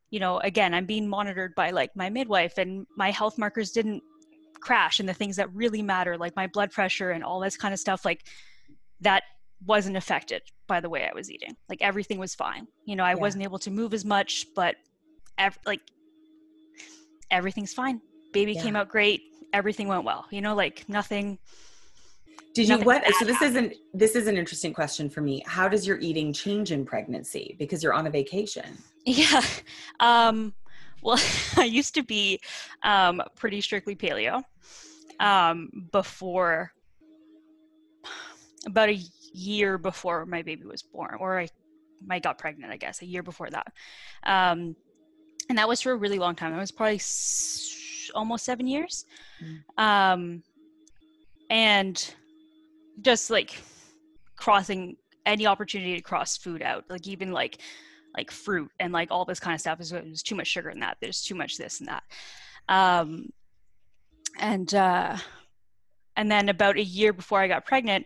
you 0.09 0.19
know, 0.19 0.37
again, 0.37 0.75
I'm 0.75 0.85
being 0.85 1.07
monitored 1.07 1.55
by 1.55 1.71
like 1.71 1.95
my 1.95 2.07
midwife 2.07 2.59
and 2.59 2.85
my 2.95 3.09
health 3.09 3.39
markers 3.39 3.71
didn't 3.71 4.03
crash 4.61 4.99
and 4.99 5.09
the 5.09 5.13
things 5.13 5.37
that 5.37 5.51
really 5.55 5.81
matter 5.81 6.17
like 6.17 6.35
my 6.35 6.45
blood 6.45 6.71
pressure 6.71 7.09
and 7.09 7.23
all 7.23 7.39
this 7.39 7.57
kind 7.57 7.73
of 7.73 7.79
stuff 7.79 8.05
like 8.05 8.27
that 9.01 9.23
wasn't 9.65 9.97
affected 9.97 10.41
by 10.67 10.79
the 10.79 10.87
way 10.87 11.09
I 11.09 11.15
was 11.15 11.31
eating. 11.31 11.55
Like 11.67 11.81
everything 11.81 12.19
was 12.19 12.35
fine. 12.35 12.67
You 12.85 12.95
know, 12.95 13.03
I 13.03 13.11
yeah. 13.11 13.15
wasn't 13.15 13.43
able 13.43 13.57
to 13.59 13.71
move 13.71 13.93
as 13.93 14.05
much, 14.05 14.45
but 14.55 14.75
ev- 15.39 15.57
like 15.65 15.81
everything's 17.31 17.73
fine. 17.73 17.99
Baby 18.33 18.53
yeah. 18.53 18.61
came 18.61 18.75
out 18.75 18.89
great. 18.89 19.23
Everything 19.51 19.87
went 19.87 20.03
well. 20.03 20.25
You 20.29 20.41
know, 20.41 20.55
like 20.55 20.87
nothing. 20.87 21.39
Did 22.53 22.69
you 22.69 22.77
what? 22.79 23.03
So 23.19 23.25
this 23.25 23.37
happened. 23.37 23.71
isn't 23.71 23.75
this 23.93 24.15
is 24.15 24.27
an 24.27 24.37
interesting 24.37 24.73
question 24.73 25.09
for 25.09 25.21
me. 25.21 25.43
How 25.45 25.67
does 25.67 25.87
your 25.87 25.97
eating 25.99 26.31
change 26.31 26.71
in 26.71 26.85
pregnancy 26.85 27.55
because 27.57 27.81
you're 27.81 27.93
on 27.93 28.05
a 28.05 28.11
vacation? 28.11 28.77
Yeah. 29.05 29.41
Um, 29.99 30.53
well, 31.01 31.19
I 31.57 31.65
used 31.65 31.95
to 31.95 32.03
be 32.03 32.39
um, 32.83 33.21
pretty 33.35 33.59
strictly 33.61 33.95
paleo 33.95 34.43
um, 35.19 35.89
before 35.91 36.71
about 38.65 38.89
a 38.89 38.99
year 39.33 39.77
before 39.77 40.25
my 40.25 40.41
baby 40.41 40.65
was 40.65 40.83
born, 40.83 41.15
or 41.19 41.39
I, 41.39 41.47
I 42.09 42.19
got 42.19 42.37
pregnant, 42.37 42.71
I 42.71 42.77
guess, 42.77 43.01
a 43.01 43.05
year 43.05 43.23
before 43.23 43.49
that. 43.49 43.73
Um, 44.23 44.75
and 45.49 45.57
that 45.57 45.67
was 45.67 45.81
for 45.81 45.91
a 45.91 45.95
really 45.95 46.19
long 46.19 46.35
time. 46.35 46.53
It 46.53 46.59
was 46.59 46.71
probably 46.71 46.95
s- 46.95 48.09
almost 48.15 48.45
seven 48.45 48.67
years. 48.67 49.05
Mm. 49.43 49.83
Um, 49.83 50.43
and 51.49 52.15
just 53.01 53.29
like 53.29 53.61
crossing 54.35 54.97
any 55.25 55.45
opportunity 55.47 55.95
to 55.95 56.01
cross 56.01 56.37
food 56.37 56.61
out, 56.61 56.85
like 56.89 57.07
even 57.07 57.31
like 57.31 57.59
like 58.15 58.29
fruit 58.29 58.69
and 58.79 58.93
like 58.93 59.09
all 59.09 59.25
this 59.25 59.39
kind 59.39 59.55
of 59.55 59.59
stuff 59.59 59.79
is 59.79 59.89
there's 59.89 60.21
too 60.21 60.35
much 60.35 60.47
sugar 60.47 60.69
in 60.69 60.79
that. 60.79 60.97
There's 61.01 61.23
too 61.23 61.35
much 61.35 61.57
this 61.57 61.79
and 61.79 61.89
that. 61.89 62.03
Um, 62.69 63.29
and 64.39 64.73
uh, 64.73 65.17
and 66.15 66.31
then 66.31 66.49
about 66.49 66.77
a 66.77 66.83
year 66.83 67.13
before 67.13 67.39
I 67.39 67.47
got 67.47 67.65
pregnant, 67.65 68.05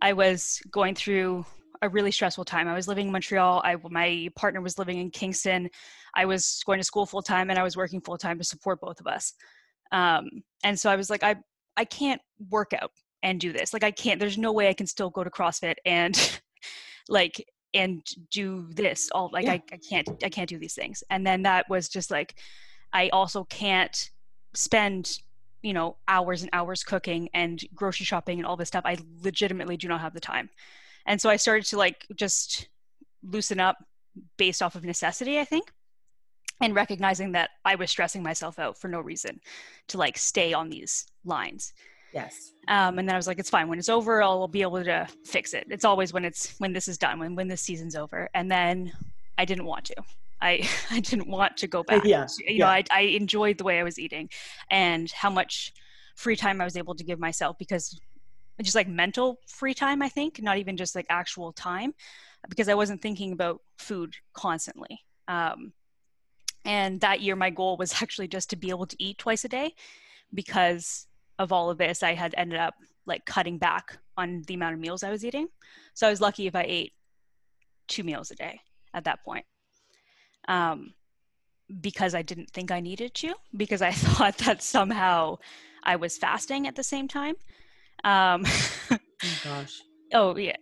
I 0.00 0.12
was 0.12 0.60
going 0.70 0.94
through 0.94 1.44
a 1.82 1.88
really 1.88 2.12
stressful 2.12 2.44
time. 2.44 2.68
I 2.68 2.74
was 2.74 2.86
living 2.86 3.06
in 3.06 3.12
Montreal. 3.12 3.60
I, 3.64 3.76
my 3.90 4.28
partner 4.36 4.60
was 4.60 4.78
living 4.78 4.98
in 4.98 5.10
Kingston. 5.10 5.68
I 6.14 6.24
was 6.24 6.62
going 6.64 6.78
to 6.78 6.84
school 6.84 7.06
full 7.06 7.22
time 7.22 7.50
and 7.50 7.58
I 7.58 7.64
was 7.64 7.76
working 7.76 8.00
full 8.00 8.16
time 8.16 8.38
to 8.38 8.44
support 8.44 8.80
both 8.80 9.00
of 9.00 9.08
us. 9.08 9.34
Um, 9.90 10.28
and 10.62 10.78
so 10.78 10.90
I 10.90 10.96
was 10.96 11.10
like, 11.10 11.24
I, 11.24 11.36
I 11.76 11.84
can't 11.84 12.20
work 12.50 12.72
out 12.72 12.92
and 13.22 13.40
do 13.40 13.52
this. 13.52 13.72
Like 13.72 13.84
I 13.84 13.90
can't, 13.90 14.18
there's 14.20 14.38
no 14.38 14.52
way 14.52 14.68
I 14.68 14.74
can 14.74 14.86
still 14.86 15.10
go 15.10 15.24
to 15.24 15.30
CrossFit 15.30 15.74
and 15.84 16.40
like, 17.08 17.44
and 17.74 18.04
do 18.30 18.68
this 18.70 19.08
all 19.14 19.30
like 19.32 19.46
yeah. 19.46 19.52
I, 19.52 19.62
I 19.72 19.78
can't, 19.88 20.08
I 20.22 20.28
can't 20.28 20.48
do 20.48 20.58
these 20.58 20.74
things. 20.74 21.02
And 21.08 21.26
then 21.26 21.42
that 21.42 21.70
was 21.70 21.88
just 21.88 22.10
like, 22.10 22.34
I 22.92 23.08
also 23.08 23.44
can't 23.44 24.10
spend 24.54 25.18
you 25.62 25.72
know 25.72 25.96
hours 26.08 26.42
and 26.42 26.50
hours 26.52 26.82
cooking 26.82 27.28
and 27.34 27.62
grocery 27.74 28.04
shopping 28.04 28.38
and 28.38 28.46
all 28.46 28.56
this 28.56 28.68
stuff 28.68 28.84
i 28.84 28.96
legitimately 29.22 29.76
do 29.76 29.88
not 29.88 30.00
have 30.00 30.12
the 30.12 30.20
time 30.20 30.50
and 31.06 31.20
so 31.20 31.30
i 31.30 31.36
started 31.36 31.64
to 31.64 31.76
like 31.76 32.06
just 32.16 32.68
loosen 33.22 33.60
up 33.60 33.76
based 34.36 34.62
off 34.62 34.74
of 34.74 34.84
necessity 34.84 35.38
i 35.38 35.44
think 35.44 35.72
and 36.60 36.74
recognizing 36.74 37.32
that 37.32 37.50
i 37.64 37.74
was 37.74 37.90
stressing 37.90 38.22
myself 38.22 38.58
out 38.58 38.76
for 38.76 38.88
no 38.88 39.00
reason 39.00 39.40
to 39.88 39.98
like 39.98 40.18
stay 40.18 40.52
on 40.52 40.68
these 40.68 41.06
lines 41.24 41.72
yes 42.12 42.52
um, 42.68 42.98
and 42.98 43.08
then 43.08 43.14
i 43.14 43.18
was 43.18 43.26
like 43.26 43.38
it's 43.38 43.50
fine 43.50 43.68
when 43.68 43.78
it's 43.78 43.88
over 43.88 44.22
i'll 44.22 44.48
be 44.48 44.62
able 44.62 44.82
to 44.82 45.06
fix 45.24 45.54
it 45.54 45.66
it's 45.70 45.84
always 45.84 46.12
when 46.12 46.24
it's 46.24 46.54
when 46.58 46.72
this 46.72 46.88
is 46.88 46.98
done 46.98 47.18
when 47.18 47.34
when 47.34 47.48
this 47.48 47.60
season's 47.60 47.96
over 47.96 48.28
and 48.34 48.50
then 48.50 48.92
i 49.38 49.44
didn't 49.44 49.64
want 49.64 49.84
to 49.84 49.94
I, 50.42 50.68
I 50.90 51.00
didn't 51.00 51.28
want 51.28 51.56
to 51.58 51.68
go 51.68 51.84
back. 51.84 52.04
Yeah. 52.04 52.26
You 52.46 52.58
know, 52.58 52.66
I, 52.66 52.82
I 52.90 53.00
enjoyed 53.02 53.58
the 53.58 53.64
way 53.64 53.78
I 53.78 53.84
was 53.84 53.96
eating 53.98 54.28
and 54.70 55.10
how 55.12 55.30
much 55.30 55.72
free 56.16 56.36
time 56.36 56.60
I 56.60 56.64
was 56.64 56.76
able 56.76 56.96
to 56.96 57.04
give 57.04 57.18
myself 57.20 57.56
because 57.58 57.98
just 58.60 58.74
like 58.74 58.88
mental 58.88 59.38
free 59.46 59.74
time, 59.74 60.02
I 60.02 60.08
think, 60.08 60.42
not 60.42 60.58
even 60.58 60.76
just 60.76 60.94
like 60.94 61.06
actual 61.08 61.52
time, 61.52 61.94
because 62.48 62.68
I 62.68 62.74
wasn't 62.74 63.00
thinking 63.00 63.32
about 63.32 63.60
food 63.78 64.14
constantly. 64.34 65.00
Um, 65.28 65.72
and 66.64 67.00
that 67.00 67.20
year, 67.20 67.36
my 67.36 67.50
goal 67.50 67.76
was 67.76 67.94
actually 68.02 68.28
just 68.28 68.50
to 68.50 68.56
be 68.56 68.70
able 68.70 68.86
to 68.86 69.02
eat 69.02 69.18
twice 69.18 69.44
a 69.44 69.48
day 69.48 69.74
because 70.34 71.06
of 71.38 71.52
all 71.52 71.70
of 71.70 71.78
this. 71.78 72.02
I 72.02 72.14
had 72.14 72.34
ended 72.36 72.58
up 72.58 72.74
like 73.06 73.24
cutting 73.24 73.58
back 73.58 73.98
on 74.16 74.42
the 74.46 74.54
amount 74.54 74.74
of 74.74 74.80
meals 74.80 75.02
I 75.02 75.10
was 75.10 75.24
eating. 75.24 75.48
So 75.94 76.06
I 76.06 76.10
was 76.10 76.20
lucky 76.20 76.46
if 76.46 76.54
I 76.54 76.64
ate 76.66 76.92
two 77.88 78.04
meals 78.04 78.30
a 78.30 78.34
day 78.34 78.60
at 78.94 79.04
that 79.04 79.24
point 79.24 79.44
um, 80.48 80.94
because 81.80 82.14
I 82.14 82.22
didn't 82.22 82.50
think 82.50 82.70
I 82.70 82.80
needed 82.80 83.14
to, 83.14 83.34
because 83.56 83.82
I 83.82 83.92
thought 83.92 84.38
that 84.38 84.62
somehow 84.62 85.38
I 85.82 85.96
was 85.96 86.16
fasting 86.18 86.66
at 86.66 86.76
the 86.76 86.84
same 86.84 87.08
time. 87.08 87.34
Um, 88.04 88.44
oh 88.90 88.98
gosh. 89.44 89.82
Oh 90.14 90.36
yeah. 90.36 90.56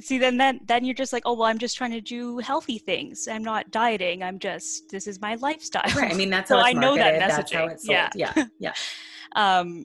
See, 0.00 0.16
then 0.16 0.38
then 0.38 0.60
then 0.64 0.82
you're 0.82 0.94
just 0.94 1.12
like, 1.12 1.24
oh 1.26 1.34
well, 1.34 1.46
I'm 1.46 1.58
just 1.58 1.76
trying 1.76 1.90
to 1.90 2.00
do 2.00 2.38
healthy 2.38 2.78
things. 2.78 3.28
I'm 3.28 3.44
not 3.44 3.70
dieting. 3.70 4.22
I'm 4.22 4.38
just 4.38 4.88
this 4.90 5.06
is 5.06 5.20
my 5.20 5.34
lifestyle. 5.34 5.82
Right. 5.94 6.10
I 6.10 6.16
mean, 6.16 6.30
that's 6.30 6.48
so 6.48 6.56
how 6.56 6.64
I 6.64 6.72
know 6.72 6.96
that 6.96 7.20
messaging. 7.20 7.28
That's 7.28 7.52
how 7.52 7.66
it's 7.66 7.84
sold. 7.84 7.98
Yeah. 8.14 8.32
Yeah. 8.34 8.44
Yeah. 8.58 8.72
um, 9.36 9.84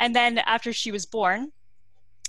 and 0.00 0.14
then 0.14 0.38
after 0.38 0.72
she 0.72 0.92
was 0.92 1.06
born, 1.06 1.52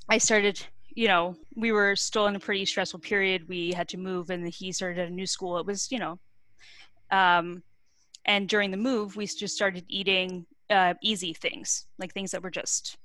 I 0.09 0.17
started 0.17 0.65
you 0.95 1.09
know, 1.09 1.35
we 1.55 1.71
were 1.73 1.95
still 1.95 2.27
in 2.27 2.35
a 2.35 2.39
pretty 2.39 2.65
stressful 2.65 3.01
period. 3.01 3.47
We 3.49 3.73
had 3.73 3.89
to 3.89 3.97
move, 3.97 4.29
and 4.29 4.47
he 4.47 4.71
started 4.71 4.97
at 4.99 5.09
a 5.09 5.13
new 5.13 5.27
school. 5.27 5.57
It 5.57 5.65
was, 5.65 5.91
you 5.91 5.99
know, 5.99 6.17
um, 7.11 7.61
and 8.25 8.49
during 8.49 8.71
the 8.71 8.77
move, 8.77 9.15
we 9.15 9.27
just 9.27 9.55
started 9.55 9.85
eating 9.87 10.45
uh, 10.69 10.95
easy 11.03 11.33
things, 11.33 11.85
like 11.99 12.13
things 12.13 12.31
that 12.31 12.41
were 12.41 12.49
just, 12.49 12.97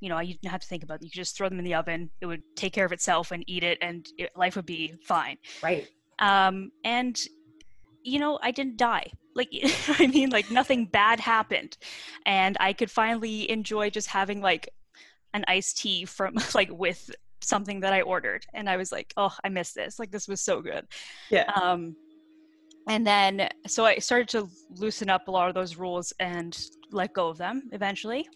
you 0.00 0.08
know, 0.08 0.18
you 0.18 0.34
didn't 0.34 0.50
have 0.50 0.62
to 0.62 0.66
think 0.66 0.82
about. 0.82 0.96
It. 0.96 1.04
You 1.04 1.10
could 1.10 1.16
just 1.16 1.36
throw 1.36 1.48
them 1.48 1.58
in 1.58 1.64
the 1.64 1.74
oven; 1.74 2.10
it 2.20 2.26
would 2.26 2.42
take 2.56 2.72
care 2.72 2.86
of 2.86 2.92
itself 2.92 3.30
and 3.32 3.44
eat 3.46 3.62
it, 3.62 3.78
and 3.82 4.06
it, 4.18 4.30
life 4.34 4.56
would 4.56 4.66
be 4.66 4.94
fine. 5.04 5.36
Right. 5.62 5.86
Um, 6.18 6.72
and 6.84 7.20
you 8.02 8.18
know, 8.18 8.38
I 8.42 8.50
didn't 8.50 8.78
die. 8.78 9.12
Like, 9.36 9.50
I 9.98 10.06
mean, 10.06 10.30
like 10.30 10.50
nothing 10.50 10.86
bad 10.86 11.20
happened, 11.20 11.76
and 12.24 12.56
I 12.58 12.72
could 12.72 12.90
finally 12.90 13.48
enjoy 13.50 13.90
just 13.90 14.08
having 14.08 14.40
like 14.40 14.68
an 15.34 15.44
iced 15.46 15.78
tea 15.78 16.04
from 16.04 16.34
like 16.54 16.70
with 16.72 17.10
something 17.40 17.80
that 17.80 17.92
I 17.92 18.00
ordered, 18.00 18.46
and 18.54 18.68
I 18.68 18.76
was 18.76 18.90
like, 18.90 19.12
oh, 19.16 19.34
I 19.44 19.48
miss 19.48 19.72
this. 19.72 19.98
Like, 19.98 20.10
this 20.10 20.26
was 20.26 20.40
so 20.40 20.60
good. 20.60 20.86
Yeah. 21.30 21.44
Um, 21.60 21.94
and 22.88 23.06
then 23.06 23.48
so 23.66 23.84
i 23.84 23.98
started 23.98 24.28
to 24.28 24.48
loosen 24.76 25.10
up 25.10 25.28
a 25.28 25.30
lot 25.30 25.48
of 25.48 25.54
those 25.54 25.76
rules 25.76 26.12
and 26.20 26.68
let 26.92 27.12
go 27.12 27.28
of 27.28 27.36
them 27.36 27.68
eventually 27.72 28.28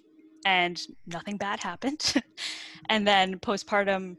and 0.45 0.83
nothing 1.07 1.37
bad 1.37 1.61
happened 1.61 2.15
and 2.89 3.07
then 3.07 3.39
postpartum 3.39 4.17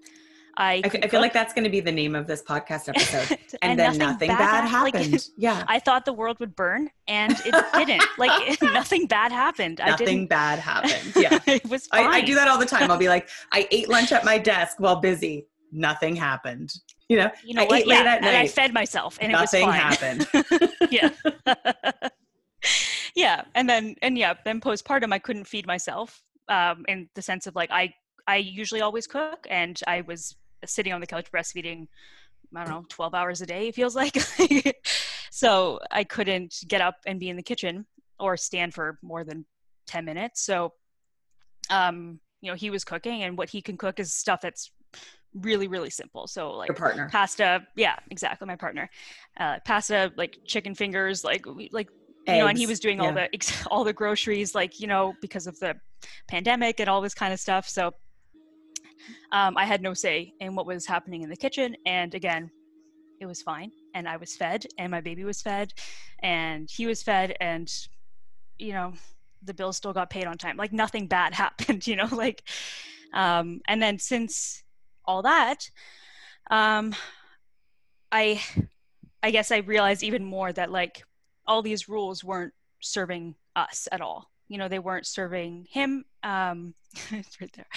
I, 0.57 0.81
I, 0.83 0.99
I 1.03 1.07
feel 1.07 1.21
like 1.21 1.33
that's 1.33 1.53
going 1.53 1.63
to 1.63 1.69
be 1.69 1.79
the 1.79 1.91
name 1.91 2.15
of 2.15 2.27
this 2.27 2.41
podcast 2.43 2.89
episode. 2.95 3.37
And, 3.61 3.71
and 3.71 3.79
then 3.79 3.97
nothing, 3.97 3.99
nothing 3.99 4.27
bad, 4.29 4.37
bad, 4.37 4.67
happened. 4.67 5.13
Like, 5.13 5.21
yeah. 5.37 5.63
I 5.67 5.79
thought 5.79 6.05
the 6.05 6.13
world 6.13 6.39
would 6.39 6.55
burn 6.55 6.89
and 7.07 7.31
it 7.45 7.65
didn't. 7.73 8.03
like 8.17 8.61
nothing 8.61 9.07
bad 9.07 9.31
happened. 9.31 9.79
Nothing 9.79 10.27
bad 10.27 10.59
happened. 10.59 11.13
Yeah. 11.15 11.39
it 11.47 11.65
was 11.69 11.87
I, 11.91 12.03
I, 12.03 12.21
do 12.21 12.35
that 12.35 12.47
all 12.47 12.57
the 12.57 12.65
time. 12.65 12.91
I'll 12.91 12.97
be 12.97 13.09
like, 13.09 13.29
I 13.51 13.67
ate 13.71 13.89
lunch 13.89 14.11
at 14.11 14.25
my 14.25 14.37
desk 14.37 14.79
while 14.79 14.97
busy. 14.97 15.47
Nothing 15.71 16.15
happened 16.17 16.73
you 17.11 17.17
know, 17.17 17.29
you 17.43 17.53
know 17.53 17.63
I 17.63 17.65
what? 17.65 17.87
yeah, 17.87 18.15
and 18.15 18.25
I 18.25 18.47
fed 18.47 18.73
myself, 18.73 19.17
and 19.19 19.33
Nothing 19.33 19.63
it 19.63 19.67
was 19.67 19.75
Nothing 19.75 20.29
happened. 20.31 20.91
yeah, 20.91 21.09
yeah, 23.15 23.41
and 23.53 23.69
then 23.69 23.95
and 24.01 24.17
yeah, 24.17 24.35
then 24.45 24.61
postpartum, 24.61 25.11
I 25.11 25.19
couldn't 25.19 25.43
feed 25.43 25.67
myself, 25.67 26.23
um, 26.47 26.85
in 26.87 27.09
the 27.15 27.21
sense 27.21 27.47
of 27.47 27.55
like 27.55 27.69
I 27.69 27.93
I 28.27 28.37
usually 28.37 28.79
always 28.79 29.07
cook, 29.07 29.45
and 29.49 29.77
I 29.87 30.01
was 30.01 30.37
sitting 30.65 30.93
on 30.93 31.01
the 31.01 31.07
couch 31.07 31.31
breastfeeding. 31.31 31.87
I 32.55 32.65
don't 32.65 32.69
know, 32.69 32.85
12 32.89 33.13
hours 33.13 33.41
a 33.41 33.45
day, 33.45 33.69
it 33.69 33.75
feels 33.75 33.95
like. 33.95 34.17
so 35.31 35.79
I 35.89 36.03
couldn't 36.03 36.63
get 36.67 36.81
up 36.81 36.97
and 37.05 37.19
be 37.19 37.29
in 37.29 37.37
the 37.37 37.43
kitchen 37.43 37.85
or 38.19 38.35
stand 38.35 38.73
for 38.73 38.99
more 39.01 39.23
than 39.23 39.45
10 39.87 40.03
minutes. 40.03 40.41
So, 40.41 40.73
um, 41.69 42.19
you 42.41 42.51
know, 42.51 42.55
he 42.55 42.69
was 42.69 42.83
cooking, 42.83 43.23
and 43.23 43.37
what 43.37 43.49
he 43.49 43.61
can 43.61 43.77
cook 43.77 43.99
is 43.99 44.13
stuff 44.13 44.41
that's 44.41 44.71
really 45.33 45.67
really 45.67 45.89
simple 45.89 46.27
so 46.27 46.51
like 46.51 46.67
your 46.67 46.75
partner 46.75 47.07
pasta 47.09 47.65
yeah 47.77 47.95
exactly 48.09 48.45
my 48.45 48.55
partner 48.57 48.89
uh 49.39 49.57
pasta 49.65 50.11
like 50.17 50.37
chicken 50.45 50.75
fingers 50.75 51.23
like 51.23 51.45
like 51.71 51.87
Eggs. 52.27 52.35
you 52.35 52.41
know 52.41 52.47
and 52.47 52.57
he 52.57 52.67
was 52.67 52.79
doing 52.79 52.97
yeah. 52.97 53.05
all 53.05 53.13
the 53.13 53.63
all 53.71 53.83
the 53.83 53.93
groceries 53.93 54.53
like 54.53 54.79
you 54.79 54.87
know 54.87 55.13
because 55.21 55.47
of 55.47 55.57
the 55.59 55.73
pandemic 56.27 56.79
and 56.81 56.89
all 56.89 56.99
this 56.99 57.13
kind 57.13 57.31
of 57.31 57.39
stuff 57.39 57.67
so 57.67 57.93
Um, 59.31 59.57
I 59.57 59.65
had 59.65 59.81
no 59.81 59.93
say 59.93 60.33
in 60.39 60.55
what 60.55 60.65
was 60.65 60.85
happening 60.85 61.21
in 61.21 61.29
the 61.29 61.35
kitchen. 61.35 61.75
And 61.85 62.13
again, 62.13 62.51
it 63.19 63.25
was 63.25 63.41
fine. 63.41 63.71
And 63.93 64.07
I 64.07 64.17
was 64.17 64.35
fed, 64.35 64.65
and 64.77 64.91
my 64.91 65.01
baby 65.01 65.23
was 65.23 65.41
fed, 65.41 65.73
and 66.23 66.69
he 66.69 66.85
was 66.85 67.03
fed, 67.03 67.35
and, 67.39 67.71
you 68.57 68.73
know, 68.73 68.93
the 69.43 69.53
bill 69.53 69.73
still 69.73 69.93
got 69.93 70.09
paid 70.09 70.25
on 70.25 70.37
time. 70.37 70.57
Like 70.57 70.73
nothing 70.73 71.07
bad 71.07 71.33
happened, 71.45 71.85
you 71.87 71.95
know, 71.95 72.09
like, 72.11 72.43
um, 73.13 73.61
and 73.67 73.81
then 73.81 73.99
since 73.99 74.63
all 75.05 75.21
that, 75.23 75.69
um, 76.49 76.95
I, 78.11 78.41
I 79.23 79.31
guess 79.31 79.51
I 79.51 79.57
realized 79.57 80.03
even 80.03 80.23
more 80.23 80.51
that 80.51 80.71
like 80.71 81.03
all 81.45 81.61
these 81.61 81.89
rules 81.89 82.23
weren't 82.23 82.53
serving 82.81 83.35
us 83.55 83.87
at 83.91 84.01
all. 84.01 84.30
You 84.51 84.57
know, 84.57 84.67
they 84.67 84.79
weren't 84.79 85.07
serving 85.07 85.65
him. 85.71 86.03
Um, 86.23 86.73
right 87.13 87.55
there. 87.55 87.67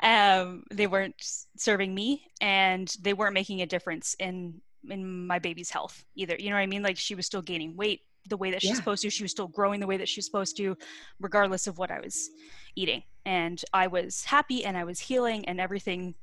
Um, 0.00 0.64
they 0.72 0.88
weren't 0.88 1.14
serving 1.56 1.94
me, 1.94 2.26
and 2.40 2.92
they 3.00 3.12
weren't 3.12 3.32
making 3.32 3.62
a 3.62 3.66
difference 3.66 4.16
in 4.18 4.60
in 4.90 5.24
my 5.24 5.38
baby's 5.38 5.70
health 5.70 6.04
either. 6.16 6.34
You 6.36 6.50
know 6.50 6.56
what 6.56 6.62
I 6.62 6.66
mean? 6.66 6.82
Like 6.82 6.96
she 6.96 7.14
was 7.14 7.26
still 7.26 7.42
gaining 7.42 7.76
weight 7.76 8.00
the 8.28 8.36
way 8.36 8.50
that 8.50 8.60
she's 8.60 8.70
yeah. 8.70 8.76
supposed 8.76 9.02
to. 9.02 9.10
She 9.10 9.22
was 9.22 9.30
still 9.30 9.46
growing 9.46 9.78
the 9.78 9.86
way 9.86 9.98
that 9.98 10.08
she's 10.08 10.26
supposed 10.26 10.56
to, 10.56 10.76
regardless 11.20 11.68
of 11.68 11.78
what 11.78 11.92
I 11.92 12.00
was 12.00 12.28
eating. 12.74 13.04
And 13.24 13.62
I 13.72 13.86
was 13.86 14.24
happy, 14.24 14.64
and 14.64 14.76
I 14.76 14.82
was 14.82 14.98
healing, 14.98 15.44
and 15.44 15.60
everything 15.60 16.16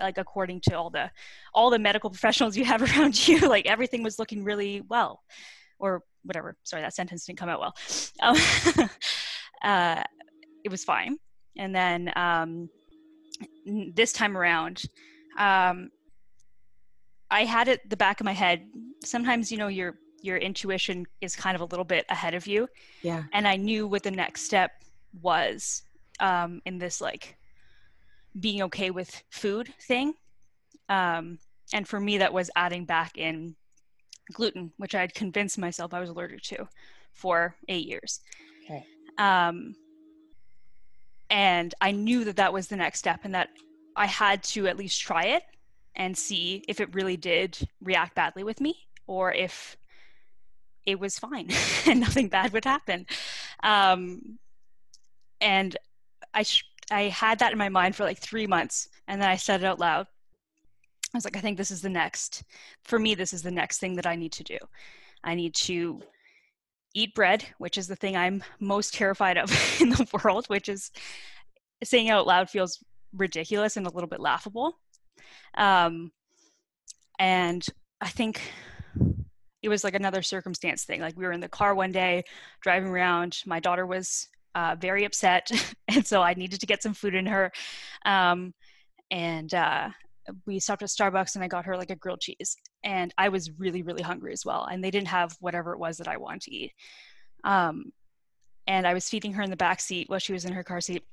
like 0.00 0.18
according 0.18 0.60
to 0.62 0.76
all 0.76 0.90
the 0.90 1.08
all 1.54 1.70
the 1.70 1.78
medical 1.78 2.10
professionals 2.16 2.56
you 2.56 2.64
have 2.64 2.82
around 2.98 3.28
you 3.28 3.38
like 3.48 3.66
everything 3.66 4.02
was 4.02 4.18
looking 4.18 4.42
really 4.42 4.80
well 4.88 5.22
or 5.78 6.02
whatever. 6.24 6.56
Sorry, 6.64 6.82
that 6.82 6.94
sentence 6.94 7.24
didn't 7.24 7.38
come 7.38 7.48
out 7.48 7.60
well. 7.60 7.76
Um, 8.20 8.36
uh, 9.62 10.02
it 10.64 10.70
was 10.70 10.84
fine. 10.84 11.18
And 11.56 11.74
then 11.74 12.12
um, 12.16 12.68
this 13.94 14.12
time 14.12 14.36
around, 14.36 14.82
um, 15.38 15.90
I 17.30 17.44
had 17.44 17.68
it 17.68 17.88
the 17.88 17.96
back 17.96 18.20
of 18.20 18.24
my 18.24 18.32
head. 18.32 18.68
Sometimes, 19.04 19.50
you 19.50 19.58
know, 19.58 19.68
your 19.68 19.98
your 20.22 20.36
intuition 20.36 21.06
is 21.20 21.36
kind 21.36 21.54
of 21.54 21.60
a 21.60 21.66
little 21.66 21.84
bit 21.84 22.04
ahead 22.08 22.34
of 22.34 22.46
you. 22.46 22.68
Yeah. 23.02 23.24
And 23.32 23.46
I 23.46 23.56
knew 23.56 23.86
what 23.86 24.02
the 24.02 24.10
next 24.10 24.42
step 24.42 24.72
was 25.22 25.82
um, 26.20 26.60
in 26.64 26.78
this 26.78 27.00
like 27.00 27.36
being 28.40 28.62
okay 28.62 28.90
with 28.90 29.22
food 29.30 29.72
thing. 29.82 30.14
Um, 30.88 31.38
and 31.72 31.86
for 31.86 32.00
me, 32.00 32.18
that 32.18 32.32
was 32.32 32.50
adding 32.56 32.84
back 32.84 33.18
in 33.18 33.54
gluten, 34.32 34.72
which 34.76 34.94
I 34.94 35.00
had 35.00 35.14
convinced 35.14 35.58
myself 35.58 35.94
I 35.94 36.00
was 36.00 36.10
allergic 36.10 36.42
to 36.42 36.68
for 37.12 37.56
eight 37.68 37.86
years. 37.86 38.20
Um, 39.18 39.74
and 41.30 41.74
I 41.80 41.92
knew 41.92 42.24
that 42.24 42.36
that 42.36 42.52
was 42.52 42.68
the 42.68 42.76
next 42.76 42.98
step 42.98 43.20
and 43.24 43.34
that 43.34 43.48
I 43.96 44.06
had 44.06 44.42
to 44.44 44.66
at 44.66 44.76
least 44.76 45.00
try 45.00 45.24
it 45.24 45.42
and 45.94 46.16
see 46.16 46.62
if 46.68 46.80
it 46.80 46.94
really 46.94 47.16
did 47.16 47.58
react 47.82 48.14
badly 48.14 48.44
with 48.44 48.60
me 48.60 48.76
or 49.06 49.32
if 49.32 49.76
it 50.84 51.00
was 51.00 51.18
fine 51.18 51.48
and 51.86 52.00
nothing 52.00 52.28
bad 52.28 52.52
would 52.52 52.64
happen. 52.64 53.06
Um, 53.62 54.38
and 55.40 55.76
I, 56.32 56.42
sh- 56.42 56.64
I 56.90 57.02
had 57.04 57.40
that 57.40 57.52
in 57.52 57.58
my 57.58 57.68
mind 57.68 57.96
for 57.96 58.04
like 58.04 58.18
three 58.18 58.46
months 58.46 58.88
and 59.08 59.20
then 59.20 59.28
I 59.28 59.36
said 59.36 59.62
it 59.62 59.66
out 59.66 59.80
loud 59.80 60.06
I 61.14 61.16
was 61.16 61.24
like, 61.24 61.36
I 61.36 61.40
think 61.40 61.56
this 61.56 61.70
is 61.70 61.82
the 61.82 61.88
next, 61.88 62.42
for 62.82 62.98
me, 62.98 63.14
this 63.14 63.32
is 63.32 63.42
the 63.42 63.50
next 63.50 63.78
thing 63.78 63.94
that 63.96 64.06
I 64.06 64.16
need 64.16 64.32
to 64.32 64.44
do. 64.44 64.58
I 65.24 65.34
need 65.34 65.54
to 65.54 66.02
eat 66.96 67.14
bread, 67.14 67.44
which 67.58 67.76
is 67.76 67.86
the 67.86 67.94
thing 67.94 68.16
I'm 68.16 68.42
most 68.58 68.94
terrified 68.94 69.36
of 69.36 69.50
in 69.80 69.90
the 69.90 70.06
world, 70.24 70.46
which 70.46 70.68
is 70.68 70.90
saying 71.84 72.10
out 72.10 72.26
loud 72.26 72.50
feels 72.50 72.82
ridiculous 73.14 73.76
and 73.76 73.86
a 73.86 73.90
little 73.90 74.08
bit 74.08 74.20
laughable. 74.20 74.78
Um, 75.56 76.10
and 77.18 77.64
I 78.00 78.08
think 78.08 78.40
it 79.62 79.68
was 79.68 79.84
like 79.84 79.94
another 79.94 80.22
circumstance 80.22 80.84
thing. 80.84 81.00
Like 81.00 81.16
we 81.16 81.24
were 81.24 81.32
in 81.32 81.40
the 81.40 81.48
car 81.48 81.74
one 81.74 81.92
day 81.92 82.24
driving 82.62 82.88
around. 82.88 83.38
My 83.46 83.60
daughter 83.60 83.86
was 83.86 84.28
uh, 84.54 84.76
very 84.80 85.04
upset, 85.04 85.50
and 85.88 86.06
so 86.06 86.22
I 86.22 86.34
needed 86.34 86.60
to 86.60 86.66
get 86.66 86.82
some 86.82 86.94
food 86.94 87.14
in 87.14 87.26
her. 87.26 87.52
Um, 88.06 88.54
and 89.10 89.52
uh, 89.52 89.90
we 90.46 90.58
stopped 90.58 90.82
at 90.82 90.88
Starbucks 90.88 91.34
and 91.34 91.44
I 91.44 91.48
got 91.48 91.66
her 91.66 91.76
like 91.76 91.90
a 91.90 91.96
grilled 91.96 92.20
cheese. 92.20 92.56
And 92.84 93.12
I 93.18 93.28
was 93.28 93.50
really, 93.58 93.82
really 93.82 94.02
hungry 94.02 94.32
as 94.32 94.44
well. 94.44 94.64
And 94.64 94.82
they 94.82 94.90
didn't 94.90 95.08
have 95.08 95.36
whatever 95.40 95.72
it 95.72 95.78
was 95.78 95.98
that 95.98 96.08
I 96.08 96.16
wanted 96.16 96.42
to 96.42 96.54
eat. 96.54 96.72
Um, 97.44 97.92
and 98.66 98.86
I 98.86 98.94
was 98.94 99.08
feeding 99.08 99.32
her 99.34 99.42
in 99.42 99.50
the 99.50 99.56
back 99.56 99.80
seat 99.80 100.08
while 100.08 100.18
she 100.18 100.32
was 100.32 100.44
in 100.44 100.52
her 100.52 100.64
car 100.64 100.80
seat. 100.80 101.04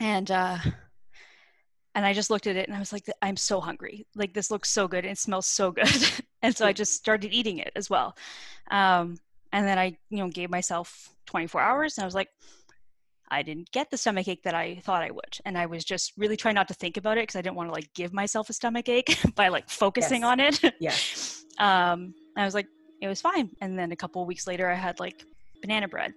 And 0.00 0.30
uh, 0.30 0.58
and 1.94 2.04
I 2.04 2.12
just 2.12 2.30
looked 2.30 2.46
at 2.46 2.56
it 2.56 2.66
and 2.66 2.76
I 2.76 2.80
was 2.80 2.92
like, 2.92 3.06
I'm 3.22 3.36
so 3.36 3.60
hungry. 3.60 4.06
Like 4.16 4.34
this 4.34 4.50
looks 4.50 4.70
so 4.70 4.88
good. 4.88 5.04
It 5.04 5.18
smells 5.18 5.46
so 5.46 5.70
good. 5.70 5.88
and 6.42 6.56
so 6.56 6.66
I 6.66 6.72
just 6.72 6.94
started 6.94 7.32
eating 7.32 7.58
it 7.58 7.72
as 7.76 7.88
well. 7.88 8.16
Um, 8.70 9.18
and 9.52 9.66
then 9.66 9.78
I, 9.78 9.96
you 10.10 10.18
know, 10.18 10.28
gave 10.28 10.50
myself 10.50 11.10
24 11.26 11.60
hours 11.60 11.96
and 11.96 12.02
I 12.02 12.06
was 12.06 12.14
like, 12.14 12.28
I 13.30 13.42
didn't 13.42 13.70
get 13.72 13.90
the 13.90 13.96
stomach 13.96 14.28
ache 14.28 14.42
that 14.44 14.54
I 14.54 14.76
thought 14.84 15.02
I 15.02 15.10
would. 15.10 15.38
And 15.44 15.56
I 15.56 15.66
was 15.66 15.84
just 15.84 16.12
really 16.16 16.36
trying 16.36 16.54
not 16.54 16.68
to 16.68 16.74
think 16.74 16.96
about 16.96 17.18
it 17.18 17.22
because 17.22 17.36
I 17.36 17.42
didn't 17.42 17.56
want 17.56 17.68
to 17.68 17.72
like 17.72 17.92
give 17.94 18.12
myself 18.12 18.50
a 18.50 18.52
stomach 18.52 18.88
ache 18.88 19.18
by 19.34 19.48
like 19.48 19.68
focusing 19.68 20.22
yes. 20.22 20.30
on 20.30 20.40
it. 20.40 20.74
Yeah. 20.80 20.94
um, 21.92 22.14
I 22.36 22.44
was 22.44 22.54
like, 22.54 22.66
it 23.00 23.08
was 23.08 23.20
fine. 23.20 23.50
And 23.60 23.78
then 23.78 23.92
a 23.92 23.96
couple 23.96 24.24
weeks 24.26 24.46
later, 24.46 24.70
I 24.70 24.74
had 24.74 25.00
like 25.00 25.24
banana 25.62 25.88
bread 25.88 26.12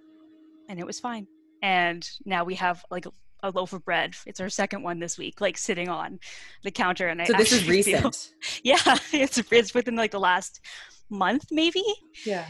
and 0.68 0.78
it 0.78 0.86
was 0.86 1.00
fine. 1.00 1.26
And 1.62 2.08
now 2.24 2.44
we 2.44 2.54
have 2.56 2.84
like 2.90 3.06
a 3.42 3.50
loaf 3.50 3.72
of 3.72 3.84
bread. 3.84 4.14
It's 4.26 4.40
our 4.40 4.48
second 4.48 4.82
one 4.82 4.98
this 4.98 5.18
week, 5.18 5.40
like 5.40 5.58
sitting 5.58 5.88
on 5.88 6.18
the 6.62 6.70
counter. 6.70 7.08
And 7.08 7.20
I 7.20 7.24
so 7.24 7.32
this 7.34 7.52
is 7.52 7.68
recent. 7.68 8.14
Feel, 8.14 8.76
yeah, 8.76 8.96
it's 9.12 9.38
it's 9.50 9.74
within 9.74 9.96
like 9.96 10.10
the 10.10 10.20
last 10.20 10.60
month, 11.10 11.46
maybe. 11.50 11.84
Yeah. 12.24 12.46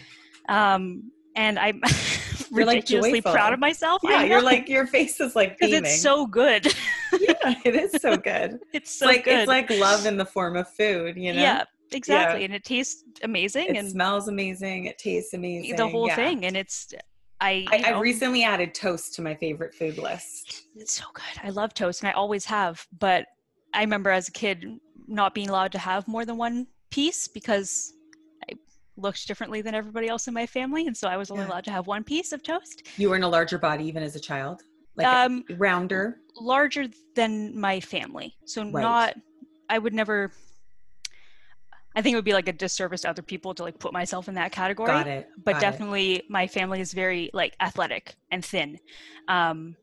Um, 0.48 1.10
and 1.36 1.58
I'm 1.58 1.80
you're 1.84 2.37
ridiculously 2.50 3.20
like 3.20 3.24
proud 3.24 3.52
of 3.52 3.58
myself. 3.58 4.00
Yeah, 4.04 4.22
you're 4.24 4.42
like 4.42 4.68
your 4.68 4.86
face 4.86 5.20
is 5.20 5.36
like 5.36 5.58
because 5.58 5.72
it's 5.72 6.00
so 6.00 6.26
good. 6.26 6.66
yeah, 7.20 7.54
it 7.64 7.74
is 7.74 8.00
so 8.00 8.16
good. 8.16 8.60
It's 8.72 8.90
so 8.90 9.06
like 9.06 9.24
good. 9.24 9.40
it's 9.40 9.48
like 9.48 9.70
love 9.70 10.06
in 10.06 10.16
the 10.16 10.26
form 10.26 10.56
of 10.56 10.68
food. 10.68 11.16
You 11.16 11.32
know. 11.32 11.40
Yeah, 11.40 11.64
exactly, 11.92 12.40
yeah. 12.40 12.46
and 12.46 12.54
it 12.54 12.64
tastes 12.64 13.04
amazing. 13.22 13.66
It 13.68 13.76
and 13.76 13.90
smells 13.90 14.28
amazing. 14.28 14.86
It 14.86 14.98
tastes 14.98 15.34
amazing. 15.34 15.76
The 15.76 15.88
whole 15.88 16.08
yeah. 16.08 16.16
thing, 16.16 16.44
and 16.44 16.56
it's. 16.56 16.92
I, 17.40 17.66
I, 17.70 17.92
I 17.92 18.00
recently 18.00 18.42
added 18.42 18.74
toast 18.74 19.14
to 19.14 19.22
my 19.22 19.32
favorite 19.36 19.72
food 19.72 19.96
list. 19.96 20.64
It's 20.74 20.94
so 20.94 21.04
good. 21.14 21.40
I 21.44 21.50
love 21.50 21.72
toast, 21.72 22.02
and 22.02 22.10
I 22.10 22.12
always 22.12 22.44
have. 22.46 22.84
But 22.98 23.26
I 23.72 23.80
remember 23.82 24.10
as 24.10 24.26
a 24.26 24.32
kid 24.32 24.80
not 25.06 25.34
being 25.34 25.48
allowed 25.48 25.72
to 25.72 25.78
have 25.78 26.08
more 26.08 26.24
than 26.24 26.36
one 26.36 26.66
piece 26.90 27.28
because 27.28 27.92
looked 28.98 29.26
differently 29.26 29.62
than 29.62 29.74
everybody 29.74 30.08
else 30.08 30.28
in 30.28 30.34
my 30.34 30.46
family, 30.46 30.86
and 30.86 30.96
so 30.96 31.08
I 31.08 31.16
was 31.16 31.30
only 31.30 31.44
yeah. 31.44 31.50
allowed 31.50 31.64
to 31.64 31.70
have 31.70 31.86
one 31.86 32.04
piece 32.04 32.32
of 32.32 32.42
toast. 32.42 32.86
You 32.96 33.10
were 33.10 33.16
in 33.16 33.22
a 33.22 33.28
larger 33.28 33.58
body 33.58 33.84
even 33.84 34.02
as 34.02 34.16
a 34.16 34.20
child, 34.20 34.62
like 34.96 35.06
um, 35.06 35.44
rounder, 35.56 36.18
larger 36.40 36.86
than 37.14 37.58
my 37.58 37.80
family. 37.80 38.36
So 38.44 38.62
right. 38.62 38.82
not, 38.82 39.14
I 39.70 39.78
would 39.78 39.94
never. 39.94 40.32
I 41.96 42.02
think 42.02 42.12
it 42.12 42.16
would 42.16 42.24
be 42.24 42.34
like 42.34 42.48
a 42.48 42.52
disservice 42.52 43.00
to 43.00 43.10
other 43.10 43.22
people 43.22 43.54
to 43.54 43.62
like 43.62 43.78
put 43.78 43.92
myself 43.92 44.28
in 44.28 44.34
that 44.34 44.52
category. 44.52 44.88
Got 44.88 45.08
it. 45.08 45.28
But 45.42 45.52
Got 45.52 45.60
definitely, 45.60 46.16
it. 46.16 46.24
my 46.30 46.46
family 46.46 46.80
is 46.80 46.92
very 46.92 47.30
like 47.32 47.56
athletic 47.60 48.14
and 48.30 48.44
thin, 48.44 48.78
um, 49.26 49.74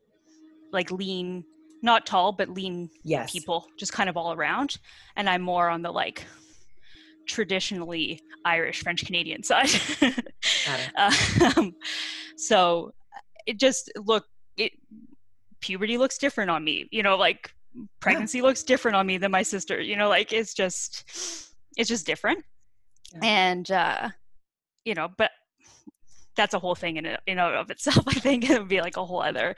like 0.72 0.90
lean, 0.90 1.44
not 1.82 2.06
tall, 2.06 2.32
but 2.32 2.48
lean 2.48 2.88
yes. 3.02 3.32
people, 3.32 3.66
just 3.76 3.92
kind 3.92 4.08
of 4.08 4.16
all 4.16 4.32
around. 4.32 4.78
And 5.16 5.28
I'm 5.28 5.42
more 5.42 5.68
on 5.68 5.82
the 5.82 5.90
like 5.90 6.24
traditionally 7.26 8.20
Irish, 8.44 8.82
French 8.82 9.04
Canadian 9.04 9.42
side. 9.42 9.70
um, 11.56 11.74
so 12.36 12.92
it 13.46 13.58
just 13.58 13.90
look 13.96 14.24
it 14.56 14.72
puberty 15.60 15.98
looks 15.98 16.18
different 16.18 16.50
on 16.50 16.64
me. 16.64 16.88
You 16.90 17.02
know, 17.02 17.16
like 17.16 17.52
pregnancy 18.00 18.38
yeah. 18.38 18.44
looks 18.44 18.62
different 18.62 18.96
on 18.96 19.06
me 19.06 19.18
than 19.18 19.30
my 19.30 19.42
sister. 19.42 19.80
You 19.80 19.96
know, 19.96 20.08
like 20.08 20.32
it's 20.32 20.54
just 20.54 21.04
it's 21.76 21.88
just 21.88 22.06
different. 22.06 22.44
Yeah. 23.14 23.20
And 23.22 23.70
uh, 23.70 24.08
you 24.84 24.94
know, 24.94 25.08
but 25.16 25.30
that's 26.36 26.54
a 26.54 26.58
whole 26.58 26.74
thing 26.74 26.96
in 26.96 27.06
it, 27.06 27.20
in 27.26 27.38
of 27.38 27.70
itself. 27.70 28.04
I 28.06 28.14
think 28.14 28.48
it 28.48 28.58
would 28.58 28.68
be 28.68 28.80
like 28.80 28.96
a 28.96 29.04
whole 29.04 29.22
other 29.22 29.54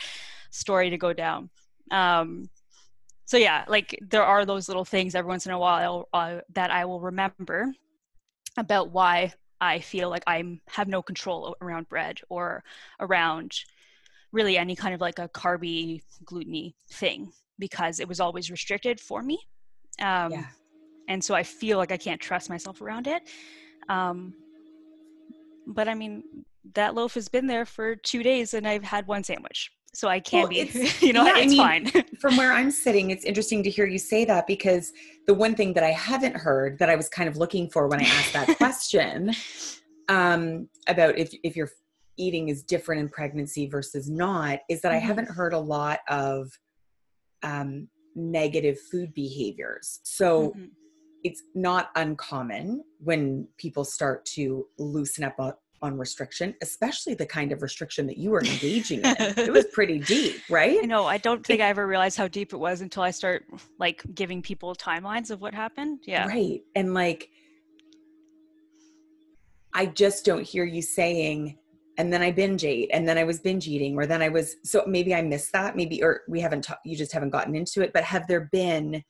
story 0.51 0.91
to 0.91 0.99
go 0.99 1.13
down. 1.13 1.51
Um, 1.91 2.49
so 3.29 3.37
yeah 3.37 3.65
like 3.69 3.97
there 4.01 4.25
are 4.25 4.47
those 4.47 4.69
little 4.69 4.87
things 4.87 5.15
every 5.15 5.29
once 5.29 5.45
in 5.45 5.53
a 5.53 5.59
while 5.59 6.09
uh, 6.15 6.39
that 6.55 6.71
i 6.71 6.85
will 6.85 7.01
remember 7.01 7.73
about 8.57 8.91
why 8.91 9.33
i 9.61 9.79
feel 9.79 10.09
like 10.09 10.25
i 10.27 10.43
have 10.69 10.89
no 10.89 11.03
control 11.03 11.55
around 11.61 11.89
bread 11.89 12.19
or 12.31 12.65
around 13.01 13.53
really 14.33 14.57
any 14.57 14.75
kind 14.75 14.95
of 14.95 15.01
like 15.01 15.19
a 15.19 15.29
carby 15.29 16.03
gluteny 16.25 16.75
thing 16.91 17.31
because 17.59 18.01
it 18.01 18.09
was 18.09 18.19
always 18.19 18.51
restricted 18.51 18.99
for 18.99 19.23
me 19.23 19.39
um, 20.01 20.33
yeah. 20.33 20.47
and 21.09 21.23
so 21.23 21.35
i 21.35 21.43
feel 21.43 21.77
like 21.77 21.93
i 21.93 21.97
can't 21.97 22.21
trust 22.21 22.49
myself 22.49 22.81
around 22.81 23.07
it 23.07 23.23
um, 23.89 24.33
but 25.67 25.87
i 25.87 25.95
mean 25.95 26.25
that 26.75 26.95
loaf 26.95 27.15
has 27.15 27.29
been 27.29 27.47
there 27.47 27.67
for 27.67 27.95
two 27.95 28.23
days 28.23 28.55
and 28.55 28.67
i've 28.67 28.85
had 28.85 29.07
one 29.07 29.23
sandwich 29.23 29.71
so 29.95 30.09
I 30.09 30.21
can 30.21 30.41
well, 30.41 30.49
be, 30.49 30.91
you 31.01 31.13
know, 31.13 31.25
yeah, 31.25 31.39
it's 31.39 31.61
I 31.61 31.79
mean, 31.79 31.87
fine. 31.87 32.05
from 32.21 32.37
where 32.37 32.53
I'm 32.53 32.71
sitting, 32.71 33.11
it's 33.11 33.25
interesting 33.25 33.63
to 33.63 33.71
hear 33.71 33.87
you 33.87 33.99
say 33.99 34.25
that 34.25 34.47
because 34.47 34.93
the 35.27 35.35
one 35.35 35.55
thing 35.55 35.73
that 35.75 35.85
I 35.85 35.91
haven't 35.91 36.37
heard 36.37 36.79
that 36.79 36.91
I 36.91 36.97
was 36.97 37.09
kind 37.09 37.29
of 37.29 37.37
looking 37.37 37.69
for 37.71 37.89
when 37.89 38.01
I 38.01 38.05
asked 38.05 38.33
that 38.33 38.57
question 38.59 39.33
um, 40.09 40.69
about 40.87 41.19
if 41.19 41.35
if 41.43 41.57
your 41.57 41.71
eating 42.17 42.49
is 42.49 42.63
different 42.63 43.01
in 43.01 43.09
pregnancy 43.09 43.69
versus 43.69 44.11
not 44.11 44.61
is 44.69 44.81
that 44.83 44.93
mm-hmm. 44.93 44.97
I 44.97 45.07
haven't 45.07 45.31
heard 45.31 45.53
a 45.53 45.59
lot 45.59 46.01
of 46.09 46.51
um, 47.43 47.89
negative 48.15 48.79
food 48.91 49.15
behaviors. 49.15 50.01
So. 50.03 50.51
Mm-hmm. 50.51 50.65
It's 51.25 51.43
not 51.53 51.91
uncommon 51.97 52.85
when 53.01 53.49
people 53.59 53.85
start 53.85 54.25
to 54.37 54.69
loosen 54.79 55.25
up 55.25 55.41
on 55.83 55.97
restriction, 55.97 56.55
especially 56.63 57.15
the 57.15 57.27
kind 57.27 57.53
of 57.53 57.63
restriction 57.63 58.07
that 58.07 58.19
you 58.19 58.31
were 58.31 58.43
engaging 58.43 59.01
in. 59.01 59.17
it 59.19 59.53
was 59.53 59.67
pretty 59.73 59.99
deep, 59.99 60.41
right? 60.51 60.79
I 60.83 60.87
know. 60.87 61.07
I 61.07 61.19
don't 61.19 61.45
think 61.45 61.61
I 61.61 61.67
ever 61.67 61.87
realized 61.87 62.17
how 62.17 62.29
deep 62.29 62.53
it 62.53 62.57
was 62.57 62.81
until 62.81 63.03
I 63.03 63.11
start 63.11 63.45
like 63.79 64.03
giving 64.15 64.43
people 64.43 64.75
timelines 64.75 65.31
of 65.31 65.41
what 65.41 65.55
happened. 65.55 66.01
Yeah. 66.05 66.27
Right. 66.27 66.63
And 66.75 66.95
like, 66.95 67.31
I 69.75 69.87
just 69.87 70.25
don't 70.25 70.43
hear 70.43 70.65
you 70.65 70.83
saying, 70.83 71.59
and 71.99 72.13
then 72.13 72.23
I 72.23 72.33
binge 72.33 72.65
ate, 72.65 72.91
and 72.93 73.09
then 73.09 73.19
I 73.19 73.25
was 73.25 73.41
binge 73.41 73.69
eating, 73.69 73.97
or 73.97 74.07
then 74.07 74.23
I 74.23 74.29
was, 74.29 74.57
so 74.65 74.85
maybe 74.87 75.15
I 75.15 75.23
missed 75.23 75.53
that, 75.53 75.77
maybe, 75.77 76.03
or 76.03 76.23
we 76.29 76.41
haven't, 76.41 76.63
ta- 76.63 76.79
you 76.85 76.97
just 76.97 77.13
haven't 77.13 77.31
gotten 77.31 77.55
into 77.55 77.83
it, 77.83 77.93
but 77.93 78.05
have 78.05 78.27
there 78.27 78.49
been 78.53 79.03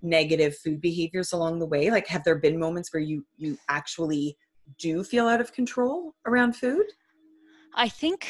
negative 0.00 0.56
food 0.56 0.80
behaviors 0.80 1.32
along 1.32 1.58
the 1.58 1.66
way? 1.66 1.90
Like, 1.90 2.06
have 2.06 2.24
there 2.24 2.38
been 2.38 2.58
moments 2.58 2.92
where 2.92 3.02
you, 3.02 3.26
you 3.36 3.58
actually 3.68 4.36
do 4.78 5.02
feel 5.04 5.26
out 5.26 5.40
of 5.40 5.52
control 5.52 6.14
around 6.26 6.54
food? 6.54 6.84
I 7.74 7.88
think, 7.88 8.26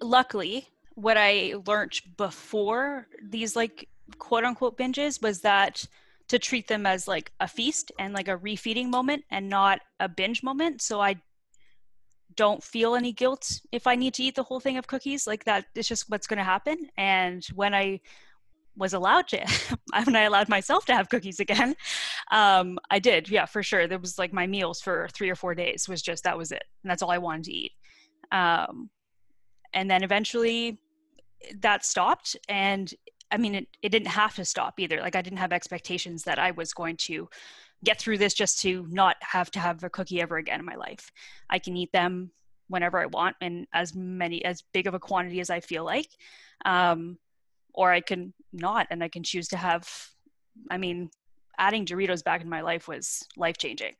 luckily, 0.00 0.68
what 0.94 1.16
I 1.16 1.54
learned 1.66 2.00
before 2.16 3.06
these 3.22 3.54
like 3.54 3.88
quote 4.18 4.44
unquote 4.44 4.78
binges 4.78 5.22
was 5.22 5.40
that 5.42 5.86
to 6.28 6.38
treat 6.38 6.68
them 6.68 6.86
as 6.86 7.06
like 7.06 7.32
a 7.40 7.46
feast 7.46 7.92
and 7.98 8.14
like 8.14 8.28
a 8.28 8.36
refeeding 8.38 8.88
moment 8.88 9.24
and 9.30 9.48
not 9.48 9.80
a 10.00 10.08
binge 10.08 10.42
moment. 10.42 10.82
So 10.82 11.00
I 11.00 11.16
don't 12.34 12.62
feel 12.62 12.94
any 12.94 13.12
guilt 13.12 13.60
if 13.72 13.86
I 13.86 13.94
need 13.94 14.14
to 14.14 14.22
eat 14.22 14.34
the 14.34 14.42
whole 14.42 14.60
thing 14.60 14.76
of 14.76 14.86
cookies. 14.86 15.26
Like 15.26 15.44
that 15.44 15.66
is 15.74 15.88
just 15.88 16.10
what's 16.10 16.26
going 16.26 16.38
to 16.38 16.44
happen. 16.44 16.88
And 16.96 17.44
when 17.54 17.74
I 17.74 18.00
was 18.76 18.92
allowed 18.92 19.28
to 19.28 19.44
when 20.04 20.16
I 20.16 20.22
allowed 20.22 20.48
myself 20.48 20.84
to 20.86 20.94
have 20.94 21.08
cookies 21.08 21.40
again. 21.40 21.74
Um, 22.30 22.78
I 22.90 22.98
did, 22.98 23.28
yeah, 23.28 23.46
for 23.46 23.62
sure. 23.62 23.86
There 23.86 23.98
was 23.98 24.18
like 24.18 24.32
my 24.32 24.46
meals 24.46 24.80
for 24.80 25.08
three 25.12 25.30
or 25.30 25.34
four 25.34 25.54
days 25.54 25.88
was 25.88 26.02
just 26.02 26.24
that 26.24 26.38
was 26.38 26.52
it, 26.52 26.64
and 26.82 26.90
that's 26.90 27.02
all 27.02 27.10
I 27.10 27.18
wanted 27.18 27.44
to 27.44 27.52
eat. 27.52 27.72
Um, 28.32 28.90
and 29.72 29.90
then 29.90 30.02
eventually 30.02 30.78
that 31.60 31.84
stopped, 31.84 32.36
and 32.48 32.92
I 33.30 33.38
mean, 33.38 33.54
it, 33.54 33.68
it 33.82 33.88
didn't 33.90 34.08
have 34.08 34.34
to 34.36 34.44
stop 34.44 34.78
either. 34.78 35.00
Like 35.00 35.16
I 35.16 35.22
didn't 35.22 35.38
have 35.38 35.52
expectations 35.52 36.22
that 36.24 36.38
I 36.38 36.52
was 36.52 36.72
going 36.72 36.96
to 36.98 37.28
get 37.84 38.00
through 38.00 38.18
this 38.18 38.34
just 38.34 38.60
to 38.62 38.86
not 38.90 39.16
have 39.20 39.50
to 39.52 39.58
have 39.58 39.82
a 39.84 39.90
cookie 39.90 40.20
ever 40.20 40.36
again 40.36 40.60
in 40.60 40.66
my 40.66 40.76
life. 40.76 41.10
I 41.50 41.58
can 41.58 41.76
eat 41.76 41.92
them 41.92 42.30
whenever 42.68 42.98
I 42.98 43.06
want 43.06 43.36
and 43.40 43.66
as 43.72 43.94
many 43.94 44.44
as 44.44 44.62
big 44.72 44.86
of 44.86 44.94
a 44.94 44.98
quantity 44.98 45.40
as 45.40 45.50
I 45.50 45.60
feel 45.60 45.84
like. 45.84 46.08
Um, 46.64 47.18
or 47.76 47.92
I 47.92 48.00
can 48.00 48.32
not 48.52 48.86
and 48.90 49.02
I 49.04 49.08
can 49.08 49.22
choose 49.22 49.48
to 49.48 49.56
have 49.56 49.88
I 50.70 50.78
mean 50.78 51.10
adding 51.58 51.86
Doritos 51.86 52.24
back 52.24 52.42
in 52.42 52.48
my 52.48 52.60
life 52.60 52.88
was 52.88 53.22
life 53.36 53.56
changing. 53.58 53.94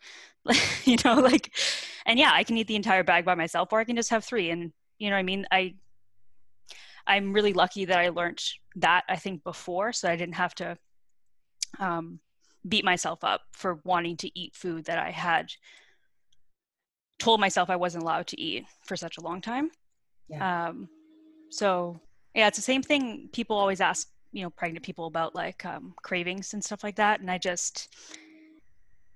you 0.84 0.96
know, 1.04 1.14
like 1.14 1.54
and 2.04 2.18
yeah, 2.18 2.30
I 2.32 2.44
can 2.44 2.56
eat 2.56 2.66
the 2.66 2.76
entire 2.76 3.04
bag 3.04 3.24
by 3.24 3.34
myself 3.34 3.72
or 3.72 3.80
I 3.80 3.84
can 3.84 3.96
just 3.96 4.10
have 4.10 4.24
3 4.24 4.50
and 4.50 4.72
you 4.98 5.10
know 5.10 5.16
I 5.16 5.22
mean? 5.22 5.46
I 5.50 5.74
I'm 7.06 7.32
really 7.32 7.52
lucky 7.52 7.84
that 7.84 7.98
I 7.98 8.08
learned 8.08 8.42
that 8.76 9.04
I 9.08 9.16
think 9.16 9.44
before 9.44 9.92
so 9.92 10.08
I 10.08 10.16
didn't 10.16 10.34
have 10.34 10.54
to 10.56 10.76
um, 11.78 12.20
beat 12.68 12.84
myself 12.84 13.22
up 13.22 13.42
for 13.52 13.80
wanting 13.84 14.16
to 14.18 14.38
eat 14.38 14.54
food 14.54 14.86
that 14.86 14.98
I 14.98 15.10
had 15.10 15.52
told 17.18 17.40
myself 17.40 17.70
I 17.70 17.76
wasn't 17.76 18.02
allowed 18.02 18.26
to 18.28 18.40
eat 18.40 18.66
for 18.84 18.96
such 18.96 19.18
a 19.18 19.20
long 19.20 19.40
time. 19.40 19.70
Yeah. 20.28 20.68
Um, 20.68 20.88
so 21.50 22.00
yeah 22.36 22.46
it's 22.46 22.58
the 22.58 22.62
same 22.62 22.82
thing 22.82 23.28
people 23.32 23.56
always 23.56 23.80
ask 23.80 24.08
you 24.32 24.42
know 24.42 24.50
pregnant 24.50 24.84
people 24.84 25.06
about 25.06 25.34
like 25.34 25.64
um, 25.64 25.94
cravings 26.02 26.54
and 26.54 26.62
stuff 26.62 26.84
like 26.84 26.94
that 26.96 27.20
and 27.20 27.30
i 27.30 27.38
just 27.38 27.96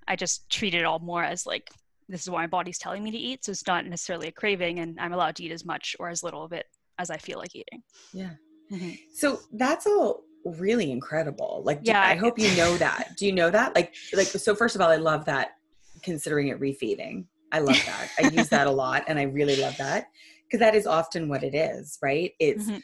i 0.09 0.17
just 0.17 0.51
treat 0.51 0.75
it 0.75 0.85
all 0.85 0.99
more 0.99 1.23
as 1.23 1.47
like 1.47 1.71
this 2.09 2.23
is 2.23 2.31
what 2.31 2.39
my 2.39 2.47
body's 2.47 2.79
telling 2.79 3.05
me 3.05 3.11
to 3.13 3.19
eat 3.19 3.45
so 3.45 3.53
it's 3.53 3.67
not 3.67 3.87
necessarily 3.87 4.29
a 4.29 4.33
craving 4.33 4.81
and 4.81 4.99
i'm 4.99 5.13
allowed 5.13 5.37
to 5.37 5.45
eat 5.45 5.53
as 5.53 5.65
much 5.65 5.95
or 6.01 6.09
as 6.09 6.25
little 6.25 6.43
of 6.43 6.53
it 6.53 6.67
as 6.99 7.11
i 7.11 7.17
feel 7.17 7.39
like 7.39 7.55
eating. 7.55 7.83
Yeah. 8.13 8.31
Mm-hmm. 8.73 8.91
so 9.13 9.41
that's 9.53 9.87
all 9.87 10.23
really 10.45 10.91
incredible. 10.91 11.63
Like 11.65 11.81
yeah 11.83 12.03
i 12.03 12.15
hope 12.15 12.39
you 12.39 12.55
know 12.57 12.77
that. 12.79 13.17
Do 13.19 13.27
you 13.27 13.33
know 13.33 13.51
that? 13.51 13.75
Like 13.75 13.95
like 14.15 14.27
so 14.27 14.55
first 14.55 14.75
of 14.75 14.81
all 14.81 14.89
i 14.89 14.97
love 14.97 15.27
that 15.27 15.57
considering 16.03 16.49
it 16.49 16.59
refeeding. 16.59 17.27
I 17.53 17.59
love 17.59 17.83
that. 17.85 18.09
I 18.19 18.29
use 18.29 18.49
that 18.49 18.67
a 18.67 18.71
lot 18.71 19.05
and 19.07 19.19
i 19.19 19.25
really 19.25 19.57
love 19.57 19.77
that 19.77 20.07
because 20.47 20.61
that 20.61 20.75
is 20.75 20.87
often 20.87 21.29
what 21.29 21.43
it 21.43 21.55
is 21.55 21.99
right? 22.01 22.33
It's 22.39 22.65
mm-hmm 22.65 22.79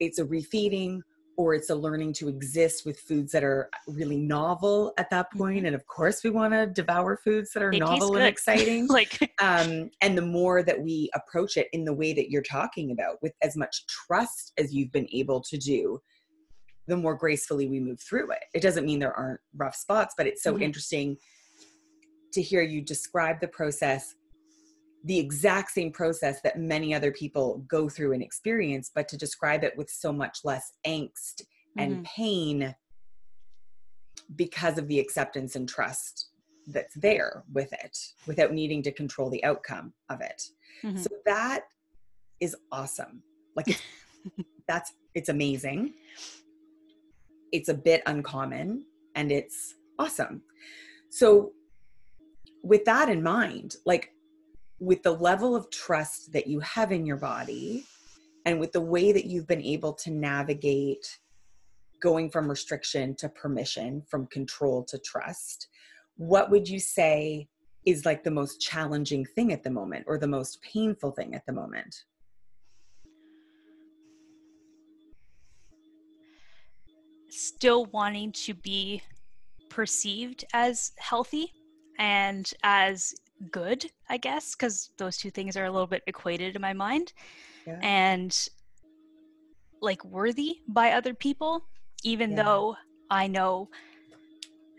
it's 0.00 0.18
a 0.18 0.24
refeeding 0.24 1.00
or 1.38 1.54
it's 1.54 1.70
a 1.70 1.74
learning 1.74 2.12
to 2.12 2.28
exist 2.28 2.84
with 2.84 2.98
foods 2.98 3.30
that 3.30 3.44
are 3.44 3.70
really 3.86 4.16
novel 4.16 4.92
at 4.98 5.08
that 5.08 5.28
mm-hmm. 5.28 5.38
point. 5.38 5.66
And 5.66 5.74
of 5.74 5.86
course, 5.86 6.24
we 6.24 6.30
want 6.30 6.52
to 6.52 6.66
devour 6.66 7.16
foods 7.16 7.52
that 7.52 7.62
are 7.62 7.70
they 7.70 7.78
novel 7.78 8.16
and 8.16 8.26
exciting. 8.26 8.86
like, 8.88 9.32
um, 9.40 9.88
and 10.00 10.18
the 10.18 10.22
more 10.22 10.64
that 10.64 10.80
we 10.80 11.08
approach 11.14 11.56
it 11.56 11.68
in 11.72 11.84
the 11.84 11.94
way 11.94 12.12
that 12.12 12.28
you're 12.28 12.42
talking 12.42 12.90
about, 12.90 13.22
with 13.22 13.34
as 13.40 13.56
much 13.56 13.86
trust 13.86 14.52
as 14.58 14.74
you've 14.74 14.90
been 14.90 15.06
able 15.12 15.40
to 15.42 15.56
do, 15.56 16.00
the 16.88 16.96
more 16.96 17.14
gracefully 17.14 17.68
we 17.68 17.78
move 17.78 18.00
through 18.00 18.32
it. 18.32 18.42
It 18.52 18.60
doesn't 18.60 18.84
mean 18.84 18.98
there 18.98 19.14
aren't 19.14 19.40
rough 19.56 19.76
spots, 19.76 20.14
but 20.18 20.26
it's 20.26 20.42
so 20.42 20.54
mm-hmm. 20.54 20.62
interesting 20.64 21.16
to 22.32 22.42
hear 22.42 22.62
you 22.62 22.82
describe 22.82 23.40
the 23.40 23.48
process 23.48 24.16
the 25.04 25.18
exact 25.18 25.70
same 25.70 25.92
process 25.92 26.40
that 26.42 26.58
many 26.58 26.92
other 26.94 27.12
people 27.12 27.64
go 27.68 27.88
through 27.88 28.12
and 28.12 28.22
experience, 28.22 28.90
but 28.94 29.08
to 29.08 29.16
describe 29.16 29.64
it 29.64 29.76
with 29.76 29.90
so 29.90 30.12
much 30.12 30.40
less 30.44 30.72
angst 30.86 31.42
mm-hmm. 31.42 31.80
and 31.80 32.04
pain 32.04 32.74
because 34.36 34.78
of 34.78 34.88
the 34.88 34.98
acceptance 34.98 35.56
and 35.56 35.68
trust 35.68 36.30
that's 36.66 36.94
there 36.94 37.44
with 37.52 37.72
it 37.72 37.96
without 38.26 38.52
needing 38.52 38.82
to 38.82 38.92
control 38.92 39.30
the 39.30 39.42
outcome 39.44 39.92
of 40.10 40.20
it. 40.20 40.42
Mm-hmm. 40.84 40.98
So 40.98 41.08
that 41.24 41.64
is 42.40 42.54
awesome. 42.70 43.22
Like 43.56 43.68
it's, 43.68 43.82
that's 44.68 44.92
it's 45.14 45.28
amazing. 45.28 45.94
It's 47.52 47.68
a 47.68 47.74
bit 47.74 48.02
uncommon 48.06 48.84
and 49.14 49.32
it's 49.32 49.74
awesome. 49.98 50.42
So 51.10 51.52
with 52.62 52.84
that 52.84 53.08
in 53.08 53.22
mind, 53.22 53.76
like 53.86 54.12
with 54.80 55.02
the 55.02 55.12
level 55.12 55.56
of 55.56 55.70
trust 55.70 56.32
that 56.32 56.46
you 56.46 56.60
have 56.60 56.92
in 56.92 57.04
your 57.04 57.16
body 57.16 57.84
and 58.44 58.60
with 58.60 58.72
the 58.72 58.80
way 58.80 59.12
that 59.12 59.24
you've 59.24 59.46
been 59.46 59.62
able 59.62 59.92
to 59.92 60.10
navigate 60.10 61.18
going 62.00 62.30
from 62.30 62.48
restriction 62.48 63.14
to 63.16 63.28
permission, 63.28 64.02
from 64.08 64.26
control 64.26 64.84
to 64.84 64.98
trust, 64.98 65.68
what 66.16 66.50
would 66.50 66.68
you 66.68 66.78
say 66.78 67.48
is 67.84 68.06
like 68.06 68.22
the 68.22 68.30
most 68.30 68.60
challenging 68.60 69.24
thing 69.24 69.52
at 69.52 69.64
the 69.64 69.70
moment 69.70 70.04
or 70.06 70.18
the 70.18 70.26
most 70.26 70.62
painful 70.62 71.10
thing 71.10 71.34
at 71.34 71.44
the 71.46 71.52
moment? 71.52 72.04
Still 77.30 77.86
wanting 77.86 78.32
to 78.32 78.54
be 78.54 79.02
perceived 79.68 80.44
as 80.54 80.92
healthy 80.98 81.52
and 81.98 82.50
as 82.62 83.14
good, 83.50 83.90
I 84.08 84.16
guess, 84.16 84.54
because 84.54 84.90
those 84.98 85.16
two 85.16 85.30
things 85.30 85.56
are 85.56 85.64
a 85.64 85.70
little 85.70 85.86
bit 85.86 86.02
equated 86.06 86.56
in 86.56 86.62
my 86.62 86.72
mind. 86.72 87.12
Yeah. 87.66 87.78
And 87.82 88.48
like 89.80 90.04
worthy 90.04 90.58
by 90.66 90.92
other 90.92 91.14
people, 91.14 91.64
even 92.02 92.30
yeah. 92.30 92.42
though 92.42 92.76
I 93.10 93.26
know 93.26 93.68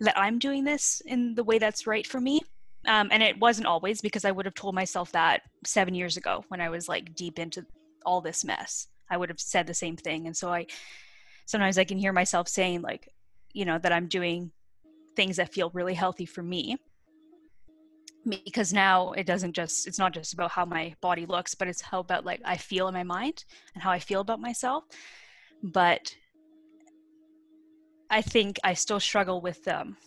that 0.02 0.18
I'm 0.18 0.40
doing 0.40 0.64
this 0.64 1.02
in 1.06 1.36
the 1.36 1.44
way 1.44 1.60
that's 1.60 1.88
right 1.88 2.06
for 2.06 2.22
me. 2.22 2.42
Um, 2.86 3.10
and 3.12 3.22
it 3.22 3.38
wasn't 3.40 3.68
always 3.68 4.02
because 4.02 4.24
I 4.24 4.32
would 4.32 4.46
have 4.46 4.56
told 4.56 4.74
myself 4.74 5.12
that 5.12 5.42
seven 5.66 5.94
years 5.94 6.18
ago 6.18 6.46
when 6.48 6.62
I 6.62 6.70
was 6.70 6.88
like 6.88 7.14
deep 7.16 7.38
into 7.38 7.66
all 8.06 8.22
this 8.22 8.46
mess. 8.46 8.88
I 9.10 9.18
would 9.18 9.30
have 9.30 9.40
said 9.40 9.68
the 9.68 9.74
same 9.74 9.98
thing. 9.98 10.28
And 10.28 10.38
so 10.38 10.50
I 10.54 10.68
sometimes 11.46 11.78
I 11.78 11.84
can 11.84 11.98
hear 11.98 12.14
myself 12.14 12.48
saying, 12.48 12.82
like, 12.82 13.10
you 13.54 13.66
know, 13.66 13.78
that 13.80 13.92
I'm 13.92 14.08
doing 14.08 14.52
things 15.16 15.38
that 15.38 15.52
feel 15.52 15.72
really 15.72 15.96
healthy 15.96 16.26
for 16.26 16.44
me 16.44 16.78
because 18.30 18.74
now 18.74 19.12
it 19.14 19.26
doesn't 19.26 19.54
just 19.54 19.88
it's 19.88 20.00
not 20.00 20.14
just 20.14 20.34
about 20.34 20.52
how 20.52 20.66
my 20.66 20.94
body 21.02 21.26
looks 21.26 21.56
but 21.56 21.68
it's 21.68 21.82
how 21.82 22.00
about 22.00 22.26
like 22.26 22.42
i 22.46 22.56
feel 22.56 22.88
in 22.88 22.94
my 22.94 23.04
mind 23.04 23.46
and 23.74 23.84
how 23.84 23.92
i 23.92 24.00
feel 24.00 24.22
about 24.22 24.40
myself. 24.40 24.84
But 25.62 26.16
i 28.10 28.22
think 28.22 28.60
i 28.64 28.74
still 28.74 29.00
struggle 29.00 29.42
with 29.42 29.68
um, 29.68 29.98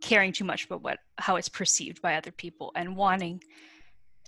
caring 0.00 0.32
too 0.32 0.44
much 0.44 0.64
about 0.64 0.82
what 0.82 0.98
how 1.18 1.36
it's 1.36 1.48
perceived 1.48 2.00
by 2.02 2.14
other 2.16 2.32
people 2.32 2.72
and 2.74 2.96
wanting 2.96 3.42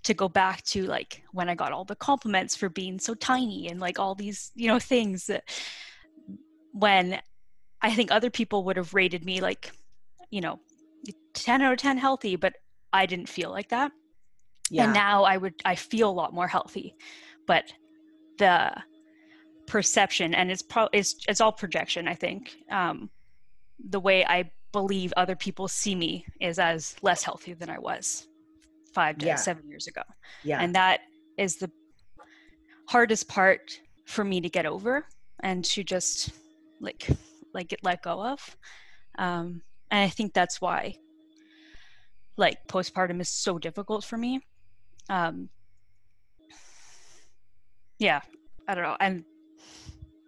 to 0.05 0.15
go 0.15 0.29
back 0.29 0.63
to 0.65 0.85
like 0.85 1.23
when 1.33 1.49
I 1.49 1.55
got 1.55 1.73
all 1.73 1.85
the 1.85 1.97
compliments 1.97 2.57
for 2.57 2.69
being 2.69 2.99
so 2.99 3.15
tiny 3.15 3.69
and 3.69 3.81
like 3.81 3.99
all 3.99 4.15
these, 4.15 4.51
you 4.55 4.67
know, 4.67 4.79
things 4.79 5.27
that 5.27 5.45
when 6.73 7.21
I 7.81 7.93
think 7.95 8.11
other 8.11 8.31
people 8.31 8.65
would 8.65 8.77
have 8.77 8.95
rated 8.95 9.25
me 9.25 9.41
like, 9.41 9.73
you 10.31 10.41
know, 10.41 10.59
10 11.35 11.63
out 11.63 11.73
of 11.73 11.79
10 11.79 11.99
healthy, 11.99 12.37
but 12.37 12.55
I 12.92 13.07
didn't 13.07 13.28
feel 13.28 13.50
like 13.50 13.68
that. 13.70 13.92
Yeah. 14.70 14.85
And 14.85 14.94
now 14.94 15.24
I 15.24 15.37
would, 15.37 15.55
I 15.64 15.74
feel 15.74 16.11
a 16.11 16.12
lot 16.12 16.33
more 16.33 16.48
healthy, 16.48 16.94
but 17.46 17.72
the 18.38 18.72
perception 19.66 20.35
and 20.35 20.50
it's 20.50 20.62
pro 20.62 20.88
it's, 20.92 21.16
it's 21.28 21.40
all 21.40 21.52
projection, 21.52 22.09
I 22.09 22.14
think. 22.14 22.57
Um, 22.70 23.11
the 23.88 24.00
way 24.00 24.24
I 24.24 24.50
believe 24.72 25.12
other 25.16 25.37
people 25.37 25.68
see 25.68 25.94
me 25.94 26.24
is 26.40 26.59
as 26.59 26.96
less 27.02 27.22
healthy 27.22 27.52
than 27.55 27.68
I 27.68 27.78
was 27.78 28.26
five 28.94 29.18
to 29.18 29.26
yeah. 29.26 29.37
seven 29.37 29.68
years 29.68 29.87
ago. 29.87 30.02
Yeah. 30.42 30.61
And 30.61 30.74
that 30.74 31.00
is 31.38 31.57
the 31.57 31.70
hardest 32.88 33.28
part 33.28 33.81
for 34.07 34.24
me 34.24 34.40
to 34.40 34.48
get 34.48 34.66
over 34.66 35.07
and 35.40 35.64
to 35.64 35.83
just 35.83 36.31
like 36.81 37.09
like 37.55 37.68
get 37.68 37.81
let 37.83 38.02
go 38.02 38.24
of. 38.24 38.57
Um, 39.18 39.62
and 39.90 40.00
I 40.00 40.09
think 40.09 40.33
that's 40.33 40.61
why 40.61 40.96
like 42.37 42.66
postpartum 42.66 43.21
is 43.21 43.29
so 43.29 43.59
difficult 43.59 44.05
for 44.05 44.16
me. 44.16 44.40
Um, 45.09 45.49
yeah, 47.99 48.21
I 48.66 48.75
don't 48.75 48.85
know. 48.85 48.97
And 49.01 49.25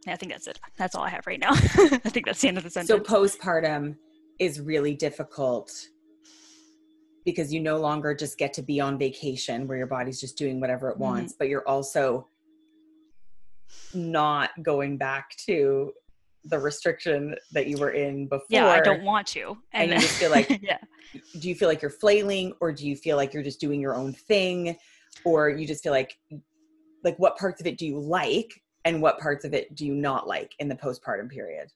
I 0.06 0.16
think 0.16 0.32
that's 0.32 0.46
it. 0.46 0.60
That's 0.76 0.94
all 0.94 1.02
I 1.02 1.08
have 1.10 1.26
right 1.26 1.40
now. 1.40 1.50
I 1.52 2.10
think 2.10 2.26
that's 2.26 2.40
the 2.40 2.48
end 2.48 2.58
of 2.58 2.64
the 2.64 2.70
sentence. 2.70 2.88
So 2.88 2.98
postpartum 3.00 3.96
is 4.38 4.60
really 4.60 4.94
difficult 4.94 5.72
because 7.24 7.52
you 7.52 7.60
no 7.60 7.78
longer 7.78 8.14
just 8.14 8.36
get 8.36 8.52
to 8.54 8.62
be 8.62 8.80
on 8.80 8.98
vacation 8.98 9.66
where 9.66 9.78
your 9.78 9.86
body's 9.86 10.20
just 10.20 10.36
doing 10.36 10.60
whatever 10.60 10.90
it 10.90 10.98
wants, 10.98 11.32
mm-hmm. 11.32 11.38
but 11.38 11.48
you're 11.48 11.66
also 11.66 12.28
not 13.94 14.50
going 14.62 14.98
back 14.98 15.34
to 15.46 15.92
the 16.44 16.58
restriction 16.58 17.34
that 17.52 17.66
you 17.66 17.78
were 17.78 17.90
in 17.90 18.26
before. 18.26 18.46
Yeah, 18.48 18.66
I 18.66 18.80
don't 18.80 19.02
want 19.02 19.26
to. 19.28 19.56
And, 19.72 19.90
and 19.90 20.00
you 20.00 20.06
just 20.06 20.18
feel 20.18 20.30
like, 20.30 20.48
yeah. 20.62 20.78
Do 21.38 21.48
you 21.48 21.54
feel 21.54 21.68
like 21.68 21.80
you're 21.80 21.90
flailing, 21.90 22.52
or 22.60 22.72
do 22.72 22.86
you 22.86 22.96
feel 22.96 23.16
like 23.16 23.32
you're 23.32 23.42
just 23.42 23.60
doing 23.60 23.80
your 23.80 23.94
own 23.94 24.12
thing, 24.12 24.76
or 25.24 25.48
you 25.48 25.66
just 25.66 25.82
feel 25.82 25.92
like, 25.92 26.18
like 27.02 27.18
what 27.18 27.36
parts 27.36 27.60
of 27.60 27.66
it 27.66 27.78
do 27.78 27.86
you 27.86 27.98
like, 27.98 28.52
and 28.84 29.00
what 29.00 29.18
parts 29.18 29.44
of 29.44 29.54
it 29.54 29.74
do 29.74 29.86
you 29.86 29.94
not 29.94 30.26
like 30.26 30.54
in 30.58 30.68
the 30.68 30.74
postpartum 30.74 31.30
period? 31.30 31.70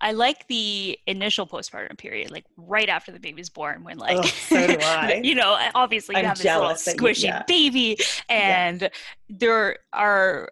I 0.00 0.12
like 0.12 0.46
the 0.48 0.98
initial 1.06 1.46
postpartum 1.46 1.96
period, 1.96 2.30
like 2.30 2.44
right 2.56 2.88
after 2.88 3.12
the 3.12 3.18
baby's 3.18 3.48
born, 3.48 3.82
when 3.82 3.98
like, 3.98 4.18
oh, 4.18 4.22
so 4.22 4.66
do 4.66 4.76
I. 4.80 5.20
you 5.24 5.34
know, 5.34 5.58
obviously 5.74 6.14
you 6.14 6.20
I'm 6.20 6.26
have 6.26 6.38
this 6.38 6.44
little 6.44 6.70
squishy 6.70 7.22
you, 7.22 7.28
yeah. 7.28 7.42
baby, 7.48 7.98
and 8.28 8.82
yeah. 8.82 8.88
there 9.30 9.78
are, 9.92 10.50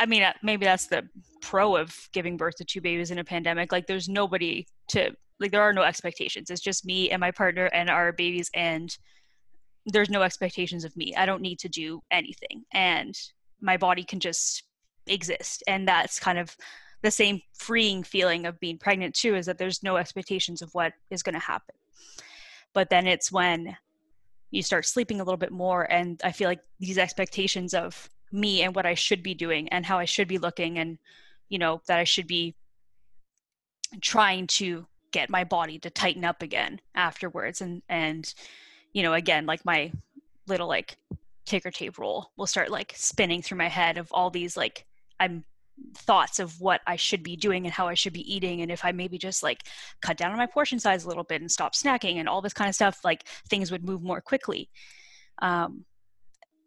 I 0.00 0.06
mean, 0.06 0.22
uh, 0.22 0.32
maybe 0.42 0.64
that's 0.64 0.86
the 0.86 1.08
pro 1.40 1.76
of 1.76 1.94
giving 2.12 2.36
birth 2.36 2.56
to 2.56 2.64
two 2.64 2.80
babies 2.80 3.10
in 3.10 3.18
a 3.18 3.24
pandemic. 3.24 3.70
Like, 3.70 3.86
there's 3.86 4.08
nobody 4.08 4.66
to 4.88 5.12
like, 5.38 5.52
there 5.52 5.62
are 5.62 5.72
no 5.72 5.82
expectations. 5.82 6.50
It's 6.50 6.60
just 6.60 6.84
me 6.84 7.10
and 7.10 7.20
my 7.20 7.30
partner 7.30 7.66
and 7.66 7.88
our 7.88 8.12
babies, 8.12 8.50
and 8.54 8.94
there's 9.86 10.10
no 10.10 10.22
expectations 10.22 10.84
of 10.84 10.94
me. 10.96 11.14
I 11.16 11.24
don't 11.24 11.40
need 11.40 11.58
to 11.60 11.68
do 11.68 12.00
anything, 12.10 12.64
and 12.72 13.14
my 13.60 13.76
body 13.76 14.02
can 14.02 14.20
just 14.20 14.64
exist, 15.06 15.62
and 15.68 15.86
that's 15.86 16.18
kind 16.18 16.38
of 16.38 16.56
the 17.02 17.10
same 17.10 17.40
freeing 17.54 18.02
feeling 18.02 18.46
of 18.46 18.60
being 18.60 18.78
pregnant 18.78 19.14
too 19.14 19.34
is 19.34 19.46
that 19.46 19.58
there's 19.58 19.82
no 19.82 19.96
expectations 19.96 20.62
of 20.62 20.70
what 20.72 20.92
is 21.10 21.22
going 21.22 21.34
to 21.34 21.38
happen 21.38 21.74
but 22.72 22.90
then 22.90 23.06
it's 23.06 23.32
when 23.32 23.76
you 24.50 24.62
start 24.62 24.84
sleeping 24.84 25.20
a 25.20 25.24
little 25.24 25.38
bit 25.38 25.52
more 25.52 25.90
and 25.90 26.20
i 26.24 26.32
feel 26.32 26.48
like 26.48 26.60
these 26.78 26.98
expectations 26.98 27.74
of 27.74 28.08
me 28.32 28.62
and 28.62 28.74
what 28.74 28.86
i 28.86 28.94
should 28.94 29.22
be 29.22 29.34
doing 29.34 29.68
and 29.70 29.84
how 29.86 29.98
i 29.98 30.04
should 30.04 30.28
be 30.28 30.38
looking 30.38 30.78
and 30.78 30.98
you 31.48 31.58
know 31.58 31.80
that 31.86 31.98
i 31.98 32.04
should 32.04 32.26
be 32.26 32.54
trying 34.00 34.46
to 34.46 34.86
get 35.12 35.30
my 35.30 35.44
body 35.44 35.78
to 35.78 35.90
tighten 35.90 36.24
up 36.24 36.42
again 36.42 36.80
afterwards. 36.94 37.60
And 37.60 37.82
and 37.88 38.32
you 38.92 39.02
know 39.02 39.14
again 39.14 39.46
like 39.46 39.64
my 39.64 39.92
little 40.46 40.68
like 40.68 40.96
ticker 41.46 41.70
tape 41.70 41.98
roll 41.98 42.30
will 42.36 42.46
start 42.46 42.70
like 42.70 42.92
spinning 42.96 43.42
through 43.42 43.58
my 43.58 43.68
head 43.68 43.98
of 43.98 44.08
all 44.12 44.30
these 44.30 44.56
like 44.56 44.84
i'm 45.18 45.44
thoughts 45.96 46.38
of 46.38 46.60
what 46.60 46.82
I 46.86 46.96
should 46.96 47.22
be 47.22 47.36
doing 47.36 47.64
and 47.64 47.72
how 47.72 47.88
I 47.88 47.94
should 47.94 48.12
be 48.12 48.34
eating. 48.34 48.60
And 48.60 48.70
if 48.70 48.84
I 48.84 48.92
maybe 48.92 49.16
just 49.16 49.42
like 49.42 49.62
cut 50.02 50.18
down 50.18 50.30
on 50.30 50.36
my 50.36 50.44
portion 50.44 50.78
size 50.78 51.04
a 51.04 51.08
little 51.08 51.24
bit 51.24 51.40
and 51.40 51.50
stop 51.50 51.74
snacking 51.74 52.16
and 52.16 52.28
all 52.28 52.42
this 52.42 52.52
kind 52.52 52.68
of 52.68 52.74
stuff 52.74 53.00
like 53.02 53.26
things 53.48 53.72
would 53.72 53.82
move 53.82 54.02
more 54.02 54.20
quickly. 54.20 54.68
Um 55.40 55.86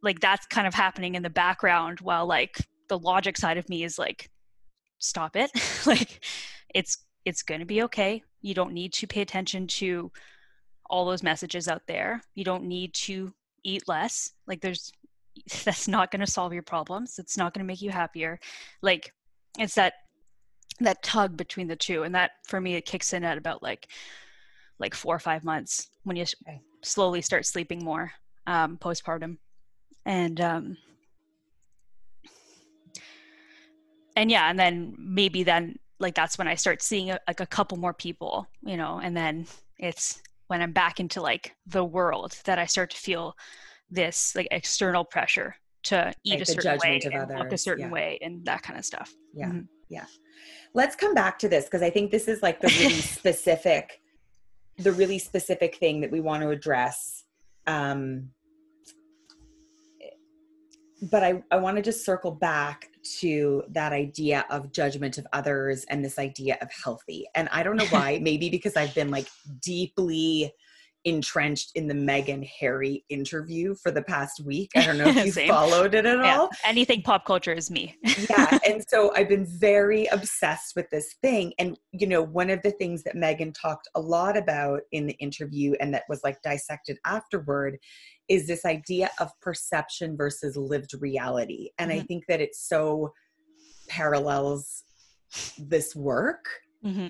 like 0.04 0.20
that's 0.20 0.46
kind 0.46 0.68
of 0.68 0.74
happening 0.74 1.16
in 1.16 1.24
the 1.24 1.30
background 1.30 2.02
while 2.02 2.28
like 2.28 2.68
the 2.90 3.00
logic 3.00 3.38
side 3.38 3.58
of 3.58 3.68
me 3.70 3.84
is 3.84 3.98
like 3.98 4.30
stop 5.00 5.36
it. 5.36 5.52
Like 5.86 6.24
it's 6.74 6.98
it's 7.26 7.44
going 7.44 7.60
to 7.60 7.66
be 7.66 7.84
okay. 7.84 8.24
You 8.42 8.54
don't 8.54 8.74
need 8.74 8.94
to 8.94 9.08
pay 9.08 9.22
attention 9.22 9.68
to 9.68 10.12
all 10.90 11.06
those 11.06 11.24
messages 11.24 11.68
out 11.68 11.82
there. 11.88 12.22
You 12.36 12.44
don't 12.44 12.66
need 12.66 12.94
to 12.96 13.34
eat 13.64 13.88
less. 13.88 14.32
Like 14.48 14.62
there's 14.62 14.92
that's 15.64 15.88
not 15.88 16.12
going 16.12 16.20
to 16.20 16.32
solve 16.32 16.54
your 16.54 16.64
problems. 16.64 17.18
It's 17.20 17.38
not 17.38 17.54
going 17.54 17.66
to 17.66 17.68
make 17.68 17.82
you 17.82 17.92
happier. 17.92 18.40
Like 18.82 19.12
it's 19.58 19.76
that 19.76 19.94
that 20.80 21.04
tug 21.04 21.38
between 21.38 21.68
the 21.68 21.76
two 21.76 22.04
and 22.04 22.16
that 22.16 22.32
for 22.48 22.60
me 22.60 22.76
it 22.76 22.86
kicks 22.86 23.14
in 23.14 23.24
at 23.24 23.38
about 23.38 23.62
like 23.62 23.88
like 24.80 24.96
four 24.96 25.16
or 25.16 25.20
five 25.20 25.44
months 25.44 25.90
when 26.04 26.16
you 26.18 26.26
slowly 26.84 27.22
start 27.22 27.46
sleeping 27.46 27.84
more 27.84 28.12
um, 28.48 28.78
postpartum 28.78 29.38
and 30.06 30.42
um 30.42 30.78
and 34.16 34.30
yeah 34.30 34.50
and 34.50 34.60
then 34.60 34.96
maybe 34.98 35.44
then 35.44 35.78
like 36.00 36.16
that's 36.16 36.38
when 36.38 36.48
i 36.48 36.56
start 36.56 36.82
seeing 36.82 37.12
a, 37.12 37.20
like 37.28 37.40
a 37.40 37.46
couple 37.46 37.78
more 37.78 37.94
people 37.94 38.48
you 38.62 38.78
know 38.78 39.00
and 39.02 39.16
then 39.16 39.46
it's 39.80 40.22
when 40.48 40.62
i'm 40.62 40.72
back 40.72 41.00
into 41.00 41.22
like 41.22 41.56
the 41.68 41.84
world 41.84 42.38
that 42.46 42.60
i 42.60 42.66
start 42.66 42.90
to 42.90 42.98
feel 42.98 43.36
this 43.90 44.36
like 44.36 44.48
external 44.52 45.04
pressure 45.04 45.56
to 45.84 46.14
eat 46.24 46.32
like 46.32 46.42
a 46.42 46.46
certain 46.46 46.80
way 46.80 47.02
and 47.04 47.40
look 47.40 47.52
a 47.52 47.58
certain 47.58 47.86
yeah. 47.86 47.92
way 47.92 48.20
and 48.22 48.46
that 48.46 48.64
kind 48.64 48.80
of 48.80 48.86
stuff. 48.86 49.14
Yeah. 49.34 49.48
Mm-hmm. 49.48 49.62
Yeah. 49.90 50.06
Let's 50.74 50.96
come 50.96 51.14
back 51.14 51.38
to 51.40 51.50
this 51.50 51.66
because 51.66 51.82
I 51.82 51.90
think 51.90 52.10
this 52.10 52.28
is 52.28 52.42
like 52.42 52.62
the 52.62 52.68
really 52.80 53.02
specific, 53.02 54.02
the 54.78 54.92
really 54.92 55.20
specific 55.20 55.76
thing 55.76 56.02
that 56.02 56.12
we 56.12 56.20
want 56.20 56.42
to 56.44 56.50
address. 56.50 57.26
Um, 57.68 58.30
but 61.12 61.24
I, 61.24 61.44
I 61.52 61.58
want 61.58 61.76
to 61.78 61.84
just 61.84 62.06
circle 62.06 62.32
back 62.32 62.90
to 63.20 63.64
that 63.70 63.92
idea 63.92 64.46
of 64.50 64.72
judgment 64.72 65.18
of 65.18 65.28
others 65.34 65.86
and 65.90 66.04
this 66.04 66.18
idea 66.18 66.58
of 66.62 66.70
healthy. 66.84 67.26
And 67.36 67.50
I 67.52 67.64
don't 67.64 67.76
know 67.76 67.86
why, 67.86 68.20
maybe 68.22 68.50
because 68.50 68.78
I've 68.78 68.96
been 68.96 69.12
like 69.12 69.28
deeply 69.62 70.54
entrenched 71.06 71.72
in 71.76 71.88
the 71.88 71.94
Meghan 71.94 72.48
Harry 72.62 73.04
interview 73.10 73.76
for 73.76 73.92
the 73.92 74.04
past 74.04 74.42
week. 74.46 74.72
I 74.76 74.86
don't 74.86 74.98
know 74.98 75.08
if 75.08 75.26
you 75.38 75.48
followed 75.48 75.94
it 75.94 76.06
at 76.06 76.18
yeah. 76.18 76.38
all. 76.38 76.50
Anything 76.64 77.02
pop 77.02 77.26
culture 77.26 77.52
is 77.52 77.70
me. 77.70 77.98
yeah. 78.30 78.58
And 78.66 78.82
so 78.88 79.14
I've 79.14 79.28
been 79.28 79.46
very 79.46 80.06
obsessed 80.08 80.78
with 80.78 80.90
this 80.92 81.16
thing. 81.22 81.52
And, 81.60 81.78
you 81.92 82.08
know, 82.08 82.22
one 82.22 82.50
of 82.50 82.62
the 82.62 82.72
things 82.72 83.04
that 83.04 83.16
Meghan 83.16 83.54
talked 83.54 83.90
a 83.96 84.00
lot 84.00 84.38
about 84.38 84.82
in 84.94 85.08
the 85.08 85.16
interview 85.16 85.74
and 85.82 85.94
that 85.94 86.04
was 86.08 86.22
like 86.24 86.42
dissected 86.42 86.98
afterward 87.06 87.78
is 88.30 88.48
this 88.48 88.66
idea 88.66 89.10
of 89.20 89.32
perception 89.42 90.16
versus 90.16 90.56
lived 90.56 90.94
reality. 91.00 91.70
And 91.78 91.92
mm-hmm. 91.92 92.02
I 92.02 92.04
think 92.04 92.26
that 92.28 92.42
it 92.42 92.56
so 92.56 93.14
parallels 93.88 94.84
this 95.58 95.96
work. 95.96 96.48
Mm-hmm 96.86 97.08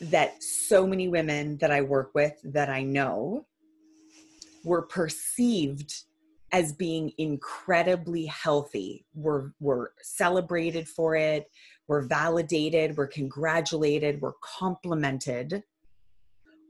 that 0.00 0.42
so 0.42 0.86
many 0.86 1.08
women 1.08 1.56
that 1.58 1.70
I 1.70 1.80
work 1.80 2.12
with 2.14 2.34
that 2.44 2.68
I 2.68 2.82
know 2.82 3.46
were 4.64 4.82
perceived 4.82 5.92
as 6.52 6.72
being 6.72 7.12
incredibly 7.18 8.26
healthy. 8.26 9.04
Were 9.14 9.52
were 9.60 9.92
celebrated 10.02 10.88
for 10.88 11.14
it, 11.16 11.50
were 11.88 12.02
validated, 12.02 12.96
were 12.96 13.06
congratulated, 13.06 14.20
were 14.20 14.36
complimented 14.42 15.62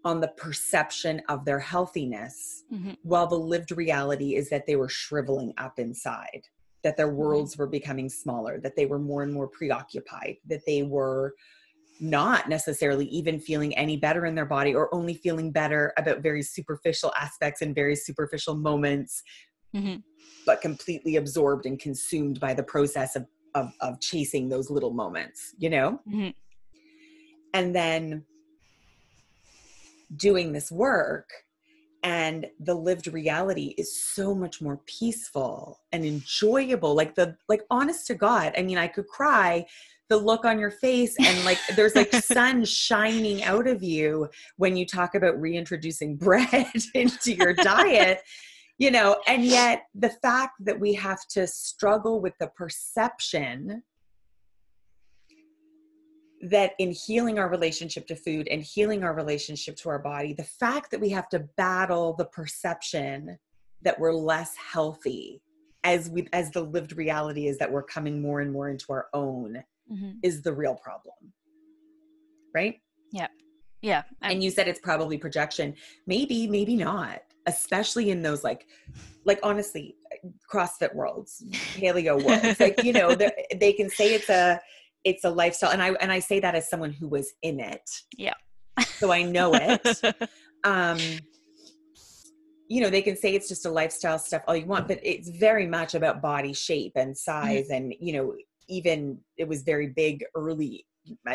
on 0.04 0.20
the 0.20 0.28
perception 0.28 1.20
of 1.28 1.44
their 1.44 1.58
healthiness, 1.58 2.64
mm-hmm. 2.72 2.92
while 3.02 3.26
the 3.26 3.38
lived 3.38 3.72
reality 3.72 4.36
is 4.36 4.48
that 4.50 4.66
they 4.66 4.76
were 4.76 4.88
shriveling 4.88 5.52
up 5.58 5.78
inside, 5.78 6.42
that 6.84 6.96
their 6.96 7.10
worlds 7.10 7.52
mm-hmm. 7.52 7.62
were 7.62 7.68
becoming 7.68 8.08
smaller, 8.08 8.60
that 8.60 8.76
they 8.76 8.86
were 8.86 8.98
more 8.98 9.22
and 9.22 9.32
more 9.32 9.48
preoccupied, 9.48 10.36
that 10.46 10.64
they 10.66 10.82
were 10.82 11.34
not 12.00 12.48
necessarily 12.48 13.06
even 13.06 13.40
feeling 13.40 13.76
any 13.76 13.96
better 13.96 14.24
in 14.26 14.34
their 14.34 14.46
body 14.46 14.74
or 14.74 14.92
only 14.94 15.14
feeling 15.14 15.50
better 15.50 15.92
about 15.96 16.22
very 16.22 16.42
superficial 16.42 17.12
aspects 17.18 17.60
and 17.60 17.74
very 17.74 17.96
superficial 17.96 18.54
moments 18.54 19.22
mm-hmm. 19.74 19.96
but 20.46 20.60
completely 20.60 21.16
absorbed 21.16 21.66
and 21.66 21.80
consumed 21.80 22.38
by 22.38 22.54
the 22.54 22.62
process 22.62 23.16
of, 23.16 23.26
of, 23.56 23.72
of 23.80 24.00
chasing 24.00 24.48
those 24.48 24.70
little 24.70 24.92
moments 24.92 25.54
you 25.58 25.68
know 25.68 26.00
mm-hmm. 26.08 26.28
and 27.52 27.74
then 27.74 28.24
doing 30.16 30.52
this 30.52 30.70
work 30.70 31.30
and 32.04 32.46
the 32.60 32.74
lived 32.74 33.08
reality 33.08 33.74
is 33.76 34.00
so 34.00 34.34
much 34.34 34.62
more 34.62 34.80
peaceful 34.86 35.80
and 35.90 36.04
enjoyable. 36.04 36.94
Like 36.94 37.14
the 37.16 37.36
like 37.48 37.62
honest 37.70 38.06
to 38.06 38.14
god 38.14 38.52
i 38.56 38.62
mean 38.62 38.78
i 38.78 38.86
could 38.86 39.06
cry 39.08 39.66
the 40.08 40.16
look 40.16 40.44
on 40.44 40.58
your 40.58 40.70
face 40.70 41.14
and 41.18 41.44
like 41.44 41.58
there's 41.76 41.94
like 41.94 42.12
sun 42.24 42.64
shining 42.64 43.42
out 43.42 43.66
of 43.66 43.82
you 43.82 44.28
when 44.56 44.76
you 44.76 44.86
talk 44.86 45.14
about 45.14 45.40
reintroducing 45.40 46.16
bread 46.16 46.72
into 46.94 47.34
your 47.34 47.52
diet 47.52 48.22
you 48.78 48.90
know 48.90 49.16
and 49.26 49.44
yet 49.44 49.86
the 49.94 50.10
fact 50.22 50.54
that 50.60 50.78
we 50.78 50.94
have 50.94 51.26
to 51.26 51.46
struggle 51.46 52.20
with 52.20 52.32
the 52.38 52.48
perception 52.48 53.82
that 56.42 56.72
in 56.78 56.92
healing 56.92 57.38
our 57.38 57.48
relationship 57.48 58.06
to 58.06 58.16
food 58.16 58.48
and 58.48 58.62
healing 58.62 59.02
our 59.02 59.14
relationship 59.14 59.76
to 59.76 59.88
our 59.88 59.98
body, 59.98 60.32
the 60.32 60.44
fact 60.44 60.90
that 60.90 61.00
we 61.00 61.08
have 61.10 61.28
to 61.30 61.40
battle 61.56 62.14
the 62.14 62.26
perception 62.26 63.38
that 63.82 63.98
we're 63.98 64.12
less 64.12 64.54
healthy 64.56 65.42
as 65.84 66.10
we 66.10 66.26
as 66.32 66.50
the 66.50 66.60
lived 66.60 66.96
reality 66.96 67.46
is 67.46 67.58
that 67.58 67.70
we're 67.70 67.82
coming 67.82 68.20
more 68.20 68.40
and 68.40 68.52
more 68.52 68.68
into 68.68 68.92
our 68.92 69.06
own 69.14 69.62
mm-hmm. 69.90 70.10
is 70.22 70.42
the 70.42 70.52
real 70.52 70.74
problem. 70.74 71.14
Right? 72.54 72.80
Yeah. 73.12 73.28
Yeah. 73.80 74.02
I'm- 74.22 74.32
and 74.32 74.42
you 74.42 74.50
said 74.50 74.68
it's 74.68 74.80
probably 74.80 75.18
projection. 75.18 75.74
Maybe, 76.06 76.46
maybe 76.46 76.76
not. 76.76 77.22
Especially 77.46 78.10
in 78.10 78.22
those 78.22 78.44
like 78.44 78.66
like 79.24 79.40
honestly, 79.42 79.96
CrossFit 80.50 80.94
worlds, 80.94 81.44
paleo 81.74 82.22
worlds. 82.22 82.60
like, 82.60 82.82
you 82.82 82.92
know, 82.92 83.14
they 83.14 83.72
can 83.72 83.88
say 83.88 84.14
it's 84.14 84.28
a 84.28 84.60
it's 85.08 85.24
a 85.24 85.30
lifestyle 85.30 85.70
and 85.70 85.82
i 85.82 85.90
and 86.00 86.12
i 86.12 86.18
say 86.18 86.38
that 86.38 86.54
as 86.54 86.68
someone 86.68 86.92
who 86.92 87.08
was 87.08 87.32
in 87.42 87.58
it 87.60 87.88
yeah 88.16 88.34
so 88.84 89.10
i 89.10 89.22
know 89.22 89.52
it 89.54 90.28
um 90.64 90.98
you 92.68 92.82
know 92.82 92.90
they 92.90 93.00
can 93.00 93.16
say 93.16 93.34
it's 93.34 93.48
just 93.48 93.64
a 93.64 93.70
lifestyle 93.70 94.18
stuff 94.18 94.42
all 94.46 94.54
you 94.54 94.66
want 94.66 94.86
but 94.86 95.00
it's 95.02 95.30
very 95.30 95.66
much 95.66 95.94
about 95.94 96.20
body 96.20 96.52
shape 96.52 96.92
and 96.96 97.12
mm-hmm. 97.12 97.30
size 97.30 97.64
mm-hmm. 97.64 97.74
and 97.74 97.94
you 98.00 98.12
know 98.12 98.34
even 98.68 99.18
it 99.38 99.48
was 99.48 99.62
very 99.62 99.88
big 99.88 100.22
early 100.34 100.84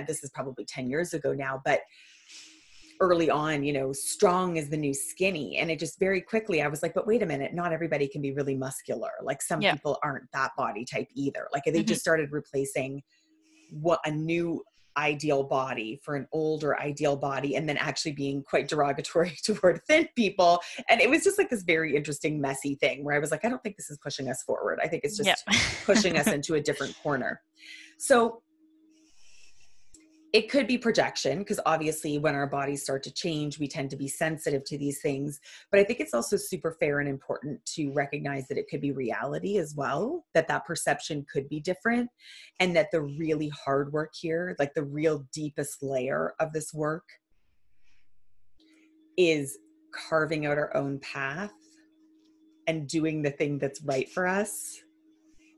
this 0.08 0.24
is 0.24 0.30
probably 0.30 0.66
10 0.66 0.88
years 0.88 1.16
ago 1.16 1.34
now 1.34 1.60
but 1.66 1.82
early 3.02 3.30
on 3.30 3.64
you 3.64 3.74
know 3.74 3.92
strong 3.92 4.56
is 4.58 4.70
the 4.70 4.78
new 4.78 4.94
skinny 4.94 5.58
and 5.58 5.72
it 5.72 5.80
just 5.80 6.00
very 6.00 6.22
quickly 6.22 6.62
i 6.62 6.68
was 6.68 6.84
like 6.84 6.94
but 6.94 7.08
wait 7.08 7.24
a 7.24 7.26
minute 7.26 7.54
not 7.54 7.74
everybody 7.74 8.08
can 8.08 8.22
be 8.22 8.32
really 8.32 8.56
muscular 8.56 9.12
like 9.24 9.42
some 9.42 9.62
yeah. 9.62 9.74
people 9.74 9.98
aren't 10.04 10.32
that 10.32 10.52
body 10.56 10.86
type 10.86 11.08
either 11.16 11.48
like 11.52 11.64
they 11.66 11.72
mm-hmm. 11.72 11.86
just 11.86 12.02
started 12.02 12.32
replacing 12.32 13.02
what 13.74 14.00
a 14.06 14.12
new 14.12 14.64
ideal 14.98 15.44
body 15.44 16.00
for 16.04 16.16
an 16.16 16.28
older 16.32 16.80
ideal 16.80 17.16
body 17.16 17.56
and 17.56 17.68
then 17.68 17.78
actually 17.78 18.12
being 18.12 18.44
quite 18.44 18.68
derogatory 18.68 19.36
toward 19.44 19.82
thin 19.88 20.08
people. 20.16 20.62
And 20.90 21.02
it 21.02 21.10
was 21.10 21.24
just 21.24 21.38
like 21.38 21.50
this 21.50 21.64
very 21.64 21.96
interesting 21.96 22.40
messy 22.40 22.76
thing 22.76 23.04
where 23.04 23.16
i 23.16 23.20
was 23.20 23.32
like 23.32 23.44
i 23.44 23.50
don't 23.50 23.62
think 23.64 23.76
this 23.76 23.90
is 23.90 23.98
pushing 23.98 24.30
us 24.30 24.44
forward. 24.44 24.80
I 24.84 24.88
think 24.88 25.04
it's 25.04 25.18
just 25.18 25.46
pushing 25.86 26.18
us 26.18 26.28
into 26.28 26.56
a 26.56 26.62
different 26.62 26.96
corner. 27.02 27.42
So 27.98 28.42
it 30.34 30.50
could 30.50 30.66
be 30.66 30.80
projection 30.80 31.40
because 31.40 31.60
obviously 31.68 32.18
when 32.18 32.34
our 32.34 32.48
bodies 32.48 32.82
start 32.82 33.04
to 33.04 33.14
change 33.14 33.60
we 33.60 33.68
tend 33.68 33.92
to 33.92 33.96
be 33.96 34.08
sensitive 34.08 34.64
to 34.66 34.78
these 34.78 35.00
things. 35.00 35.40
But 35.72 35.80
i 35.80 35.84
think 35.84 36.00
it's 36.00 36.14
also 36.14 36.36
super 36.36 36.76
fair 36.80 37.00
and 37.00 37.08
important 37.08 37.64
to 37.68 37.94
recognize 37.94 38.48
that 38.48 38.58
it 38.58 38.68
could 38.68 38.82
be 38.82 38.92
reality 38.92 39.58
as 39.58 39.76
well 39.76 40.26
that 40.34 40.48
that 40.48 40.66
perception 40.66 41.26
could 41.32 41.48
be 41.48 41.60
different 41.60 42.10
and 42.60 42.76
that 42.76 42.90
the 42.92 43.02
really 43.02 43.50
hard 43.50 43.94
work 43.94 44.14
here 44.20 44.56
like 44.60 44.74
the 44.74 44.84
real 44.84 45.26
deepest 45.32 45.84
layer 45.84 46.34
of 46.40 46.52
this 46.52 46.74
work 46.74 47.06
is 49.16 49.60
carving 50.10 50.48
out 50.48 50.58
our 50.58 50.76
own 50.76 51.00
path 51.00 51.54
and 52.66 52.88
doing 52.88 53.22
the 53.22 53.30
thing 53.30 53.60
that's 53.60 53.82
right 53.84 54.10
for 54.10 54.26
us 54.26 54.82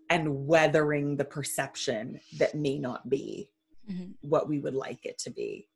and 0.10 0.46
weathering 0.46 1.16
the 1.16 1.24
perception 1.24 2.20
that 2.38 2.54
may 2.54 2.78
not 2.78 3.08
be 3.10 3.50
mm-hmm. 3.90 4.12
what 4.22 4.48
we 4.48 4.60
would 4.60 4.76
like 4.76 5.06
it 5.06 5.18
to 5.20 5.30
be. 5.30 5.68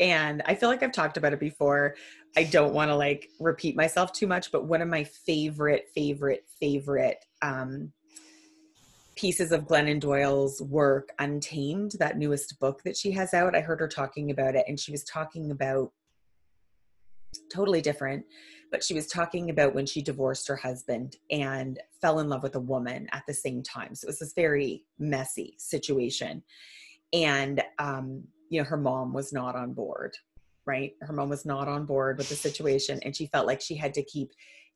And 0.00 0.42
I 0.46 0.54
feel 0.54 0.68
like 0.68 0.82
I've 0.82 0.92
talked 0.92 1.16
about 1.16 1.32
it 1.32 1.40
before. 1.40 1.94
I 2.36 2.44
don't 2.44 2.74
want 2.74 2.90
to 2.90 2.96
like 2.96 3.30
repeat 3.38 3.76
myself 3.76 4.12
too 4.12 4.26
much, 4.26 4.50
but 4.50 4.64
one 4.66 4.82
of 4.82 4.88
my 4.88 5.04
favorite, 5.04 5.88
favorite, 5.94 6.46
favorite 6.60 7.24
um, 7.42 7.92
pieces 9.14 9.52
of 9.52 9.68
Glennon 9.68 10.00
Doyle's 10.00 10.60
work, 10.60 11.10
Untamed, 11.18 11.92
that 12.00 12.18
newest 12.18 12.58
book 12.58 12.82
that 12.84 12.96
she 12.96 13.12
has 13.12 13.32
out. 13.34 13.54
I 13.54 13.60
heard 13.60 13.80
her 13.80 13.88
talking 13.88 14.30
about 14.30 14.56
it, 14.56 14.64
and 14.66 14.78
she 14.78 14.90
was 14.90 15.04
talking 15.04 15.52
about 15.52 15.92
totally 17.52 17.80
different, 17.80 18.24
but 18.70 18.82
she 18.82 18.94
was 18.94 19.06
talking 19.06 19.50
about 19.50 19.74
when 19.74 19.86
she 19.86 20.02
divorced 20.02 20.48
her 20.48 20.56
husband 20.56 21.16
and 21.30 21.78
fell 22.00 22.18
in 22.18 22.28
love 22.28 22.42
with 22.42 22.56
a 22.56 22.60
woman 22.60 23.08
at 23.12 23.22
the 23.28 23.34
same 23.34 23.62
time. 23.62 23.94
So 23.94 24.06
it 24.06 24.08
was 24.08 24.18
this 24.18 24.32
very 24.34 24.84
messy 24.98 25.54
situation 25.58 26.42
and 27.12 27.62
um, 27.78 28.22
you 28.50 28.60
know 28.60 28.64
her 28.64 28.76
mom 28.76 29.12
was 29.12 29.32
not 29.32 29.56
on 29.56 29.72
board 29.72 30.14
right 30.66 30.92
her 31.00 31.12
mom 31.12 31.28
was 31.28 31.44
not 31.44 31.68
on 31.68 31.84
board 31.84 32.18
with 32.18 32.28
the 32.28 32.34
situation 32.34 32.98
and 33.04 33.14
she 33.14 33.26
felt 33.26 33.46
like 33.46 33.60
she 33.60 33.74
had 33.74 33.94
to 33.94 34.02
keep 34.04 34.30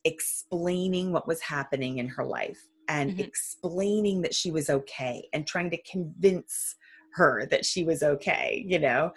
explaining 0.04 1.12
what 1.12 1.26
was 1.26 1.40
happening 1.40 1.98
in 1.98 2.08
her 2.08 2.24
life 2.24 2.60
and 2.88 3.12
mm-hmm. 3.12 3.20
explaining 3.20 4.22
that 4.22 4.34
she 4.34 4.50
was 4.50 4.70
okay 4.70 5.26
and 5.32 5.46
trying 5.46 5.70
to 5.70 5.82
convince 5.82 6.76
her 7.14 7.46
that 7.50 7.64
she 7.64 7.84
was 7.84 8.02
okay 8.02 8.64
you 8.66 8.78
know 8.78 9.12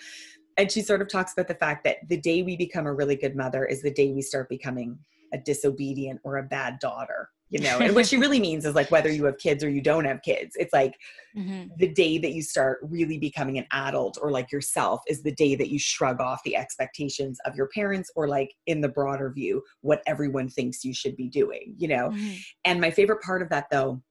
and 0.58 0.72
she 0.72 0.82
sort 0.82 1.02
of 1.02 1.10
talks 1.10 1.34
about 1.34 1.48
the 1.48 1.56
fact 1.56 1.84
that 1.84 1.98
the 2.08 2.18
day 2.18 2.42
we 2.42 2.56
become 2.56 2.86
a 2.86 2.94
really 2.94 3.16
good 3.16 3.36
mother 3.36 3.66
is 3.66 3.82
the 3.82 3.92
day 3.92 4.12
we 4.12 4.22
start 4.22 4.50
becoming 4.50 4.98
a 5.34 5.38
disobedient 5.38 6.20
or 6.24 6.38
a 6.38 6.44
bad 6.44 6.80
daughter 6.80 7.30
you 7.52 7.60
know 7.60 7.78
and 7.80 7.94
what 7.94 8.08
she 8.08 8.18
really 8.18 8.40
means 8.50 8.66
is 8.66 8.74
like 8.74 8.90
whether 8.90 9.12
you 9.12 9.26
have 9.26 9.38
kids 9.38 9.64
or 9.64 9.70
you 9.70 9.82
don't 9.82 10.06
have 10.06 10.22
kids 10.24 10.56
it's 10.56 10.74
like 10.74 10.98
mm-hmm. 11.38 11.68
the 11.78 11.90
day 11.90 12.18
that 12.18 12.32
you 12.32 12.42
start 12.42 12.80
really 12.82 13.20
becoming 13.20 13.58
an 13.60 13.68
adult 13.72 14.18
or 14.22 14.32
like 14.32 14.52
yourself 14.52 15.02
is 15.08 15.22
the 15.22 15.34
day 15.34 15.54
that 15.54 15.70
you 15.70 15.78
shrug 15.78 16.20
off 16.20 16.42
the 16.44 16.56
expectations 16.56 17.40
of 17.46 17.56
your 17.56 17.68
parents 17.68 18.12
or 18.16 18.28
like 18.28 18.52
in 18.66 18.82
the 18.82 18.90
broader 18.90 19.30
view 19.30 19.62
what 19.82 20.02
everyone 20.08 20.50
thinks 20.50 20.84
you 20.84 20.94
should 20.94 21.16
be 21.16 21.30
doing 21.30 21.76
you 21.78 21.88
know 21.88 22.10
mm-hmm. 22.10 22.34
and 22.66 22.82
my 22.82 22.90
favorite 22.90 23.22
part 23.22 23.42
of 23.42 23.50
that 23.50 23.68
though 23.70 24.02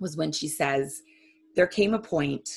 was 0.00 0.16
when 0.16 0.32
she 0.32 0.48
says 0.48 1.02
there 1.54 1.66
came 1.66 1.94
a 1.94 1.98
point 1.98 2.48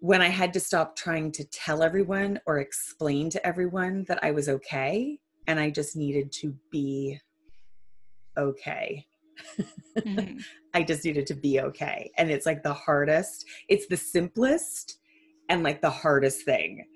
when 0.00 0.20
I 0.20 0.28
had 0.28 0.52
to 0.54 0.60
stop 0.60 0.96
trying 0.96 1.30
to 1.32 1.44
tell 1.44 1.82
everyone 1.82 2.40
or 2.46 2.58
explain 2.58 3.30
to 3.30 3.46
everyone 3.46 4.04
that 4.08 4.18
I 4.22 4.32
was 4.32 4.48
okay 4.48 5.20
and 5.46 5.60
I 5.60 5.70
just 5.70 5.96
needed 5.96 6.32
to 6.40 6.54
be 6.70 7.20
okay. 8.36 9.06
Mm-hmm. 9.98 10.38
I 10.74 10.82
just 10.82 11.04
needed 11.04 11.26
to 11.26 11.34
be 11.34 11.60
okay. 11.60 12.10
And 12.16 12.30
it's 12.30 12.46
like 12.46 12.62
the 12.62 12.72
hardest, 12.72 13.46
it's 13.68 13.86
the 13.86 13.96
simplest 13.96 14.98
and 15.48 15.62
like 15.62 15.82
the 15.82 15.90
hardest 15.90 16.44
thing 16.44 16.86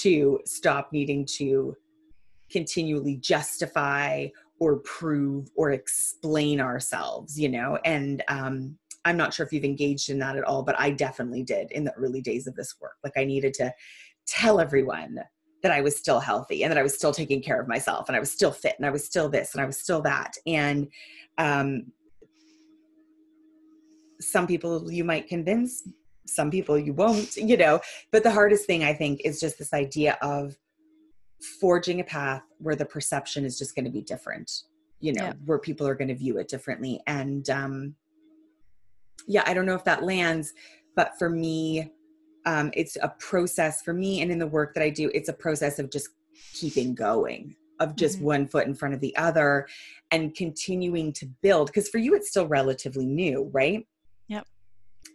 to 0.00 0.40
stop 0.44 0.90
needing 0.92 1.26
to 1.36 1.76
continually 2.50 3.16
justify 3.16 4.28
or 4.58 4.76
prove 4.80 5.48
or 5.56 5.72
explain 5.72 6.60
ourselves, 6.60 7.38
you 7.38 7.48
know? 7.48 7.78
And 7.84 8.22
um, 8.28 8.78
I'm 9.04 9.16
not 9.16 9.34
sure 9.34 9.44
if 9.44 9.52
you've 9.52 9.64
engaged 9.64 10.08
in 10.10 10.18
that 10.20 10.36
at 10.36 10.44
all, 10.44 10.62
but 10.62 10.78
I 10.78 10.90
definitely 10.90 11.42
did 11.42 11.70
in 11.72 11.84
the 11.84 11.92
early 11.92 12.22
days 12.22 12.46
of 12.46 12.54
this 12.54 12.74
work. 12.80 12.96
Like 13.04 13.12
I 13.16 13.24
needed 13.24 13.54
to 13.54 13.72
tell 14.26 14.60
everyone 14.60 15.18
that 15.62 15.72
I 15.72 15.80
was 15.80 15.96
still 15.96 16.20
healthy 16.20 16.62
and 16.62 16.70
that 16.70 16.78
I 16.78 16.82
was 16.82 16.94
still 16.94 17.12
taking 17.12 17.42
care 17.42 17.60
of 17.60 17.68
myself 17.68 18.08
and 18.08 18.16
I 18.16 18.20
was 18.20 18.30
still 18.30 18.52
fit 18.52 18.74
and 18.76 18.86
I 18.86 18.90
was 18.90 19.04
still 19.04 19.28
this 19.28 19.54
and 19.54 19.62
I 19.62 19.66
was 19.66 19.78
still 19.78 20.02
that. 20.02 20.34
And 20.46 20.88
um, 21.38 21.92
some 24.20 24.46
people 24.46 24.90
you 24.90 25.04
might 25.04 25.28
convince, 25.28 25.88
some 26.26 26.50
people 26.50 26.78
you 26.78 26.92
won't, 26.92 27.36
you 27.36 27.56
know. 27.56 27.80
But 28.12 28.22
the 28.22 28.30
hardest 28.30 28.66
thing 28.66 28.84
I 28.84 28.92
think 28.94 29.22
is 29.24 29.40
just 29.40 29.58
this 29.58 29.72
idea 29.72 30.18
of 30.22 30.56
forging 31.60 32.00
a 32.00 32.04
path 32.04 32.42
where 32.58 32.76
the 32.76 32.84
perception 32.84 33.44
is 33.44 33.58
just 33.58 33.74
going 33.74 33.84
to 33.84 33.90
be 33.90 34.02
different, 34.02 34.50
you 35.00 35.12
know, 35.12 35.24
yeah. 35.24 35.32
where 35.44 35.58
people 35.58 35.86
are 35.86 35.94
going 35.94 36.08
to 36.08 36.14
view 36.14 36.38
it 36.38 36.48
differently. 36.48 37.00
And 37.06 37.48
um, 37.50 37.94
yeah, 39.26 39.42
I 39.46 39.54
don't 39.54 39.66
know 39.66 39.74
if 39.74 39.84
that 39.84 40.02
lands, 40.02 40.52
but 40.94 41.18
for 41.18 41.28
me, 41.28 41.92
um, 42.46 42.70
it's 42.74 42.96
a 43.02 43.08
process 43.18 43.82
for 43.82 43.92
me 43.92 44.22
and 44.22 44.30
in 44.30 44.38
the 44.38 44.46
work 44.46 44.72
that 44.74 44.82
i 44.82 44.90
do 44.90 45.10
it's 45.14 45.28
a 45.28 45.32
process 45.32 45.78
of 45.78 45.90
just 45.90 46.08
keeping 46.54 46.94
going 46.94 47.54
of 47.80 47.96
just 47.96 48.16
mm-hmm. 48.16 48.26
one 48.26 48.46
foot 48.46 48.66
in 48.66 48.74
front 48.74 48.94
of 48.94 49.00
the 49.00 49.14
other 49.16 49.66
and 50.10 50.34
continuing 50.34 51.12
to 51.12 51.26
build 51.42 51.68
because 51.68 51.88
for 51.88 51.98
you 51.98 52.14
it's 52.14 52.28
still 52.28 52.46
relatively 52.46 53.06
new 53.06 53.50
right? 53.52 53.86
Yep. 54.28 54.46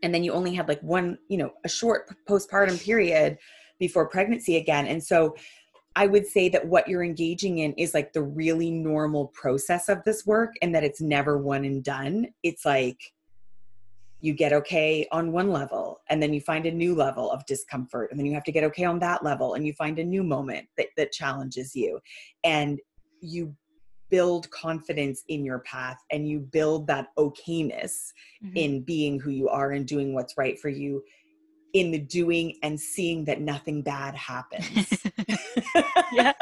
And 0.04 0.14
then 0.14 0.24
you 0.24 0.32
only 0.34 0.54
had 0.54 0.68
like 0.68 0.82
one 0.82 1.18
you 1.28 1.38
know 1.38 1.52
a 1.64 1.70
short 1.70 2.10
postpartum 2.28 2.84
period 2.84 3.38
before 3.80 4.08
pregnancy 4.08 4.58
again. 4.58 4.88
And 4.88 5.04
so 5.04 5.36
i 5.96 6.08
would 6.08 6.26
say 6.26 6.48
that 6.48 6.66
what 6.66 6.88
you're 6.88 7.04
engaging 7.04 7.60
in 7.60 7.74
is 7.74 7.94
like 7.94 8.14
the 8.14 8.24
really 8.24 8.72
normal 8.72 9.28
process 9.28 9.90
of 9.90 10.02
this 10.06 10.26
work 10.26 10.54
and 10.62 10.74
that 10.74 10.84
it's 10.84 11.02
never 11.02 11.38
one 11.38 11.66
and 11.66 11.84
done. 11.84 12.28
It's 12.44 12.66
like 12.66 13.00
you 14.22 14.34
get 14.34 14.54
okay 14.54 15.08
on 15.12 15.32
one 15.32 15.52
level 15.52 16.02
and 16.10 16.22
then 16.22 16.32
you 16.32 16.40
find 16.40 16.66
a 16.66 16.72
new 16.72 16.96
level 16.96 17.32
of 17.32 17.46
discomfort 17.46 18.10
and 18.12 18.20
then 18.20 18.26
you 18.26 18.34
have 18.34 18.44
to 18.44 18.52
get 18.52 18.64
okay 18.64 18.86
on 18.86 19.00
that 19.00 19.24
level 19.24 19.56
and 19.56 19.66
you 19.66 19.74
find 19.74 20.00
a 20.00 20.04
new 20.04 20.24
moment 20.24 20.68
that, 20.78 20.88
that 20.96 21.12
challenges 21.12 21.76
you 21.76 22.00
and 22.44 22.80
you 23.22 23.56
build 24.10 24.50
confidence 24.52 25.24
in 25.30 25.44
your 25.44 25.60
path 25.60 25.98
and 26.12 26.28
you 26.28 26.40
build 26.40 26.86
that 26.86 27.08
okayness 27.18 28.12
mm-hmm. 28.44 28.56
in 28.56 28.82
being 28.82 29.20
who 29.20 29.32
you 29.32 29.50
are 29.50 29.72
and 29.72 29.88
doing 29.88 30.14
what's 30.14 30.38
right 30.38 30.60
for 30.60 30.70
you 30.70 31.04
in 31.74 31.92
the 31.92 32.00
doing 32.00 32.58
and 32.64 32.80
seeing 32.80 33.24
that 33.26 33.40
nothing 33.40 33.82
bad 33.82 34.14
happens. 34.14 35.04
yeah. 36.12 36.34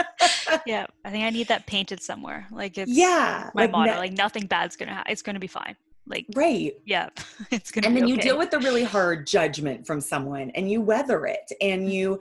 Yeah. 0.65 0.88
I 1.05 1.11
think 1.11 1.23
I 1.23 1.30
need 1.30 1.47
that 1.49 1.67
painted 1.67 2.01
somewhere. 2.01 2.47
Like 2.51 2.77
it's 2.77 2.91
yeah, 2.91 3.51
my 3.53 3.63
like 3.63 3.71
motto. 3.71 3.95
like 3.97 4.13
nothing 4.13 4.47
bad's 4.47 4.75
gonna 4.75 4.95
happen. 4.95 5.11
It's 5.11 5.21
gonna 5.21 5.39
be 5.39 5.47
fine. 5.47 5.75
Like 6.10 6.26
right. 6.36 6.74
Yeah. 6.86 7.10
It's 7.51 7.72
gonna 7.72 7.88
And 7.88 7.95
then 7.95 8.03
okay. 8.03 8.12
you 8.12 8.18
deal 8.18 8.38
with 8.38 8.51
the 8.51 8.60
really 8.60 8.84
hard 8.84 9.26
judgment 9.26 9.88
from 9.88 10.01
someone 10.01 10.49
and 10.51 10.70
you 10.70 10.82
weather 10.82 11.26
it 11.26 11.51
and 11.62 11.84
mm-hmm. 11.84 11.91
you 11.91 12.20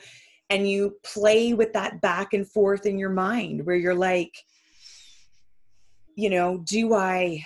and 0.51 0.69
you 0.69 0.97
play 1.03 1.55
with 1.55 1.73
that 1.73 2.01
back 2.01 2.33
and 2.33 2.49
forth 2.49 2.87
in 2.87 2.99
your 2.99 3.11
mind 3.11 3.67
where 3.67 3.77
you're 3.77 3.95
like, 3.95 4.35
you 6.15 6.31
know, 6.31 6.59
do 6.65 6.95
I 6.95 7.45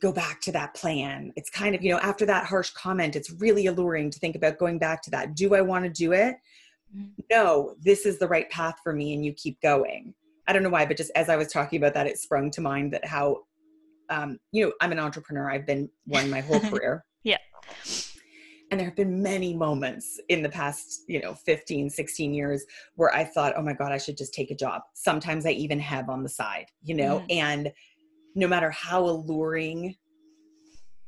go 0.00 0.12
back 0.12 0.40
to 0.42 0.52
that 0.52 0.74
plan? 0.74 1.32
It's 1.36 1.50
kind 1.50 1.74
of, 1.74 1.82
you 1.82 1.90
know, 1.90 1.98
after 1.98 2.24
that 2.26 2.46
harsh 2.46 2.70
comment, 2.70 3.16
it's 3.16 3.30
really 3.32 3.66
alluring 3.66 4.10
to 4.10 4.18
think 4.18 4.36
about 4.36 4.58
going 4.58 4.78
back 4.78 5.02
to 5.02 5.10
that. 5.10 5.34
Do 5.34 5.54
I 5.54 5.62
want 5.62 5.84
to 5.84 5.90
do 5.90 6.12
it? 6.12 6.36
Mm-hmm. 6.96 7.22
No, 7.30 7.74
this 7.80 8.06
is 8.06 8.18
the 8.18 8.28
right 8.28 8.48
path 8.50 8.76
for 8.82 8.92
me, 8.92 9.14
and 9.14 9.24
you 9.24 9.32
keep 9.32 9.60
going. 9.60 10.14
I 10.46 10.52
don't 10.52 10.62
know 10.62 10.70
why, 10.70 10.86
but 10.86 10.96
just 10.96 11.10
as 11.14 11.28
I 11.28 11.36
was 11.36 11.48
talking 11.48 11.78
about 11.78 11.94
that, 11.94 12.06
it 12.06 12.18
sprung 12.18 12.50
to 12.52 12.60
mind 12.60 12.92
that 12.92 13.04
how, 13.04 13.42
um, 14.10 14.38
you 14.52 14.66
know, 14.66 14.72
I'm 14.80 14.92
an 14.92 14.98
entrepreneur. 14.98 15.50
I've 15.50 15.66
been 15.66 15.88
one 16.06 16.30
my 16.30 16.40
whole 16.40 16.60
career. 16.70 17.04
yeah. 17.22 17.38
And 18.70 18.80
there 18.80 18.88
have 18.88 18.96
been 18.96 19.22
many 19.22 19.54
moments 19.54 20.18
in 20.28 20.42
the 20.42 20.48
past, 20.48 21.04
you 21.06 21.20
know, 21.20 21.34
15, 21.34 21.90
16 21.90 22.34
years 22.34 22.64
where 22.96 23.14
I 23.14 23.22
thought, 23.22 23.52
oh 23.56 23.62
my 23.62 23.72
God, 23.72 23.92
I 23.92 23.98
should 23.98 24.16
just 24.16 24.34
take 24.34 24.50
a 24.50 24.54
job. 24.54 24.82
Sometimes 24.94 25.46
I 25.46 25.50
even 25.50 25.78
have 25.78 26.08
on 26.08 26.22
the 26.22 26.28
side, 26.28 26.66
you 26.82 26.94
know, 26.94 27.20
mm. 27.20 27.26
and 27.30 27.72
no 28.34 28.48
matter 28.48 28.70
how 28.70 29.04
alluring 29.04 29.96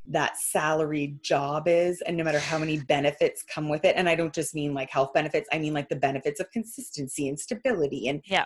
that 0.09 0.36
salaried 0.36 1.22
job 1.22 1.66
is 1.66 2.01
and 2.03 2.16
no 2.16 2.22
matter 2.22 2.38
how 2.38 2.59
many 2.59 2.78
benefits 2.78 3.42
come 3.53 3.68
with 3.68 3.84
it 3.84 3.97
and 3.97 4.09
i 4.09 4.14
don't 4.14 4.32
just 4.32 4.55
mean 4.55 4.72
like 4.72 4.88
health 4.88 5.12
benefits 5.12 5.49
i 5.53 5.59
mean 5.59 5.74
like 5.74 5.88
the 5.88 5.97
benefits 5.97 6.38
of 6.38 6.51
consistency 6.53 7.28
and 7.28 7.38
stability 7.38 8.09
and 8.09 8.22
yeah 8.24 8.44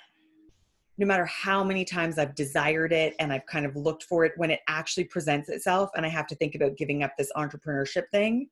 no 0.98 1.06
matter 1.06 1.24
how 1.26 1.64
many 1.64 1.84
times 1.84 2.18
i've 2.18 2.34
desired 2.34 2.92
it 2.92 3.14
and 3.18 3.32
i've 3.32 3.46
kind 3.46 3.66
of 3.66 3.76
looked 3.76 4.02
for 4.04 4.24
it 4.24 4.32
when 4.36 4.50
it 4.50 4.60
actually 4.68 5.04
presents 5.04 5.48
itself 5.48 5.90
and 5.96 6.04
i 6.04 6.08
have 6.08 6.26
to 6.26 6.34
think 6.36 6.54
about 6.54 6.76
giving 6.76 7.02
up 7.02 7.12
this 7.16 7.30
entrepreneurship 7.36 8.04
thing 8.10 8.48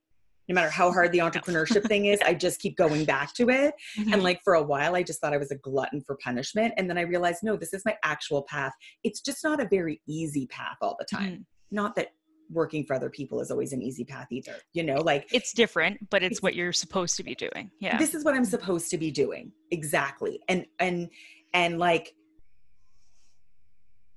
no 0.49 0.55
matter 0.55 0.71
how 0.71 0.91
hard 0.91 1.13
the 1.13 1.19
entrepreneurship 1.27 1.87
thing 1.87 2.07
is 2.07 2.21
i 2.23 2.35
just 2.35 2.61
keep 2.61 2.77
going 2.77 3.05
back 3.05 3.35
to 3.35 3.49
it. 3.51 3.75
Mm-hmm. 3.99 4.13
and 4.15 4.23
like 4.23 4.41
for 4.43 4.55
a 4.55 4.63
while 4.63 4.95
i 4.95 5.03
just 5.03 5.21
thought 5.21 5.33
i 5.33 5.39
was 5.39 5.51
a 5.51 5.57
glutton 5.57 6.01
for 6.01 6.17
punishment. 6.23 6.75
And 6.77 6.89
then 6.89 6.99
i 6.99 7.03
realized 7.03 7.41
no 7.43 7.57
this 7.57 7.73
is 7.73 7.85
my 7.85 7.97
actual 8.03 8.43
path. 8.43 8.73
It's 9.05 9.21
just 9.21 9.45
not 9.45 9.61
a 9.61 9.69
very 9.69 10.01
easy 10.07 10.47
path 10.47 10.77
all 10.81 10.97
the 10.99 11.05
time. 11.05 11.31
Mm-hmm. 11.31 11.43
not 11.71 11.95
that 11.97 12.09
working 12.51 12.83
for 12.83 12.95
other 12.95 13.11
people 13.11 13.41
is 13.43 13.51
always 13.51 13.75
an 13.75 13.83
easy 13.83 14.07
path 14.07 14.27
either 14.31 14.55
you 14.73 14.83
know 14.83 14.97
like 15.03 15.29
it's 15.35 15.53
different 15.53 15.99
but 16.09 16.23
it's, 16.23 16.37
it's 16.37 16.43
what 16.43 16.55
you're 16.55 16.73
supposed 16.73 17.17
to 17.17 17.23
be 17.23 17.35
doing. 17.35 17.71
Yeah. 17.79 17.99
This 17.99 18.15
is 18.15 18.25
what 18.25 18.35
i'm 18.35 18.45
supposed 18.45 18.91
to 18.91 18.99
be 18.99 19.11
doing. 19.11 19.53
Exactly. 19.71 20.41
And 20.49 20.65
and 20.79 21.11
and 21.53 21.79
like 21.79 22.15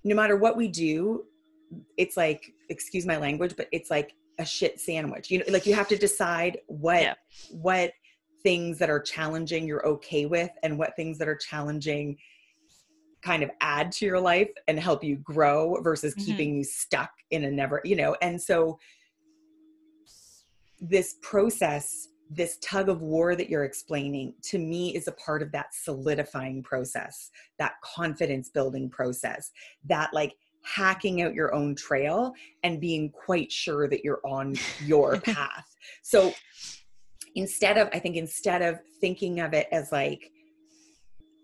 no 0.04 0.16
matter 0.16 0.36
what 0.36 0.58
we 0.58 0.68
do 0.68 1.24
it's 1.98 2.18
like 2.18 2.54
excuse 2.70 3.06
my 3.06 3.18
language 3.18 3.56
but 3.56 3.68
it's 3.72 3.90
like 3.90 4.14
a 4.40 4.46
shit 4.46 4.80
sandwich 4.80 5.30
you 5.30 5.40
know 5.40 5.46
like 5.50 5.66
you 5.66 5.74
have 5.74 5.88
to 5.88 5.98
decide 5.98 6.58
what 6.68 7.02
yeah. 7.02 7.14
what 7.52 7.92
things 8.44 8.80
that 8.80 8.90
are 8.90 9.00
challenging 9.00 9.68
you're 9.68 9.86
okay 9.86 10.26
with 10.26 10.50
and 10.64 10.78
what 10.78 10.96
things 10.96 11.18
that 11.18 11.28
are 11.28 11.36
challenging 11.36 12.18
kind 13.22 13.44
of 13.44 13.52
add 13.62 13.92
to 13.92 14.06
your 14.06 14.20
life 14.20 14.50
and 14.68 14.80
help 14.80 15.04
you 15.04 15.16
grow 15.18 15.80
versus 15.82 16.14
mm-hmm. 16.16 16.26
keeping 16.26 16.56
you 16.56 16.64
stuck 16.64 17.12
in 17.30 17.44
a 17.44 17.52
never 17.52 17.82
you 17.84 17.96
know 17.96 18.16
and 18.22 18.42
so 18.42 18.80
this 20.80 21.16
process 21.22 22.08
this 22.34 22.58
tug 22.62 22.88
of 22.88 23.02
war 23.02 23.36
that 23.36 23.50
you're 23.50 23.66
explaining 23.66 24.34
to 24.42 24.58
me 24.58 24.96
is 24.96 25.08
a 25.08 25.12
part 25.14 25.42
of 25.42 25.52
that 25.52 25.74
solidifying 25.74 26.64
process 26.64 27.30
that 27.60 27.74
confidence 27.84 28.50
building 28.50 28.90
process 28.90 29.52
that 29.86 30.10
like 30.14 30.36
hacking 30.64 31.22
out 31.22 31.34
your 31.34 31.54
own 31.54 31.76
trail 31.76 32.34
and 32.64 32.80
being 32.80 33.10
quite 33.10 33.52
sure 33.52 33.88
that 33.90 34.04
you're 34.04 34.22
on 34.24 34.56
your 34.86 35.20
path. 35.22 35.76
So 36.02 36.34
instead 37.36 37.78
of, 37.78 37.90
I 37.94 38.00
think, 38.00 38.16
instead 38.16 38.62
of 38.62 38.80
thinking 39.00 39.40
of 39.40 39.54
it 39.54 39.68
as 39.72 39.92
like, 39.92 40.32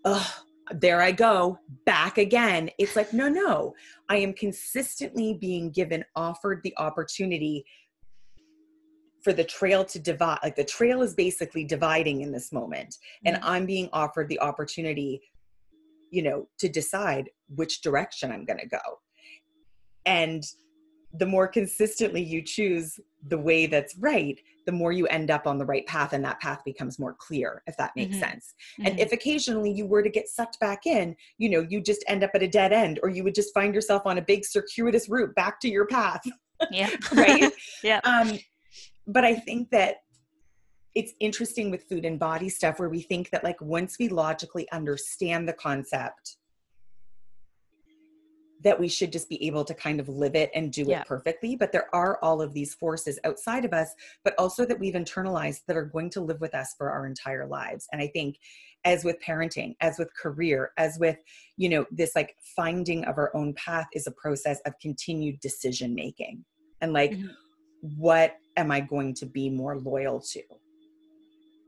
oh, 0.04 0.34
there 0.70 1.00
I 1.00 1.12
go, 1.12 1.58
back 1.86 2.18
again, 2.18 2.70
it's 2.78 2.94
like, 2.94 3.12
no, 3.12 3.28
no, 3.28 3.74
I 4.08 4.16
am 4.16 4.34
consistently 4.34 5.34
being 5.34 5.70
given, 5.70 6.04
offered 6.14 6.60
the 6.62 6.74
opportunity 6.76 7.64
for 9.22 9.32
the 9.32 9.44
trail 9.44 9.84
to 9.84 9.98
divide. 9.98 10.38
Like 10.42 10.56
the 10.56 10.64
trail 10.64 11.02
is 11.02 11.14
basically 11.14 11.64
dividing 11.64 12.22
in 12.22 12.32
this 12.32 12.52
moment, 12.52 12.96
and 13.24 13.36
mm-hmm. 13.36 13.48
I'm 13.48 13.66
being 13.66 13.88
offered 13.92 14.28
the 14.28 14.40
opportunity 14.40 15.22
you 16.10 16.22
know 16.22 16.48
to 16.58 16.70
decide 16.70 17.28
which 17.54 17.82
direction 17.82 18.32
i'm 18.32 18.46
going 18.46 18.58
to 18.58 18.66
go 18.66 18.78
and 20.06 20.42
the 21.14 21.26
more 21.26 21.48
consistently 21.48 22.22
you 22.22 22.42
choose 22.42 23.00
the 23.28 23.38
way 23.38 23.66
that's 23.66 23.96
right, 23.96 24.38
the 24.66 24.72
more 24.72 24.92
you 24.92 25.06
end 25.06 25.30
up 25.30 25.46
on 25.46 25.58
the 25.58 25.64
right 25.64 25.86
path, 25.86 26.12
and 26.12 26.24
that 26.24 26.38
path 26.40 26.60
becomes 26.64 26.98
more 26.98 27.14
clear, 27.14 27.62
if 27.66 27.76
that 27.78 27.92
makes 27.96 28.16
mm-hmm. 28.16 28.24
sense. 28.24 28.54
Mm-hmm. 28.78 28.86
And 28.86 29.00
if 29.00 29.12
occasionally 29.12 29.72
you 29.72 29.86
were 29.86 30.02
to 30.02 30.10
get 30.10 30.28
sucked 30.28 30.60
back 30.60 30.86
in, 30.86 31.16
you 31.38 31.48
know, 31.48 31.66
you 31.68 31.80
just 31.80 32.04
end 32.08 32.22
up 32.22 32.30
at 32.34 32.42
a 32.42 32.48
dead 32.48 32.72
end, 32.72 33.00
or 33.02 33.08
you 33.08 33.24
would 33.24 33.34
just 33.34 33.54
find 33.54 33.74
yourself 33.74 34.02
on 34.04 34.18
a 34.18 34.22
big 34.22 34.44
circuitous 34.44 35.08
route 35.08 35.34
back 35.34 35.60
to 35.60 35.68
your 35.68 35.86
path. 35.86 36.20
Yeah. 36.70 36.90
right? 37.12 37.50
yeah. 37.82 38.00
Um, 38.04 38.38
but 39.08 39.24
I 39.24 39.34
think 39.34 39.70
that 39.70 39.96
it's 40.94 41.12
interesting 41.20 41.70
with 41.70 41.88
food 41.88 42.04
and 42.04 42.18
body 42.18 42.48
stuff 42.48 42.78
where 42.78 42.88
we 42.88 43.00
think 43.00 43.30
that, 43.30 43.42
like, 43.42 43.60
once 43.60 43.96
we 43.98 44.08
logically 44.08 44.70
understand 44.70 45.48
the 45.48 45.52
concept, 45.52 46.36
that 48.64 48.80
we 48.80 48.88
should 48.88 49.12
just 49.12 49.28
be 49.28 49.46
able 49.46 49.64
to 49.64 49.72
kind 49.72 50.00
of 50.00 50.08
live 50.08 50.34
it 50.34 50.50
and 50.54 50.72
do 50.72 50.82
yeah. 50.82 51.00
it 51.00 51.06
perfectly. 51.06 51.54
But 51.54 51.70
there 51.70 51.86
are 51.94 52.18
all 52.22 52.42
of 52.42 52.52
these 52.52 52.74
forces 52.74 53.18
outside 53.22 53.64
of 53.64 53.72
us, 53.72 53.94
but 54.24 54.34
also 54.36 54.66
that 54.66 54.80
we've 54.80 54.94
internalized 54.94 55.60
that 55.68 55.76
are 55.76 55.84
going 55.84 56.10
to 56.10 56.20
live 56.20 56.40
with 56.40 56.54
us 56.54 56.74
for 56.76 56.90
our 56.90 57.06
entire 57.06 57.46
lives. 57.46 57.86
And 57.92 58.02
I 58.02 58.08
think 58.08 58.36
as 58.84 59.04
with 59.04 59.16
parenting, 59.24 59.76
as 59.80 59.96
with 59.98 60.12
career, 60.14 60.72
as 60.76 60.98
with, 60.98 61.18
you 61.56 61.68
know, 61.68 61.86
this 61.92 62.16
like 62.16 62.34
finding 62.56 63.04
of 63.04 63.16
our 63.16 63.30
own 63.36 63.54
path 63.54 63.86
is 63.92 64.08
a 64.08 64.12
process 64.12 64.58
of 64.66 64.72
continued 64.80 65.38
decision 65.38 65.94
making. 65.94 66.44
And 66.80 66.92
like, 66.92 67.12
mm-hmm. 67.12 67.28
What 67.80 68.36
am 68.56 68.70
I 68.70 68.80
going 68.80 69.14
to 69.14 69.26
be 69.26 69.50
more 69.50 69.78
loyal 69.78 70.20
to? 70.20 70.42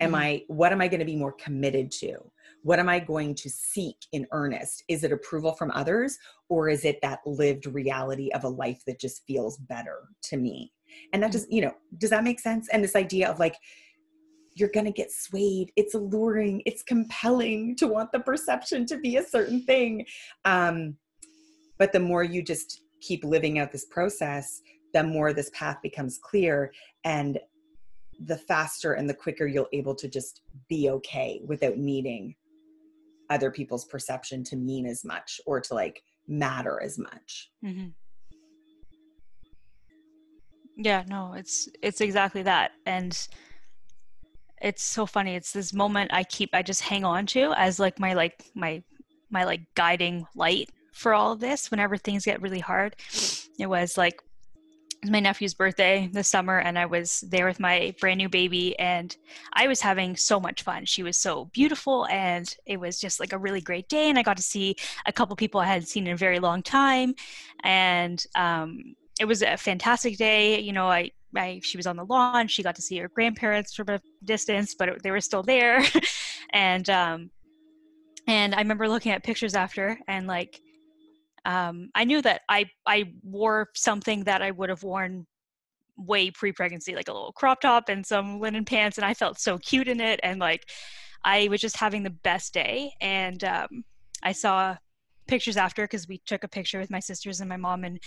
Am 0.00 0.12
mm-hmm. 0.12 0.14
I, 0.14 0.44
what 0.48 0.72
am 0.72 0.80
I 0.80 0.88
going 0.88 1.00
to 1.00 1.06
be 1.06 1.16
more 1.16 1.32
committed 1.32 1.90
to? 1.92 2.18
what 2.62 2.78
am 2.78 2.88
I 2.88 3.00
going 3.00 3.34
to 3.36 3.48
seek 3.48 3.96
in 4.12 4.26
earnest? 4.32 4.84
Is 4.88 5.04
it 5.04 5.12
approval 5.12 5.52
from 5.52 5.70
others 5.70 6.18
or 6.48 6.68
is 6.68 6.84
it 6.84 6.98
that 7.02 7.20
lived 7.24 7.66
reality 7.66 8.30
of 8.32 8.44
a 8.44 8.48
life 8.48 8.82
that 8.86 9.00
just 9.00 9.24
feels 9.26 9.56
better 9.56 10.08
to 10.24 10.36
me? 10.36 10.72
And 11.12 11.22
that 11.22 11.32
just, 11.32 11.50
you 11.50 11.62
know, 11.62 11.74
does 11.98 12.10
that 12.10 12.24
make 12.24 12.40
sense? 12.40 12.68
And 12.68 12.82
this 12.82 12.96
idea 12.96 13.30
of 13.30 13.38
like, 13.38 13.56
you're 14.54 14.68
going 14.68 14.86
to 14.86 14.92
get 14.92 15.12
swayed. 15.12 15.72
It's 15.76 15.94
alluring. 15.94 16.62
It's 16.66 16.82
compelling 16.82 17.76
to 17.76 17.86
want 17.86 18.12
the 18.12 18.20
perception 18.20 18.84
to 18.86 18.98
be 18.98 19.16
a 19.16 19.24
certain 19.24 19.62
thing. 19.62 20.04
Um, 20.44 20.96
but 21.78 21.92
the 21.92 22.00
more 22.00 22.24
you 22.24 22.42
just 22.42 22.82
keep 23.00 23.24
living 23.24 23.58
out 23.58 23.72
this 23.72 23.86
process, 23.86 24.60
the 24.92 25.02
more 25.02 25.32
this 25.32 25.50
path 25.50 25.78
becomes 25.82 26.18
clear. 26.18 26.72
And 27.04 27.38
the 28.26 28.36
faster 28.36 28.92
and 28.92 29.08
the 29.08 29.14
quicker 29.14 29.46
you'll 29.46 29.68
able 29.72 29.94
to 29.94 30.08
just 30.08 30.42
be 30.68 30.90
okay 30.90 31.40
without 31.46 31.78
needing 31.78 32.34
other 33.30 33.50
people's 33.50 33.84
perception 33.84 34.44
to 34.44 34.56
mean 34.56 34.86
as 34.86 35.04
much 35.04 35.40
or 35.46 35.60
to 35.60 35.74
like 35.74 36.02
matter 36.28 36.80
as 36.82 36.98
much 36.98 37.50
mm-hmm. 37.64 37.88
yeah 40.76 41.02
no 41.08 41.32
it's 41.34 41.68
it's 41.82 42.00
exactly 42.00 42.42
that 42.42 42.72
and 42.86 43.28
it's 44.60 44.82
so 44.82 45.06
funny 45.06 45.34
it's 45.34 45.52
this 45.52 45.72
moment 45.72 46.12
i 46.12 46.22
keep 46.24 46.50
i 46.52 46.62
just 46.62 46.82
hang 46.82 47.04
on 47.04 47.24
to 47.24 47.52
as 47.56 47.80
like 47.80 47.98
my 47.98 48.12
like 48.12 48.44
my 48.54 48.82
my 49.30 49.44
like 49.44 49.62
guiding 49.74 50.26
light 50.34 50.70
for 50.92 51.14
all 51.14 51.32
of 51.32 51.40
this 51.40 51.70
whenever 51.70 51.96
things 51.96 52.24
get 52.24 52.42
really 52.42 52.60
hard 52.60 52.94
it 53.58 53.66
was 53.66 53.96
like 53.96 54.20
was 55.02 55.10
my 55.10 55.20
nephew's 55.20 55.54
birthday 55.54 56.08
this 56.12 56.28
summer 56.28 56.58
and 56.58 56.78
I 56.78 56.86
was 56.86 57.20
there 57.28 57.46
with 57.46 57.60
my 57.60 57.94
brand 58.00 58.18
new 58.18 58.28
baby 58.28 58.78
and 58.78 59.16
I 59.52 59.66
was 59.66 59.80
having 59.80 60.16
so 60.16 60.38
much 60.38 60.62
fun. 60.62 60.84
She 60.84 61.02
was 61.02 61.16
so 61.16 61.46
beautiful 61.46 62.06
and 62.06 62.54
it 62.66 62.78
was 62.78 63.00
just 63.00 63.20
like 63.20 63.32
a 63.32 63.38
really 63.38 63.60
great 63.60 63.88
day 63.88 64.08
and 64.08 64.18
I 64.18 64.22
got 64.22 64.36
to 64.36 64.42
see 64.42 64.76
a 65.06 65.12
couple 65.12 65.34
people 65.36 65.60
I 65.60 65.66
hadn't 65.66 65.88
seen 65.88 66.06
in 66.06 66.14
a 66.14 66.16
very 66.16 66.38
long 66.38 66.62
time 66.62 67.14
and 67.62 68.24
um, 68.34 68.94
it 69.18 69.26
was 69.26 69.42
a 69.42 69.56
fantastic 69.56 70.16
day. 70.16 70.60
You 70.60 70.72
know, 70.72 70.88
I 70.88 71.10
my 71.32 71.60
she 71.62 71.76
was 71.76 71.86
on 71.86 71.96
the 71.96 72.04
lawn. 72.04 72.48
She 72.48 72.62
got 72.62 72.74
to 72.76 72.82
see 72.82 72.98
her 72.98 73.08
grandparents 73.08 73.74
from 73.74 73.88
a 73.88 74.00
distance, 74.24 74.74
but 74.74 74.88
it, 74.88 75.02
they 75.02 75.10
were 75.10 75.20
still 75.20 75.42
there. 75.42 75.84
and 76.50 76.88
um, 76.90 77.30
and 78.26 78.54
I 78.54 78.58
remember 78.58 78.88
looking 78.88 79.12
at 79.12 79.22
pictures 79.22 79.54
after, 79.54 79.98
and 80.08 80.26
like 80.26 80.60
um, 81.44 81.90
I 81.94 82.04
knew 82.04 82.22
that 82.22 82.42
I 82.48 82.66
I 82.86 83.12
wore 83.22 83.68
something 83.74 84.24
that 84.24 84.42
I 84.42 84.50
would 84.50 84.68
have 84.68 84.82
worn 84.82 85.26
way 85.96 86.30
pre-pregnancy, 86.30 86.94
like 86.94 87.08
a 87.08 87.12
little 87.12 87.32
crop 87.32 87.60
top 87.60 87.88
and 87.88 88.04
some 88.04 88.40
linen 88.40 88.64
pants, 88.64 88.98
and 88.98 89.04
I 89.04 89.14
felt 89.14 89.38
so 89.38 89.58
cute 89.58 89.88
in 89.88 90.00
it, 90.00 90.20
and 90.22 90.40
like 90.40 90.68
I 91.24 91.48
was 91.48 91.60
just 91.60 91.76
having 91.76 92.02
the 92.02 92.10
best 92.10 92.54
day. 92.54 92.92
And 93.00 93.42
um, 93.44 93.84
I 94.22 94.32
saw 94.32 94.76
pictures 95.30 95.56
after 95.56 95.84
because 95.84 96.08
we 96.08 96.18
took 96.26 96.44
a 96.44 96.48
picture 96.48 96.80
with 96.80 96.90
my 96.90 96.98
sisters 97.00 97.40
and 97.40 97.48
my 97.48 97.56
mom 97.56 97.84
and 97.84 98.00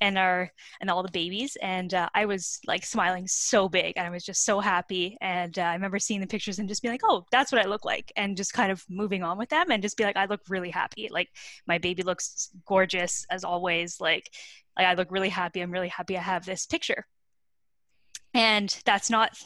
and 0.00 0.16
our 0.16 0.50
and 0.80 0.88
all 0.88 1.02
the 1.02 1.10
babies 1.10 1.56
and 1.60 1.92
uh, 1.92 2.08
i 2.14 2.24
was 2.24 2.60
like 2.66 2.84
smiling 2.84 3.26
so 3.26 3.68
big 3.68 3.92
and 3.96 4.06
i 4.06 4.10
was 4.10 4.24
just 4.24 4.44
so 4.44 4.60
happy 4.60 5.18
and 5.20 5.58
uh, 5.58 5.62
i 5.62 5.74
remember 5.74 5.98
seeing 5.98 6.20
the 6.20 6.26
pictures 6.26 6.60
and 6.60 6.68
just 6.68 6.80
being 6.80 6.94
like 6.94 7.02
oh 7.04 7.24
that's 7.32 7.50
what 7.50 7.60
i 7.60 7.68
look 7.68 7.84
like 7.84 8.12
and 8.16 8.36
just 8.36 8.54
kind 8.54 8.70
of 8.70 8.84
moving 8.88 9.24
on 9.24 9.36
with 9.36 9.48
them 9.48 9.70
and 9.70 9.82
just 9.82 9.96
be 9.96 10.04
like 10.04 10.16
i 10.16 10.24
look 10.26 10.40
really 10.48 10.70
happy 10.70 11.08
like 11.10 11.28
my 11.66 11.78
baby 11.78 12.02
looks 12.02 12.50
gorgeous 12.64 13.26
as 13.30 13.42
always 13.44 14.00
like, 14.00 14.30
like 14.78 14.86
i 14.86 14.94
look 14.94 15.10
really 15.10 15.28
happy 15.28 15.60
i'm 15.60 15.72
really 15.72 15.88
happy 15.88 16.16
i 16.16 16.22
have 16.22 16.46
this 16.46 16.64
picture 16.64 17.04
and 18.34 18.80
that's 18.84 19.10
not 19.10 19.36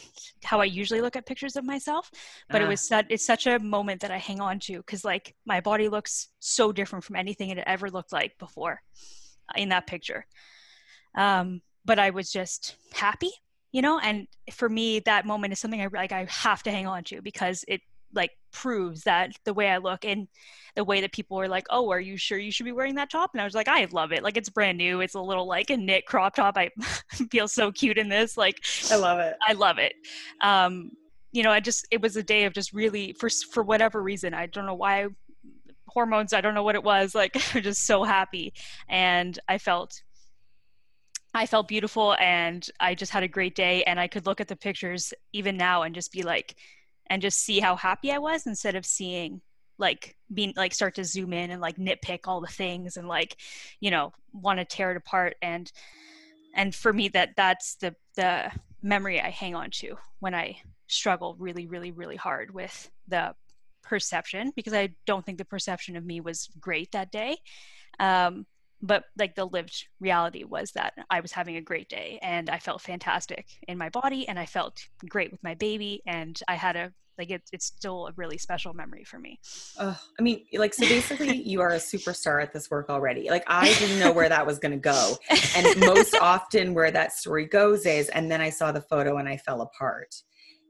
how 0.45 0.61
i 0.61 0.65
usually 0.65 1.01
look 1.01 1.17
at 1.17 1.27
pictures 1.27 1.57
of 1.57 1.65
myself 1.65 2.11
but 2.49 2.63
uh. 2.63 2.65
it 2.65 2.69
was 2.69 2.87
such 2.87 3.07
it's 3.09 3.27
such 3.27 3.47
a 3.47 3.59
moment 3.59 4.01
that 4.01 4.11
i 4.11 4.19
hang 4.19 4.41
on 4.41 4.59
to 4.59 4.79
because 4.79 5.05
like 5.05 5.35
my 5.45 5.61
body 5.61 5.89
looks 5.89 6.29
so 6.39 6.73
different 6.73 7.05
from 7.05 7.17
anything 7.17 7.51
it 7.51 7.63
ever 7.67 7.91
looked 7.91 8.13
like 8.13 8.37
before 8.39 8.81
in 9.57 9.69
that 9.69 9.87
picture 9.87 10.27
um, 11.17 11.61
but 11.85 11.99
i 11.99 12.11
was 12.11 12.31
just 12.31 12.77
happy 12.93 13.31
you 13.73 13.83
know 13.83 13.99
and 13.99 14.27
for 14.53 14.69
me 14.69 15.01
that 15.01 15.27
moment 15.27 15.53
is 15.53 15.59
something 15.59 15.81
i 15.81 15.89
like 15.93 16.13
i 16.13 16.27
have 16.29 16.63
to 16.63 16.71
hang 16.71 16.87
on 16.87 17.03
to 17.05 17.21
because 17.23 17.65
it 17.69 17.81
like 18.15 18.31
proves 18.53 19.03
that 19.03 19.33
the 19.45 19.55
way 19.55 19.69
I 19.69 19.79
look 19.79 20.05
and 20.05 20.29
the 20.75 20.85
way 20.85 21.01
that 21.01 21.13
people 21.13 21.37
were 21.37 21.49
like, 21.49 21.67
"Oh, 21.71 21.91
are 21.91 22.01
you 22.01 22.17
sure 22.17 22.39
you 22.39 22.51
should 22.51 22.65
be 22.65 22.73
wearing 22.73 22.95
that 22.97 23.11
top?" 23.11 23.31
And 23.35 23.41
I 23.41 23.45
was 23.45 23.55
like, 23.55 23.69
"I 23.69 23.87
love 23.91 24.13
it. 24.13 24.23
Like 24.23 24.37
it's 24.37 24.49
brand 24.49 24.79
new. 24.79 25.01
It's 25.01 25.15
a 25.15 25.21
little 25.21 25.47
like 25.47 25.71
a 25.71 25.77
knit 25.77 26.07
crop 26.07 26.35
top. 26.35 26.57
I 26.57 26.71
feel 27.31 27.49
so 27.49 27.73
cute 27.73 27.99
in 27.99 28.09
this. 28.09 28.37
Like 28.37 28.61
I 28.91 28.97
love 28.97 29.19
it. 29.19 29.37
I 29.47 29.53
love 29.53 29.79
it." 29.79 29.95
Um, 30.41 30.91
you 31.33 31.43
know, 31.43 31.51
I 31.51 31.61
just 31.61 31.87
it 31.91 32.01
was 32.01 32.17
a 32.17 32.23
day 32.23 32.45
of 32.45 32.55
just 32.55 32.73
really 32.73 33.15
for 33.19 33.29
for 33.53 33.63
whatever 33.63 34.03
reason, 34.03 34.35
I 34.35 34.47
don't 34.47 34.67
know 34.67 34.75
why 34.75 35.09
hormones, 35.87 36.33
I 36.33 36.41
don't 36.41 36.55
know 36.55 36.63
what 36.63 36.75
it 36.75 36.85
was. 36.85 37.15
Like 37.15 37.37
I'm 37.55 37.63
just 37.63 37.87
so 37.87 38.05
happy 38.05 38.53
and 38.89 39.39
I 39.49 39.59
felt 39.59 40.03
I 41.35 41.45
felt 41.45 41.69
beautiful 41.69 42.15
and 42.19 42.67
I 42.81 42.95
just 42.95 43.13
had 43.13 43.23
a 43.23 43.29
great 43.29 43.55
day 43.55 43.83
and 43.85 44.01
I 44.01 44.09
could 44.09 44.25
look 44.25 44.41
at 44.41 44.49
the 44.49 44.57
pictures 44.57 45.13
even 45.35 45.57
now 45.57 45.83
and 45.83 45.95
just 45.95 46.11
be 46.11 46.23
like 46.23 46.57
and 47.09 47.23
just 47.23 47.41
see 47.41 47.61
how 47.61 47.77
happy 47.77 48.13
I 48.13 48.19
was 48.19 48.47
instead 48.47 48.75
of 48.75 48.87
seeing 48.87 49.41
like 49.79 50.17
being 50.33 50.55
like 50.57 50.73
start 50.73 50.95
to 50.95 51.05
zoom 51.05 51.33
in 51.33 51.51
and 51.51 51.61
like 51.61 51.77
nitpick 51.77 52.21
all 52.25 52.41
the 52.41 52.47
things 52.47 52.97
and 52.97 53.07
like 53.09 53.37
you 53.81 53.91
know 53.91 54.13
want 54.33 54.59
to 54.59 54.65
tear 54.65 54.91
it 54.91 54.97
apart. 54.97 55.37
And 55.43 55.71
and 56.55 56.75
for 56.75 56.93
me 56.93 57.09
that 57.09 57.31
that's 57.37 57.77
the 57.77 57.95
the 58.17 58.51
memory 58.83 59.21
I 59.21 59.31
hang 59.31 59.55
on 59.55 59.71
to 59.73 59.97
when 60.21 60.35
I 60.35 60.59
struggle 60.89 61.37
really 61.39 61.67
really 61.67 61.91
really 61.91 62.17
hard 62.17 62.55
with 62.55 62.91
the 63.09 63.35
perception 63.83 64.53
because 64.57 64.73
I 64.75 64.91
don't 65.07 65.25
think 65.25 65.39
the 65.39 65.45
perception 65.45 65.97
of 65.97 66.05
me 66.05 66.21
was 66.21 66.49
great 66.61 66.93
that 66.93 67.13
day. 67.13 67.37
Um, 67.99 68.47
but 68.83 69.05
like 69.19 69.35
the 69.35 69.45
lived 69.45 69.87
reality 70.01 70.45
was 70.45 70.73
that 70.73 70.95
I 71.11 71.21
was 71.21 71.33
having 71.33 71.57
a 71.57 71.61
great 71.61 71.89
day 71.89 72.19
and 72.23 72.51
I 72.51 72.59
felt 72.59 72.83
fantastic 72.83 73.47
in 73.69 73.79
my 73.79 73.89
body 73.89 74.29
and 74.29 74.39
I 74.39 74.47
felt 74.47 74.79
great 75.09 75.31
with 75.31 75.43
my 75.43 75.55
baby 75.55 76.03
and 76.07 76.39
I 76.49 76.55
had 76.55 76.77
a 76.77 76.93
like 77.19 77.31
it, 77.31 77.43
it's 77.51 77.67
still 77.67 78.09
a 78.09 78.13
really 78.17 78.37
special 78.37 78.75
memory 78.75 79.05
for 79.05 79.19
me. 79.19 79.41
Uh, 79.79 79.95
I 80.19 80.23
mean, 80.23 80.45
like 80.55 80.75
so 80.75 80.87
basically 80.87 81.37
you 81.47 81.61
are 81.61 81.71
a 81.71 81.79
superstar 81.79 82.43
at 82.43 82.53
this 82.53 82.71
work 82.71 82.91
already. 82.91 83.31
Like 83.31 83.45
I 83.47 83.73
didn't 83.75 83.99
know 83.99 84.13
where 84.13 84.29
that 84.29 84.47
was 84.47 84.59
going 84.59 84.73
to 84.73 84.79
go, 84.79 85.17
and 85.57 85.81
most 85.81 86.15
often 86.21 86.75
where 86.75 86.91
that 86.91 87.13
story 87.13 87.47
goes 87.47 87.87
is, 87.87 88.09
and 88.11 88.31
then 88.31 88.41
I 88.41 88.51
saw 88.51 88.73
the 88.73 88.83
photo 88.83 89.17
and 89.17 89.29
I 89.29 89.39
fell 89.39 89.63
apart. 89.63 90.15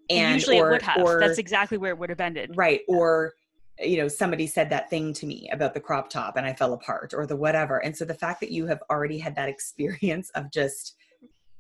And 0.08 0.34
usually 0.34 0.60
or, 0.60 0.68
it 0.68 0.72
would 0.72 0.82
have. 0.82 1.02
Or, 1.02 1.18
That's 1.18 1.38
exactly 1.38 1.78
where 1.78 1.90
it 1.90 1.98
would 1.98 2.10
have 2.10 2.20
ended. 2.20 2.52
Right. 2.54 2.82
Or 2.86 3.34
you 3.78 3.98
know 3.98 4.08
somebody 4.08 4.46
said 4.46 4.70
that 4.70 4.88
thing 4.88 5.12
to 5.12 5.26
me 5.26 5.48
about 5.52 5.74
the 5.74 5.80
crop 5.80 6.08
top 6.08 6.36
and 6.36 6.46
i 6.46 6.52
fell 6.52 6.72
apart 6.72 7.12
or 7.14 7.26
the 7.26 7.36
whatever. 7.36 7.78
And 7.78 7.96
so 7.96 8.04
the 8.04 8.14
fact 8.14 8.40
that 8.40 8.50
you 8.50 8.66
have 8.66 8.82
already 8.90 9.18
had 9.18 9.36
that 9.36 9.48
experience 9.48 10.30
of 10.30 10.50
just 10.50 10.96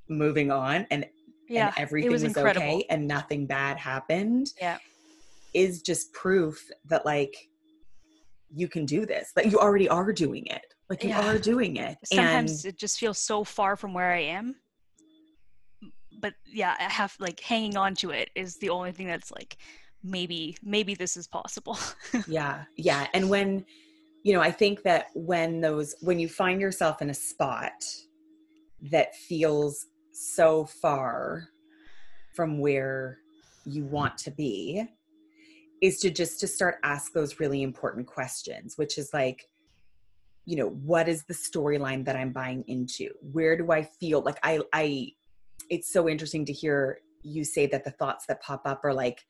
moving 0.08 0.50
on 0.50 0.86
and, 0.90 1.06
yeah, 1.48 1.66
and 1.66 1.74
everything 1.78 2.10
was, 2.10 2.22
was 2.22 2.36
okay 2.36 2.84
and 2.88 3.06
nothing 3.06 3.46
bad 3.46 3.76
happened 3.76 4.52
yeah. 4.60 4.78
is 5.52 5.82
just 5.82 6.12
proof 6.12 6.70
that 6.86 7.04
like 7.04 7.48
you 8.54 8.68
can 8.68 8.86
do 8.86 9.04
this 9.04 9.32
that 9.34 9.50
you 9.50 9.58
already 9.58 9.88
are 9.88 10.12
doing 10.12 10.46
it 10.46 10.74
like 10.88 11.02
you 11.02 11.10
yeah. 11.10 11.28
are 11.28 11.38
doing 11.38 11.76
it 11.76 11.96
sometimes 12.04 12.64
and, 12.64 12.72
it 12.72 12.78
just 12.78 12.98
feels 12.98 13.18
so 13.18 13.42
far 13.42 13.76
from 13.76 13.92
where 13.92 14.12
i 14.12 14.20
am. 14.20 14.54
But 16.20 16.34
yeah 16.46 16.74
i 16.78 16.84
have 16.84 17.14
like 17.18 17.40
hanging 17.40 17.76
on 17.76 17.94
to 17.96 18.10
it 18.10 18.30
is 18.34 18.56
the 18.58 18.70
only 18.70 18.92
thing 18.92 19.06
that's 19.06 19.30
like 19.32 19.56
maybe 20.06 20.56
maybe 20.62 20.94
this 20.94 21.16
is 21.16 21.26
possible. 21.26 21.78
Yeah 22.26 22.64
yeah 22.76 23.08
and 23.14 23.28
when 23.28 23.64
you 24.22 24.32
know 24.32 24.40
i 24.40 24.50
think 24.50 24.82
that 24.82 25.06
when 25.14 25.60
those 25.60 25.94
when 26.00 26.18
you 26.18 26.28
find 26.28 26.60
yourself 26.60 27.02
in 27.02 27.10
a 27.10 27.14
spot 27.14 27.84
that 28.90 29.14
feels 29.14 29.86
so 30.12 30.64
far 30.64 31.48
from 32.34 32.58
where 32.58 33.18
you 33.64 33.84
want 33.84 34.16
to 34.18 34.30
be 34.30 34.84
is 35.82 35.98
to 36.00 36.10
just 36.10 36.40
to 36.40 36.46
start 36.46 36.76
ask 36.82 37.12
those 37.12 37.38
really 37.40 37.62
important 37.62 38.06
questions 38.06 38.78
which 38.78 38.98
is 38.98 39.10
like 39.12 39.44
you 40.46 40.56
know 40.56 40.68
what 40.68 41.08
is 41.08 41.24
the 41.24 41.34
storyline 41.34 42.04
that 42.04 42.16
i'm 42.16 42.32
buying 42.32 42.64
into? 42.68 43.10
Where 43.20 43.56
do 43.56 43.72
i 43.72 43.82
feel 43.82 44.22
like 44.22 44.38
i 44.42 44.60
i 44.72 45.08
it's 45.68 45.92
so 45.92 46.08
interesting 46.08 46.44
to 46.46 46.52
hear 46.52 47.00
you 47.22 47.44
say 47.44 47.66
that 47.66 47.84
the 47.84 47.90
thoughts 47.90 48.26
that 48.26 48.40
pop 48.40 48.62
up 48.64 48.84
are 48.84 48.94
like 48.94 49.26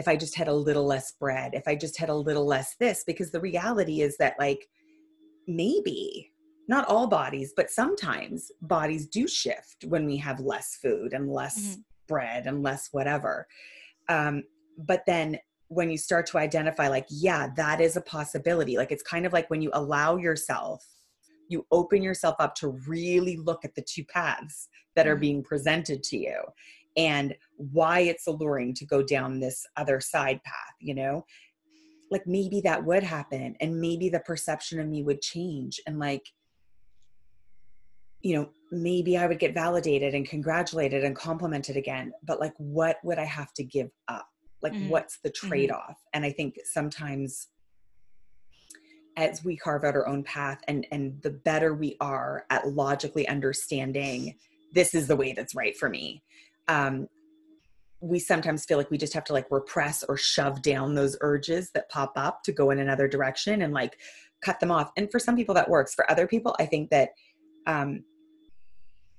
if 0.00 0.08
I 0.08 0.16
just 0.16 0.34
had 0.34 0.48
a 0.48 0.54
little 0.54 0.86
less 0.86 1.12
bread, 1.12 1.52
if 1.52 1.68
I 1.68 1.74
just 1.74 1.98
had 1.98 2.08
a 2.08 2.14
little 2.14 2.46
less 2.46 2.74
this, 2.80 3.04
because 3.06 3.30
the 3.30 3.40
reality 3.40 4.00
is 4.00 4.16
that, 4.16 4.34
like, 4.38 4.66
maybe 5.46 6.32
not 6.68 6.88
all 6.88 7.06
bodies, 7.06 7.52
but 7.54 7.70
sometimes 7.70 8.50
bodies 8.62 9.06
do 9.06 9.28
shift 9.28 9.84
when 9.86 10.06
we 10.06 10.16
have 10.16 10.40
less 10.40 10.78
food 10.80 11.12
and 11.12 11.30
less 11.30 11.58
mm-hmm. 11.60 11.80
bread 12.08 12.46
and 12.46 12.62
less 12.62 12.88
whatever. 12.92 13.46
Um, 14.08 14.44
but 14.78 15.04
then 15.06 15.38
when 15.68 15.90
you 15.90 15.98
start 15.98 16.24
to 16.28 16.38
identify, 16.38 16.88
like, 16.88 17.06
yeah, 17.10 17.48
that 17.56 17.82
is 17.82 17.98
a 17.98 18.00
possibility, 18.00 18.78
like, 18.78 18.92
it's 18.92 19.02
kind 19.02 19.26
of 19.26 19.34
like 19.34 19.50
when 19.50 19.60
you 19.60 19.70
allow 19.74 20.16
yourself, 20.16 20.82
you 21.48 21.66
open 21.70 22.02
yourself 22.02 22.36
up 22.38 22.54
to 22.54 22.68
really 22.88 23.36
look 23.36 23.66
at 23.66 23.74
the 23.74 23.82
two 23.82 24.04
paths 24.04 24.68
that 24.96 25.06
are 25.06 25.12
mm-hmm. 25.12 25.20
being 25.20 25.42
presented 25.42 26.02
to 26.04 26.16
you 26.16 26.40
and 26.96 27.34
why 27.56 28.00
it's 28.00 28.26
alluring 28.26 28.74
to 28.74 28.86
go 28.86 29.02
down 29.02 29.40
this 29.40 29.66
other 29.76 30.00
side 30.00 30.42
path, 30.44 30.74
you 30.80 30.94
know? 30.94 31.24
Like 32.10 32.26
maybe 32.26 32.60
that 32.62 32.84
would 32.84 33.02
happen 33.02 33.54
and 33.60 33.80
maybe 33.80 34.08
the 34.08 34.20
perception 34.20 34.80
of 34.80 34.88
me 34.88 35.02
would 35.02 35.22
change 35.22 35.80
and 35.86 35.98
like 35.98 36.24
you 38.22 38.36
know, 38.36 38.50
maybe 38.70 39.16
I 39.16 39.26
would 39.26 39.38
get 39.38 39.54
validated 39.54 40.14
and 40.14 40.28
congratulated 40.28 41.04
and 41.04 41.16
complimented 41.16 41.78
again, 41.78 42.12
but 42.22 42.38
like 42.38 42.52
what 42.58 42.98
would 43.02 43.18
I 43.18 43.24
have 43.24 43.52
to 43.54 43.64
give 43.64 43.88
up? 44.08 44.26
Like 44.62 44.72
mm-hmm. 44.72 44.90
what's 44.90 45.20
the 45.20 45.30
mm-hmm. 45.30 45.48
trade-off? 45.48 45.90
Mm-hmm. 45.90 46.10
And 46.14 46.24
I 46.26 46.32
think 46.32 46.56
sometimes 46.64 47.48
as 49.16 49.44
we 49.44 49.56
carve 49.56 49.84
out 49.84 49.94
our 49.94 50.06
own 50.06 50.22
path 50.22 50.60
and 50.68 50.86
and 50.92 51.20
the 51.22 51.30
better 51.30 51.74
we 51.74 51.96
are 52.00 52.44
at 52.50 52.68
logically 52.68 53.26
understanding 53.28 54.36
this 54.72 54.94
is 54.94 55.08
the 55.08 55.16
way 55.16 55.32
that's 55.32 55.54
right 55.54 55.76
for 55.76 55.88
me 55.88 56.22
um, 56.70 57.08
we 58.00 58.18
sometimes 58.18 58.64
feel 58.64 58.78
like 58.78 58.90
we 58.90 58.96
just 58.96 59.12
have 59.12 59.24
to 59.24 59.32
like 59.32 59.46
repress 59.50 60.04
or 60.04 60.16
shove 60.16 60.62
down 60.62 60.94
those 60.94 61.18
urges 61.20 61.70
that 61.72 61.90
pop 61.90 62.12
up 62.16 62.42
to 62.44 62.52
go 62.52 62.70
in 62.70 62.78
another 62.78 63.08
direction 63.08 63.62
and 63.62 63.74
like 63.74 63.98
cut 64.40 64.58
them 64.60 64.70
off. 64.70 64.90
And 64.96 65.10
for 65.10 65.18
some 65.18 65.36
people 65.36 65.54
that 65.56 65.68
works. 65.68 65.94
For 65.94 66.10
other 66.10 66.26
people, 66.26 66.56
I 66.58 66.64
think 66.64 66.88
that 66.90 67.10
um, 67.66 68.04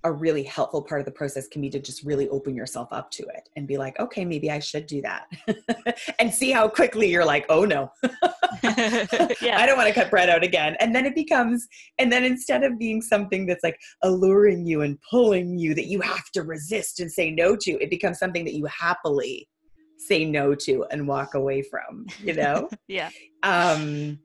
a 0.03 0.11
really 0.11 0.43
helpful 0.43 0.81
part 0.81 0.99
of 0.99 1.05
the 1.05 1.11
process 1.11 1.47
can 1.47 1.61
be 1.61 1.69
to 1.69 1.79
just 1.79 2.03
really 2.03 2.27
open 2.29 2.55
yourself 2.55 2.87
up 2.91 3.11
to 3.11 3.23
it 3.23 3.49
and 3.55 3.67
be 3.67 3.77
like, 3.77 3.99
okay, 3.99 4.25
maybe 4.25 4.49
I 4.49 4.59
should 4.59 4.87
do 4.87 5.01
that. 5.01 5.27
and 6.19 6.33
see 6.33 6.51
how 6.51 6.67
quickly 6.67 7.09
you're 7.09 7.25
like, 7.25 7.45
oh 7.49 7.65
no, 7.65 7.91
yeah. 8.63 9.57
I 9.59 9.65
don't 9.65 9.77
want 9.77 9.87
to 9.87 9.93
cut 9.93 10.09
bread 10.09 10.29
out 10.29 10.43
again. 10.43 10.75
And 10.79 10.95
then 10.95 11.05
it 11.05 11.13
becomes, 11.13 11.67
and 11.99 12.11
then 12.11 12.23
instead 12.23 12.63
of 12.63 12.79
being 12.79 13.01
something 13.01 13.45
that's 13.45 13.63
like 13.63 13.79
alluring 14.01 14.65
you 14.65 14.81
and 14.81 14.97
pulling 15.09 15.57
you 15.57 15.75
that 15.75 15.85
you 15.85 16.01
have 16.01 16.29
to 16.33 16.41
resist 16.41 16.99
and 16.99 17.11
say 17.11 17.29
no 17.29 17.55
to, 17.55 17.71
it 17.81 17.89
becomes 17.89 18.17
something 18.17 18.43
that 18.45 18.55
you 18.55 18.65
happily 18.65 19.47
say 19.97 20.25
no 20.25 20.55
to 20.55 20.83
and 20.89 21.07
walk 21.07 21.35
away 21.35 21.61
from, 21.61 22.07
you 22.23 22.33
know? 22.33 22.69
yeah. 22.87 23.09
Um, 23.43 24.19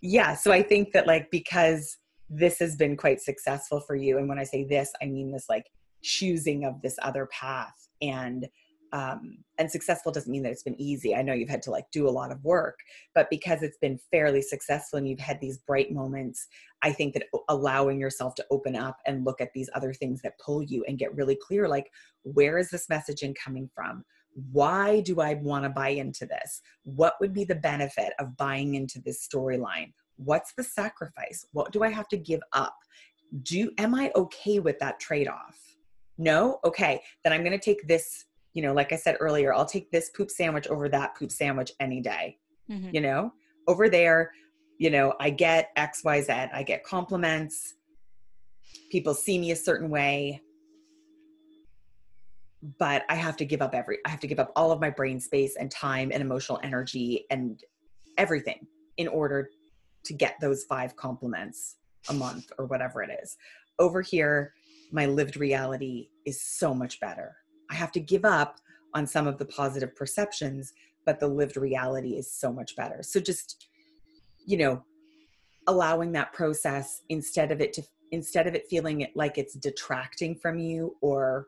yeah. 0.00 0.34
So 0.34 0.52
I 0.52 0.62
think 0.62 0.92
that 0.92 1.08
like, 1.08 1.30
because 1.30 1.98
this 2.30 2.58
has 2.58 2.76
been 2.76 2.96
quite 2.96 3.20
successful 3.20 3.80
for 3.80 3.96
you 3.96 4.18
and 4.18 4.28
when 4.28 4.38
i 4.38 4.44
say 4.44 4.64
this 4.64 4.92
i 5.02 5.06
mean 5.06 5.32
this 5.32 5.46
like 5.48 5.66
choosing 6.02 6.64
of 6.64 6.80
this 6.80 6.96
other 7.02 7.26
path 7.26 7.88
and 8.00 8.48
um, 8.92 9.38
and 9.58 9.70
successful 9.70 10.10
doesn't 10.10 10.30
mean 10.30 10.42
that 10.42 10.52
it's 10.52 10.62
been 10.62 10.80
easy. 10.80 11.14
I 11.14 11.22
know 11.22 11.32
you've 11.32 11.48
had 11.48 11.62
to 11.62 11.70
like 11.70 11.90
do 11.92 12.08
a 12.08 12.10
lot 12.10 12.32
of 12.32 12.42
work, 12.42 12.78
but 13.14 13.30
because 13.30 13.62
it's 13.62 13.78
been 13.78 14.00
fairly 14.10 14.42
successful 14.42 14.98
and 14.98 15.08
you've 15.08 15.20
had 15.20 15.40
these 15.40 15.58
bright 15.58 15.92
moments, 15.92 16.46
I 16.82 16.92
think 16.92 17.14
that 17.14 17.26
allowing 17.48 18.00
yourself 18.00 18.34
to 18.36 18.46
open 18.50 18.74
up 18.74 18.96
and 19.06 19.24
look 19.24 19.40
at 19.40 19.52
these 19.54 19.70
other 19.74 19.92
things 19.92 20.22
that 20.22 20.38
pull 20.44 20.62
you 20.62 20.84
and 20.88 20.98
get 20.98 21.14
really 21.14 21.38
clear 21.40 21.68
like, 21.68 21.90
where 22.22 22.58
is 22.58 22.70
this 22.70 22.86
messaging 22.88 23.34
coming 23.36 23.70
from? 23.74 24.04
Why 24.52 25.00
do 25.00 25.20
I 25.20 25.34
want 25.34 25.64
to 25.64 25.70
buy 25.70 25.90
into 25.90 26.26
this? 26.26 26.60
What 26.84 27.14
would 27.20 27.32
be 27.32 27.44
the 27.44 27.54
benefit 27.54 28.12
of 28.18 28.36
buying 28.36 28.74
into 28.74 29.00
this 29.00 29.26
storyline? 29.26 29.92
What's 30.24 30.52
the 30.54 30.64
sacrifice? 30.64 31.46
What 31.52 31.72
do 31.72 31.82
I 31.82 31.90
have 31.90 32.08
to 32.08 32.16
give 32.16 32.40
up? 32.52 32.76
Do 33.42 33.70
am 33.78 33.94
I 33.94 34.12
okay 34.16 34.58
with 34.58 34.78
that 34.80 35.00
trade-off? 35.00 35.58
No? 36.18 36.58
Okay, 36.64 37.00
then 37.24 37.32
I'm 37.32 37.42
going 37.42 37.58
to 37.58 37.64
take 37.64 37.86
this 37.86 38.26
you 38.52 38.62
know, 38.62 38.72
like 38.72 38.92
I 38.92 38.96
said 38.96 39.16
earlier, 39.20 39.54
I'll 39.54 39.66
take 39.66 39.90
this 39.90 40.10
poop 40.10 40.30
sandwich 40.30 40.66
over 40.68 40.88
that 40.88 41.16
poop 41.16 41.30
sandwich 41.30 41.72
any 41.80 42.00
day. 42.00 42.38
Mm-hmm. 42.70 42.90
You 42.92 43.00
know, 43.00 43.32
over 43.68 43.88
there, 43.88 44.32
you 44.78 44.90
know, 44.90 45.14
I 45.20 45.30
get 45.30 45.70
X, 45.76 46.02
Y, 46.04 46.20
Z. 46.22 46.32
I 46.32 46.62
get 46.62 46.84
compliments. 46.84 47.74
People 48.90 49.14
see 49.14 49.38
me 49.38 49.52
a 49.52 49.56
certain 49.56 49.90
way. 49.90 50.40
But 52.78 53.04
I 53.08 53.14
have 53.14 53.36
to 53.38 53.44
give 53.44 53.62
up 53.62 53.74
every, 53.74 53.98
I 54.04 54.10
have 54.10 54.20
to 54.20 54.26
give 54.26 54.38
up 54.38 54.52
all 54.54 54.70
of 54.70 54.80
my 54.80 54.90
brain 54.90 55.18
space 55.20 55.56
and 55.56 55.70
time 55.70 56.10
and 56.12 56.20
emotional 56.20 56.60
energy 56.62 57.24
and 57.30 57.62
everything 58.18 58.66
in 58.98 59.08
order 59.08 59.50
to 60.04 60.12
get 60.12 60.36
those 60.40 60.64
five 60.64 60.96
compliments 60.96 61.76
a 62.08 62.12
month 62.12 62.50
or 62.58 62.66
whatever 62.66 63.02
it 63.02 63.10
is. 63.22 63.36
Over 63.78 64.00
here, 64.02 64.54
my 64.92 65.06
lived 65.06 65.36
reality 65.36 66.08
is 66.26 66.40
so 66.40 66.74
much 66.74 66.98
better 67.00 67.36
I 67.70 67.74
have 67.74 67.92
to 67.92 68.00
give 68.00 68.24
up 68.24 68.58
on 68.94 69.06
some 69.06 69.26
of 69.26 69.38
the 69.38 69.44
positive 69.44 69.94
perceptions, 69.94 70.72
but 71.06 71.20
the 71.20 71.28
lived 71.28 71.56
reality 71.56 72.16
is 72.16 72.30
so 72.30 72.52
much 72.52 72.74
better. 72.74 73.02
So 73.02 73.20
just, 73.20 73.68
you 74.44 74.58
know, 74.58 74.82
allowing 75.68 76.12
that 76.12 76.32
process 76.32 77.02
instead 77.08 77.52
of 77.52 77.60
it 77.60 77.72
to 77.74 77.82
instead 78.12 78.48
of 78.48 78.56
it 78.56 78.66
feeling 78.68 79.06
like 79.14 79.38
it's 79.38 79.54
detracting 79.54 80.34
from 80.34 80.58
you 80.58 80.96
or 81.00 81.46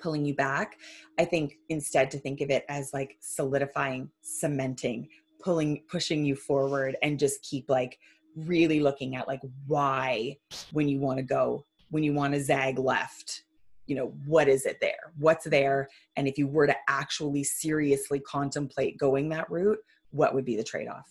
pulling 0.00 0.24
you 0.24 0.32
back, 0.32 0.76
I 1.18 1.24
think 1.24 1.56
instead 1.68 2.12
to 2.12 2.18
think 2.18 2.40
of 2.40 2.50
it 2.50 2.64
as 2.68 2.92
like 2.94 3.16
solidifying, 3.18 4.08
cementing, 4.22 5.08
pulling, 5.42 5.82
pushing 5.90 6.24
you 6.24 6.34
forward 6.34 6.96
and 7.02 7.18
just 7.18 7.42
keep 7.42 7.68
like 7.68 7.98
really 8.36 8.80
looking 8.80 9.16
at 9.16 9.28
like 9.28 9.40
why 9.66 10.36
when 10.72 10.88
you 10.88 11.00
want 11.00 11.18
to 11.18 11.22
go, 11.22 11.64
when 11.90 12.02
you 12.02 12.12
want 12.12 12.34
to 12.34 12.42
zag 12.42 12.78
left, 12.78 13.44
you 13.86 13.96
know 13.96 14.12
what 14.26 14.48
is 14.48 14.66
it 14.66 14.78
there? 14.80 15.12
What's 15.18 15.46
there? 15.46 15.88
And 16.16 16.28
if 16.28 16.36
you 16.36 16.46
were 16.46 16.66
to 16.66 16.76
actually 16.88 17.44
seriously 17.44 18.20
contemplate 18.20 18.98
going 18.98 19.30
that 19.30 19.50
route 19.50 19.78
what 20.10 20.34
would 20.34 20.44
be 20.44 20.56
the 20.56 20.64
trade-off? 20.64 21.08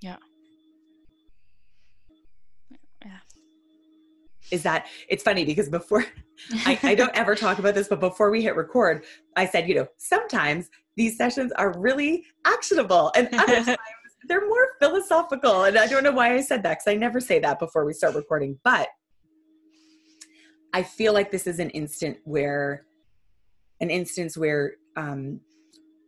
Yeah. 0.00 0.16
Yeah. 3.04 3.18
Is 4.50 4.62
that 4.62 4.86
it's 5.08 5.22
funny 5.22 5.44
because 5.44 5.68
before 5.68 6.04
I, 6.66 6.78
I 6.82 6.94
don't 6.94 7.14
ever 7.14 7.34
talk 7.34 7.58
about 7.58 7.74
this 7.74 7.88
but 7.88 8.00
before 8.00 8.30
we 8.30 8.42
hit 8.42 8.56
record 8.56 9.04
i 9.36 9.46
said 9.46 9.68
you 9.68 9.74
know 9.74 9.86
sometimes 9.98 10.68
these 10.96 11.16
sessions 11.16 11.52
are 11.52 11.76
really 11.78 12.24
actionable 12.44 13.12
and 13.16 13.28
other 13.34 13.64
times 13.64 13.78
they're 14.26 14.46
more 14.46 14.68
philosophical 14.80 15.64
and 15.64 15.76
i 15.78 15.86
don't 15.86 16.02
know 16.04 16.12
why 16.12 16.34
i 16.34 16.40
said 16.40 16.62
that 16.62 16.78
because 16.78 16.88
i 16.88 16.94
never 16.94 17.20
say 17.20 17.38
that 17.38 17.58
before 17.58 17.84
we 17.84 17.92
start 17.92 18.14
recording 18.14 18.58
but 18.64 18.88
I 20.74 20.82
feel 20.82 21.12
like 21.12 21.30
this 21.30 21.46
is 21.46 21.60
an 21.60 21.70
instant 21.70 22.18
where, 22.24 22.84
an 23.80 23.90
instance 23.90 24.36
where 24.36 24.72
um, 24.96 25.38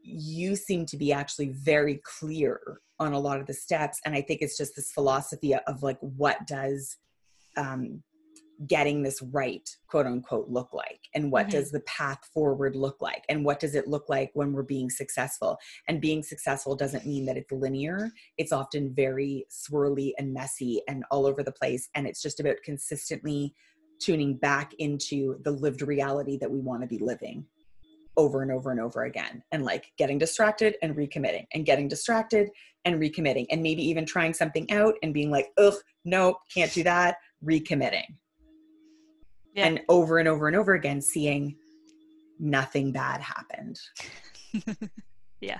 you 0.02 0.56
seem 0.56 0.86
to 0.86 0.96
be 0.96 1.12
actually 1.12 1.50
very 1.50 2.00
clear 2.02 2.80
on 2.98 3.12
a 3.12 3.18
lot 3.18 3.38
of 3.38 3.46
the 3.46 3.54
steps. 3.54 4.00
And 4.04 4.12
I 4.12 4.22
think 4.22 4.42
it's 4.42 4.58
just 4.58 4.74
this 4.74 4.90
philosophy 4.90 5.54
of 5.54 5.84
like, 5.84 5.98
what 6.00 6.48
does 6.48 6.96
um, 7.56 8.02
getting 8.66 9.02
this 9.02 9.20
right, 9.22 9.68
quote 9.88 10.06
unquote, 10.06 10.48
look 10.48 10.72
like? 10.72 11.00
And 11.14 11.30
what 11.30 11.48
mm-hmm. 11.48 11.58
does 11.58 11.70
the 11.70 11.80
path 11.80 12.18
forward 12.32 12.76
look 12.76 13.00
like? 13.00 13.24
And 13.28 13.44
what 13.44 13.60
does 13.60 13.74
it 13.74 13.88
look 13.88 14.08
like 14.08 14.30
when 14.34 14.52
we're 14.52 14.62
being 14.62 14.90
successful? 14.90 15.58
And 15.88 16.00
being 16.00 16.22
successful 16.22 16.74
doesn't 16.74 17.06
mean 17.06 17.26
that 17.26 17.36
it's 17.36 17.52
linear, 17.52 18.10
it's 18.38 18.52
often 18.52 18.94
very 18.94 19.46
swirly 19.50 20.12
and 20.18 20.32
messy 20.32 20.82
and 20.88 21.04
all 21.10 21.26
over 21.26 21.42
the 21.42 21.52
place. 21.52 21.88
And 21.94 22.06
it's 22.06 22.22
just 22.22 22.40
about 22.40 22.56
consistently 22.64 23.54
tuning 23.98 24.36
back 24.36 24.72
into 24.78 25.38
the 25.42 25.50
lived 25.50 25.82
reality 25.82 26.38
that 26.38 26.50
we 26.50 26.60
want 26.60 26.82
to 26.82 26.86
be 26.86 26.98
living 26.98 27.46
over 28.16 28.42
and 28.42 28.50
over 28.50 28.70
and 28.70 28.80
over 28.80 29.04
again 29.04 29.42
and 29.52 29.64
like 29.64 29.92
getting 29.98 30.18
distracted 30.18 30.76
and 30.82 30.96
recommitting 30.96 31.46
and 31.52 31.66
getting 31.66 31.86
distracted 31.88 32.48
and 32.84 33.00
recommitting 33.00 33.46
and 33.50 33.62
maybe 33.62 33.82
even 33.82 34.06
trying 34.06 34.32
something 34.32 34.70
out 34.70 34.94
and 35.02 35.12
being 35.12 35.30
like 35.30 35.48
ugh 35.58 35.74
nope 36.04 36.36
can't 36.52 36.72
do 36.72 36.82
that 36.82 37.16
recommitting 37.44 38.06
yeah. 39.56 39.66
and 39.66 39.80
over 39.88 40.18
and 40.18 40.28
over 40.28 40.46
and 40.46 40.56
over 40.56 40.74
again 40.74 41.00
seeing 41.00 41.56
nothing 42.38 42.92
bad 42.92 43.20
happened. 43.20 43.78
Yeah. 45.38 45.58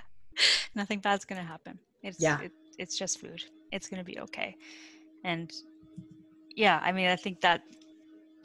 Nothing 0.73 0.99
bad's 0.99 1.23
gonna 1.23 1.43
happen. 1.43 1.77
It's 2.01 2.19
yeah. 2.19 2.41
it, 2.41 2.51
it's 2.79 2.97
just 2.97 3.21
food. 3.21 3.43
It's 3.71 3.87
gonna 3.87 4.03
be 4.03 4.19
okay. 4.21 4.55
And 5.23 5.53
yeah 6.55 6.79
i 6.81 6.91
mean 6.91 7.07
i 7.07 7.15
think 7.15 7.39
that 7.41 7.61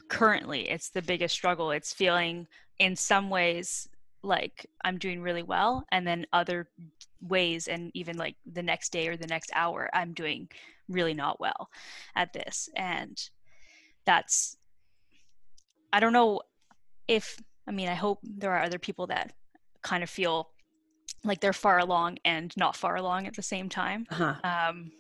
currently 0.09 0.69
it's 0.69 0.91
the 0.91 1.01
biggest 1.01 1.35
struggle. 1.35 1.71
It's 1.71 1.95
feeling 1.95 2.47
in 2.79 2.95
some 2.95 3.31
ways 3.31 3.89
like 4.23 4.67
i'm 4.85 4.99
doing 4.99 5.21
really 5.21 5.43
well 5.43 5.85
and 5.91 6.07
then 6.07 6.25
other 6.33 6.69
ways 7.23 7.67
and 7.67 7.91
even 7.95 8.17
like 8.17 8.37
the 8.53 8.63
next 8.63 8.93
day 8.93 9.09
or 9.09 9.17
the 9.17 9.27
next 9.27 9.51
hour 9.55 9.91
i'm 9.95 10.13
doing 10.13 10.49
really 10.89 11.15
not 11.15 11.41
well 11.41 11.71
at 12.15 12.33
this. 12.33 12.69
And 12.77 13.19
that's 14.05 14.57
i 15.93 16.01
don't 16.01 16.13
know 16.13 16.41
if 17.09 17.39
i 17.67 17.71
mean 17.71 17.89
i 17.89 17.95
hope 17.95 18.19
there 18.23 18.53
are 18.53 18.63
other 18.63 18.79
people 18.79 19.07
that 19.07 19.33
kind 19.83 20.03
of 20.03 20.11
feel 20.11 20.51
like 21.25 21.41
they're 21.41 21.53
far 21.53 21.79
along 21.79 22.19
and 22.25 22.57
not 22.57 22.77
far 22.77 22.97
along 22.97 23.27
at 23.27 23.35
the 23.35 23.43
same 23.43 23.69
time 23.69 24.07
uh-huh. 24.11 24.35
um, 24.45 24.91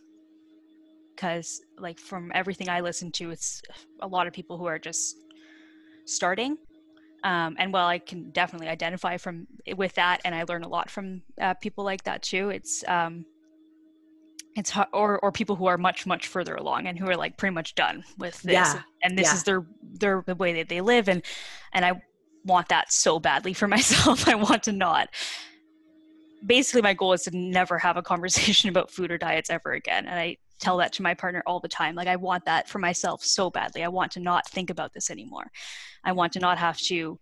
because 1.14 1.60
like 1.78 1.98
from 1.98 2.30
everything 2.34 2.68
i 2.68 2.80
listen 2.80 3.10
to 3.10 3.30
it's 3.30 3.62
a 4.00 4.06
lot 4.06 4.26
of 4.26 4.32
people 4.32 4.58
who 4.58 4.66
are 4.66 4.78
just 4.78 5.16
starting 6.04 6.56
um, 7.24 7.56
and 7.58 7.72
while 7.72 7.86
i 7.86 7.98
can 7.98 8.30
definitely 8.30 8.68
identify 8.68 9.16
from 9.16 9.46
with 9.76 9.94
that 9.94 10.20
and 10.24 10.34
i 10.34 10.44
learn 10.44 10.64
a 10.64 10.68
lot 10.68 10.90
from 10.90 11.22
uh, 11.40 11.54
people 11.54 11.84
like 11.84 12.02
that 12.04 12.22
too 12.22 12.50
it's 12.50 12.84
um, 12.88 13.24
it's 14.56 14.72
or 14.92 15.18
or 15.20 15.32
people 15.32 15.56
who 15.56 15.66
are 15.66 15.78
much 15.78 16.06
much 16.06 16.26
further 16.26 16.54
along 16.54 16.86
and 16.86 16.98
who 16.98 17.08
are 17.08 17.16
like 17.16 17.36
pretty 17.36 17.54
much 17.54 17.74
done 17.74 18.04
with 18.18 18.40
this 18.42 18.52
yeah. 18.52 18.80
and 19.02 19.18
this 19.18 19.28
yeah. 19.28 19.34
is 19.34 19.42
their 19.44 19.64
their 19.92 20.22
the 20.26 20.34
way 20.34 20.52
that 20.54 20.68
they 20.68 20.80
live 20.80 21.08
and 21.08 21.22
and 21.72 21.84
i 21.84 21.92
want 22.44 22.68
that 22.68 22.92
so 22.92 23.18
badly 23.18 23.52
for 23.52 23.68
myself 23.76 24.28
i 24.28 24.34
want 24.34 24.62
to 24.62 24.72
not 24.72 25.08
basically 26.44 26.82
my 26.82 26.94
goal 26.94 27.12
is 27.12 27.22
to 27.22 27.36
never 27.36 27.78
have 27.78 27.96
a 27.96 28.02
conversation 28.02 28.68
about 28.70 28.90
food 28.90 29.10
or 29.10 29.18
diets 29.18 29.50
ever 29.50 29.72
again 29.72 30.06
and 30.06 30.18
i 30.18 30.36
tell 30.62 30.76
that 30.78 30.92
to 30.94 31.02
my 31.02 31.12
partner 31.12 31.42
all 31.44 31.60
the 31.60 31.68
time. 31.68 31.94
Like, 31.94 32.08
I 32.08 32.16
want 32.16 32.44
that 32.46 32.68
for 32.68 32.78
myself 32.78 33.22
so 33.22 33.50
badly. 33.50 33.82
I 33.82 33.88
want 33.88 34.12
to 34.12 34.20
not 34.20 34.48
think 34.48 34.70
about 34.70 34.94
this 34.94 35.10
anymore. 35.10 35.50
I 36.04 36.12
want 36.12 36.32
to 36.34 36.38
not 36.38 36.56
have 36.56 36.78
to 36.82 37.18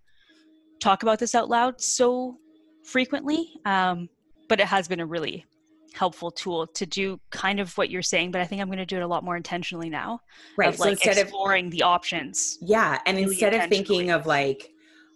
talk 0.79 1.03
about 1.03 1.19
this 1.19 1.35
out 1.35 1.49
loud 1.49 1.81
so 1.81 2.37
frequently. 2.85 3.55
Um, 3.65 4.09
but 4.49 4.61
it 4.61 4.67
has 4.67 4.87
been 4.87 5.01
a 5.01 5.07
really 5.07 5.47
helpful 5.95 6.31
tool 6.31 6.67
to 6.67 6.87
do 6.87 7.21
kind 7.31 7.61
of 7.61 7.77
what 7.77 7.91
you're 7.91 8.03
saying 8.03 8.31
but 8.31 8.41
i 8.41 8.45
think 8.45 8.61
i'm 8.61 8.69
going 8.69 8.79
to 8.79 8.87
do 8.87 8.97
it 8.97 9.03
a 9.03 9.07
lot 9.07 9.25
more 9.25 9.37
intentionally 9.37 9.91
now 9.91 10.21
right 10.57 10.75
of, 10.75 10.79
like 10.79 10.87
so 10.87 11.11
instead 11.11 11.19
exploring 11.19 11.67
of, 11.67 11.73
the 11.73 11.83
options 11.83 12.59
yeah 12.61 12.99
and 13.07 13.17
really 13.17 13.31
instead 13.31 13.55
of 13.55 13.69
thinking 13.69 14.11
of 14.11 14.27
like 14.27 14.71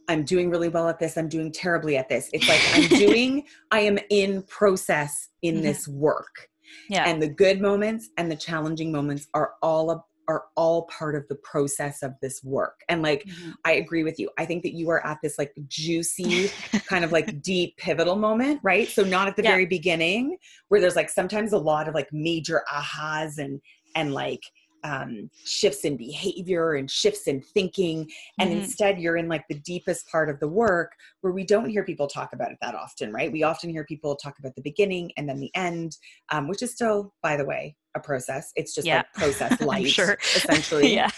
i'm 0.09 0.25
doing 0.25 0.51
really 0.51 0.69
well 0.69 0.89
at 0.89 0.99
this 0.99 1.17
i'm 1.17 1.29
doing 1.29 1.53
terribly 1.53 1.97
at 1.97 2.09
this 2.09 2.29
it's 2.33 2.49
like 2.49 2.61
i'm 2.75 2.89
doing 2.99 3.45
i 3.71 3.81
am 3.81 3.99
in 4.11 4.43
process 4.43 5.29
in 5.43 5.55
mm-hmm. 5.55 5.65
this 5.65 5.87
work 5.87 6.49
yeah. 6.89 7.09
And 7.09 7.23
the 7.23 7.29
good 7.29 7.61
moments 7.61 8.11
and 8.17 8.31
the 8.31 8.37
challenging 8.37 8.93
moments 8.93 9.29
are 9.35 9.55
all 9.63 9.91
are 10.29 10.45
all 10.57 10.83
part 10.85 11.15
of 11.15 11.27
the 11.29 11.35
process 11.37 12.03
of 12.03 12.15
this 12.21 12.43
work. 12.43 12.81
And 12.89 13.03
like 13.03 13.25
mm-hmm. 13.25 13.51
I 13.65 13.73
agree 13.73 14.05
with 14.05 14.19
you. 14.19 14.31
I 14.39 14.45
think 14.45 14.63
that 14.63 14.75
you 14.75 14.91
are 14.91 15.05
at 15.07 15.19
this 15.23 15.39
like 15.39 15.53
juicy 15.69 16.51
kind 16.89 17.05
of 17.05 17.13
like 17.13 17.43
deep 17.43 17.77
pivotal 17.77 18.17
moment, 18.17 18.61
right? 18.63 18.89
So 18.89 19.03
not 19.03 19.29
at 19.29 19.37
the 19.37 19.43
yeah. 19.43 19.51
very 19.51 19.67
beginning 19.67 20.37
where 20.69 20.81
there's 20.81 20.97
like 20.97 21.11
sometimes 21.11 21.53
a 21.53 21.59
lot 21.59 21.89
of 21.89 21.95
like 21.95 22.13
major 22.13 22.63
ahas 22.73 23.39
and 23.39 23.61
and 23.95 24.13
like 24.13 24.43
um, 24.85 25.31
shifts 25.45 25.85
in 25.85 25.97
behavior 25.97 26.75
and 26.75 26.91
shifts 26.91 27.27
in 27.27 27.41
thinking. 27.41 28.09
And 28.39 28.51
mm-hmm. 28.51 28.61
instead, 28.61 29.01
you're 29.01 29.17
in 29.17 29.29
like 29.29 29.45
the 29.49 29.59
deepest 29.61 30.07
part 30.09 30.29
of 30.29 30.39
the 30.41 30.49
work 30.49 30.93
where 31.23 31.33
we 31.33 31.45
don't 31.45 31.71
hear 31.71 31.85
people 31.85 32.07
talk 32.07 32.35
about 32.35 32.53
it 32.53 32.59
that 32.61 32.75
often, 32.75 33.13
right? 33.13 33.33
We 33.33 33.43
often 33.43 33.71
hear 33.71 33.85
people 33.85 34.15
talk 34.15 34.39
about 34.39 34.55
the 34.55 34.63
beginning 34.63 35.11
and 35.17 35.29
then 35.29 35.41
the 35.41 35.51
end, 35.55 35.97
um, 36.31 36.49
which 36.49 36.63
is 36.63 36.73
still, 36.73 37.15
by 37.23 37.37
the 37.37 37.47
way, 37.47 37.77
a 37.95 38.01
process. 38.01 38.53
It's 38.57 38.75
just 38.75 38.87
yeah. 38.87 38.99
like 38.99 39.13
process 39.13 39.61
light, 39.61 39.89
sure. 39.89 40.19
essentially. 40.37 40.95
yeah. 40.95 41.11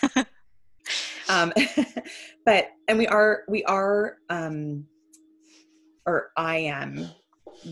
um, 1.28 1.52
but 2.46 2.68
and 2.88 2.98
we 2.98 3.06
are 3.06 3.42
we 3.48 3.64
are 3.64 4.18
um, 4.30 4.84
or 6.06 6.30
I 6.36 6.58
am 6.58 7.08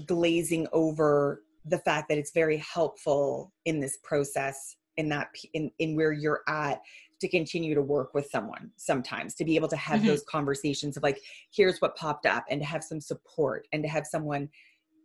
glazing 0.06 0.66
over 0.72 1.44
the 1.64 1.78
fact 1.78 2.08
that 2.08 2.18
it's 2.18 2.32
very 2.32 2.58
helpful 2.58 3.52
in 3.64 3.80
this 3.80 3.98
process 4.02 4.76
in 4.96 5.08
that 5.08 5.28
in 5.54 5.70
in 5.78 5.96
where 5.96 6.12
you're 6.12 6.42
at 6.48 6.80
to 7.20 7.28
continue 7.28 7.74
to 7.74 7.82
work 7.82 8.12
with 8.12 8.28
someone 8.30 8.70
sometimes 8.76 9.34
to 9.34 9.44
be 9.44 9.56
able 9.56 9.68
to 9.68 9.76
have 9.76 10.00
mm-hmm. 10.00 10.08
those 10.08 10.24
conversations 10.24 10.96
of 10.96 11.02
like 11.02 11.20
here's 11.52 11.80
what 11.80 11.96
popped 11.96 12.26
up 12.26 12.44
and 12.50 12.60
to 12.60 12.66
have 12.66 12.82
some 12.82 13.00
support 13.00 13.66
and 13.72 13.82
to 13.82 13.88
have 13.88 14.06
someone 14.06 14.48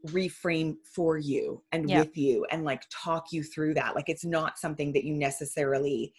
reframe 0.08 0.76
for 0.84 1.18
you 1.18 1.62
and 1.72 1.90
yeah. 1.90 2.00
with 2.00 2.16
you 2.18 2.46
and 2.52 2.64
like 2.64 2.84
talk 2.90 3.28
you 3.32 3.44
through 3.44 3.74
that 3.74 3.96
like 3.96 4.08
it's 4.08 4.24
not 4.24 4.58
something 4.58 4.94
that 4.94 5.04
you 5.04 5.14
necessarily 5.14 6.14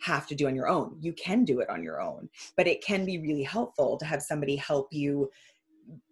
have 0.00 0.26
to 0.26 0.34
do 0.34 0.46
on 0.46 0.54
your 0.54 0.68
own 0.68 0.96
you 1.00 1.12
can 1.14 1.44
do 1.44 1.60
it 1.60 1.70
on 1.70 1.82
your 1.82 2.00
own 2.00 2.28
but 2.56 2.66
it 2.66 2.84
can 2.84 3.06
be 3.06 3.18
really 3.18 3.42
helpful 3.42 3.96
to 3.96 4.04
have 4.04 4.22
somebody 4.22 4.54
help 4.56 4.88
you 4.92 5.30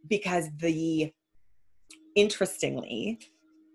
because 0.09 0.49
the 0.59 1.13
interestingly 2.15 3.19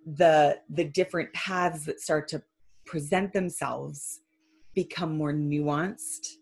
the 0.05 0.57
the 0.69 0.85
different 0.85 1.31
paths 1.33 1.85
that 1.85 1.99
start 1.99 2.27
to 2.27 2.41
present 2.85 3.31
themselves 3.31 4.21
become 4.73 5.15
more 5.15 5.33
nuanced 5.33 6.37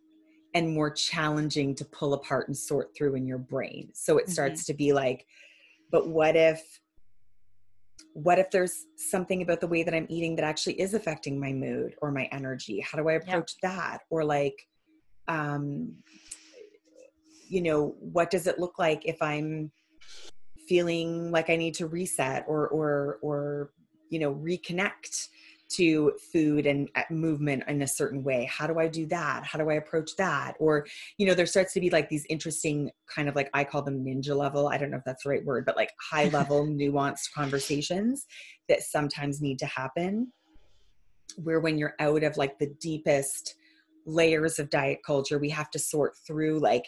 and 0.53 0.73
more 0.73 0.89
challenging 0.89 1.75
to 1.75 1.83
pull 1.85 2.13
apart 2.13 2.47
and 2.47 2.55
sort 2.55 2.95
through 2.95 3.15
in 3.15 3.27
your 3.27 3.37
brain 3.37 3.89
so 3.93 4.17
it 4.17 4.23
mm-hmm. 4.23 4.31
starts 4.31 4.63
to 4.63 4.73
be 4.73 4.93
like 4.93 5.25
but 5.91 6.07
what 6.09 6.35
if 6.35 6.79
what 8.13 8.39
if 8.39 8.49
there's 8.49 8.85
something 8.95 9.41
about 9.41 9.61
the 9.61 9.67
way 9.67 9.83
that 9.83 9.93
i'm 9.93 10.07
eating 10.09 10.35
that 10.35 10.45
actually 10.45 10.79
is 10.81 10.93
affecting 10.93 11.39
my 11.39 11.53
mood 11.53 11.95
or 12.01 12.11
my 12.11 12.27
energy? 12.31 12.79
How 12.79 12.97
do 12.97 13.07
i 13.09 13.13
approach 13.13 13.55
yeah. 13.61 13.69
that? 13.69 14.01
Or 14.09 14.23
like 14.23 14.67
um 15.27 15.93
you 17.49 17.61
know 17.61 17.95
what 17.99 18.29
does 18.29 18.47
it 18.47 18.59
look 18.59 18.77
like 18.77 19.05
if 19.05 19.21
i'm 19.21 19.71
feeling 20.67 21.31
like 21.31 21.49
i 21.49 21.55
need 21.55 21.73
to 21.73 21.87
reset 21.87 22.43
or 22.47 22.67
or 22.67 23.19
or 23.21 23.71
you 24.09 24.19
know 24.19 24.33
reconnect 24.35 25.27
to 25.69 26.13
food 26.31 26.65
and 26.65 26.89
uh, 26.95 27.03
movement 27.09 27.63
in 27.67 27.81
a 27.81 27.87
certain 27.87 28.23
way. 28.23 28.49
How 28.51 28.67
do 28.67 28.79
i 28.79 28.87
do 28.87 29.05
that? 29.07 29.43
How 29.43 29.59
do 29.59 29.69
i 29.69 29.75
approach 29.75 30.11
that? 30.17 30.55
Or 30.59 30.85
you 31.17 31.25
know 31.25 31.33
there 31.33 31.45
starts 31.45 31.73
to 31.73 31.79
be 31.79 31.89
like 31.89 32.09
these 32.09 32.25
interesting 32.29 32.91
kind 33.13 33.29
of 33.29 33.35
like 33.35 33.49
i 33.53 33.63
call 33.63 33.81
them 33.81 34.03
ninja 34.03 34.35
level 34.35 34.67
i 34.67 34.77
don't 34.77 34.91
know 34.91 34.97
if 34.97 35.03
that's 35.05 35.23
the 35.23 35.29
right 35.29 35.45
word 35.45 35.65
but 35.65 35.75
like 35.75 35.91
high 36.11 36.29
level 36.29 36.65
nuanced 36.65 37.31
conversations 37.33 38.25
that 38.67 38.81
sometimes 38.81 39.41
need 39.41 39.59
to 39.59 39.65
happen 39.65 40.31
where 41.35 41.59
when 41.59 41.77
you're 41.77 41.95
out 41.99 42.23
of 42.23 42.37
like 42.37 42.57
the 42.59 42.73
deepest 42.79 43.55
layers 44.05 44.59
of 44.59 44.69
diet 44.69 44.99
culture 45.05 45.39
we 45.39 45.49
have 45.49 45.69
to 45.69 45.79
sort 45.79 46.13
through 46.25 46.59
like 46.59 46.85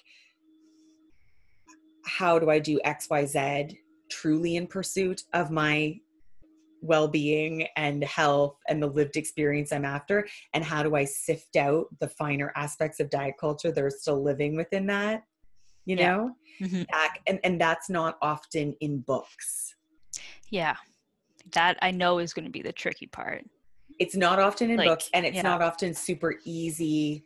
how 2.05 2.39
do 2.39 2.49
i 2.49 2.59
do 2.59 2.79
xyz 2.85 3.75
truly 4.09 4.55
in 4.55 4.65
pursuit 4.65 5.23
of 5.33 5.51
my 5.51 5.95
well-being 6.81 7.67
and 7.75 8.03
health 8.03 8.57
and 8.67 8.81
the 8.81 8.87
lived 8.87 9.17
experience 9.17 9.71
i'm 9.71 9.85
after 9.85 10.27
and 10.53 10.63
how 10.63 10.81
do 10.83 10.95
i 10.95 11.03
sift 11.03 11.55
out 11.55 11.85
the 11.99 12.09
finer 12.09 12.51
aspects 12.55 12.99
of 12.99 13.09
diet 13.09 13.35
culture 13.39 13.71
that 13.71 13.83
are 13.83 13.89
still 13.89 14.23
living 14.23 14.55
within 14.55 14.85
that 14.85 15.23
you 15.85 15.95
know 15.95 16.31
mm-hmm. 16.61 16.83
and, 17.27 17.39
and 17.43 17.59
that's 17.59 17.89
not 17.89 18.17
often 18.21 18.75
in 18.81 18.99
books 18.99 19.75
yeah 20.49 20.75
that 21.51 21.77
i 21.81 21.91
know 21.91 22.19
is 22.19 22.33
going 22.33 22.45
to 22.45 22.51
be 22.51 22.61
the 22.61 22.71
tricky 22.71 23.07
part 23.07 23.43
it's 23.99 24.15
not 24.15 24.39
often 24.39 24.69
in 24.69 24.77
like, 24.77 24.87
books 24.87 25.09
and 25.13 25.25
it's 25.25 25.35
yeah. 25.35 25.41
not 25.41 25.61
often 25.61 25.93
super 25.93 26.35
easy 26.45 27.25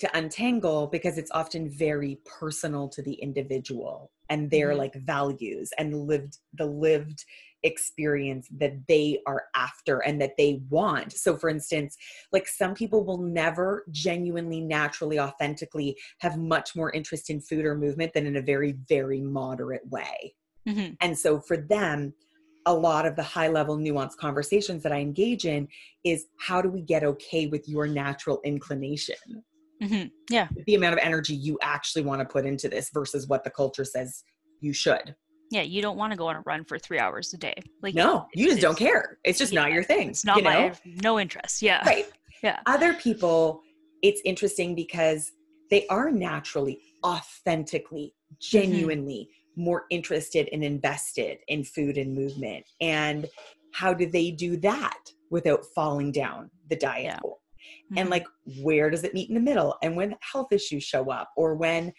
to 0.00 0.16
untangle 0.16 0.86
because 0.86 1.18
it's 1.18 1.30
often 1.32 1.68
very 1.70 2.18
personal 2.24 2.88
to 2.88 3.02
the 3.02 3.14
individual 3.14 4.10
and 4.30 4.50
their 4.50 4.70
mm-hmm. 4.70 4.78
like 4.78 4.94
values 4.94 5.70
and 5.78 5.94
lived 5.94 6.38
the 6.54 6.64
lived 6.64 7.24
experience 7.62 8.48
that 8.58 8.86
they 8.88 9.20
are 9.26 9.44
after 9.54 9.98
and 10.00 10.20
that 10.20 10.36
they 10.36 10.62
want. 10.68 11.12
So, 11.12 11.36
for 11.36 11.48
instance, 11.48 11.96
like 12.32 12.48
some 12.48 12.74
people 12.74 13.04
will 13.04 13.18
never 13.18 13.84
genuinely, 13.90 14.60
naturally, 14.60 15.18
authentically 15.18 15.96
have 16.20 16.38
much 16.38 16.74
more 16.74 16.90
interest 16.92 17.30
in 17.30 17.40
food 17.40 17.64
or 17.64 17.74
movement 17.74 18.12
than 18.12 18.26
in 18.26 18.36
a 18.36 18.42
very, 18.42 18.76
very 18.88 19.20
moderate 19.20 19.86
way. 19.88 20.34
Mm-hmm. 20.68 20.94
And 21.00 21.18
so, 21.18 21.40
for 21.40 21.56
them, 21.56 22.14
a 22.66 22.74
lot 22.74 23.06
of 23.06 23.16
the 23.16 23.22
high 23.22 23.48
level 23.48 23.76
nuanced 23.76 24.16
conversations 24.16 24.82
that 24.82 24.92
I 24.92 24.98
engage 24.98 25.46
in 25.46 25.66
is 26.04 26.26
how 26.38 26.60
do 26.60 26.68
we 26.68 26.82
get 26.82 27.04
okay 27.04 27.46
with 27.46 27.68
your 27.68 27.86
natural 27.86 28.40
inclination? 28.44 29.16
Mm-hmm. 29.82 30.08
Yeah. 30.28 30.48
The 30.66 30.74
amount 30.74 30.92
of 30.92 30.98
energy 31.02 31.34
you 31.34 31.58
actually 31.62 32.02
want 32.02 32.20
to 32.20 32.26
put 32.26 32.44
into 32.44 32.68
this 32.68 32.90
versus 32.92 33.26
what 33.28 33.44
the 33.44 33.50
culture 33.50 33.84
says 33.84 34.24
you 34.60 34.74
should 34.74 35.14
yeah 35.50 35.62
you 35.62 35.82
don't 35.82 35.96
want 35.96 36.12
to 36.12 36.16
go 36.16 36.28
on 36.28 36.36
a 36.36 36.40
run 36.40 36.64
for 36.64 36.78
three 36.78 36.98
hours 36.98 37.34
a 37.34 37.36
day 37.36 37.54
like 37.82 37.94
no 37.94 38.26
you 38.34 38.46
just 38.48 38.60
don't 38.60 38.78
care 38.78 39.18
it's 39.24 39.38
just 39.38 39.52
yeah, 39.52 39.60
not 39.60 39.72
your 39.72 39.82
thing 39.82 40.10
it's 40.10 40.24
not 40.24 40.38
you 40.38 40.44
my 40.44 40.68
know? 40.68 40.74
no 41.02 41.20
interest 41.20 41.60
yeah 41.60 41.84
right 41.86 42.06
yeah 42.42 42.60
other 42.66 42.94
people 42.94 43.60
it's 44.02 44.20
interesting 44.24 44.74
because 44.74 45.32
they 45.70 45.86
are 45.88 46.10
naturally 46.10 46.80
authentically 47.04 48.14
mm-hmm. 48.14 48.36
genuinely 48.40 49.28
mm-hmm. 49.30 49.64
more 49.64 49.84
interested 49.90 50.48
and 50.52 50.64
invested 50.64 51.38
in 51.48 51.64
food 51.64 51.98
and 51.98 52.14
movement 52.14 52.64
and 52.80 53.26
how 53.72 53.92
do 53.92 54.06
they 54.06 54.30
do 54.30 54.56
that 54.56 54.98
without 55.30 55.64
falling 55.74 56.10
down 56.10 56.50
the 56.68 56.76
diet 56.76 57.04
yeah. 57.04 57.18
hole 57.20 57.40
mm-hmm. 57.86 57.98
and 57.98 58.10
like 58.10 58.26
where 58.62 58.88
does 58.88 59.04
it 59.04 59.14
meet 59.14 59.28
in 59.28 59.34
the 59.34 59.40
middle 59.40 59.76
and 59.82 59.96
when 59.96 60.14
health 60.20 60.52
issues 60.52 60.84
show 60.84 61.10
up 61.10 61.30
or 61.36 61.54
when 61.54 61.92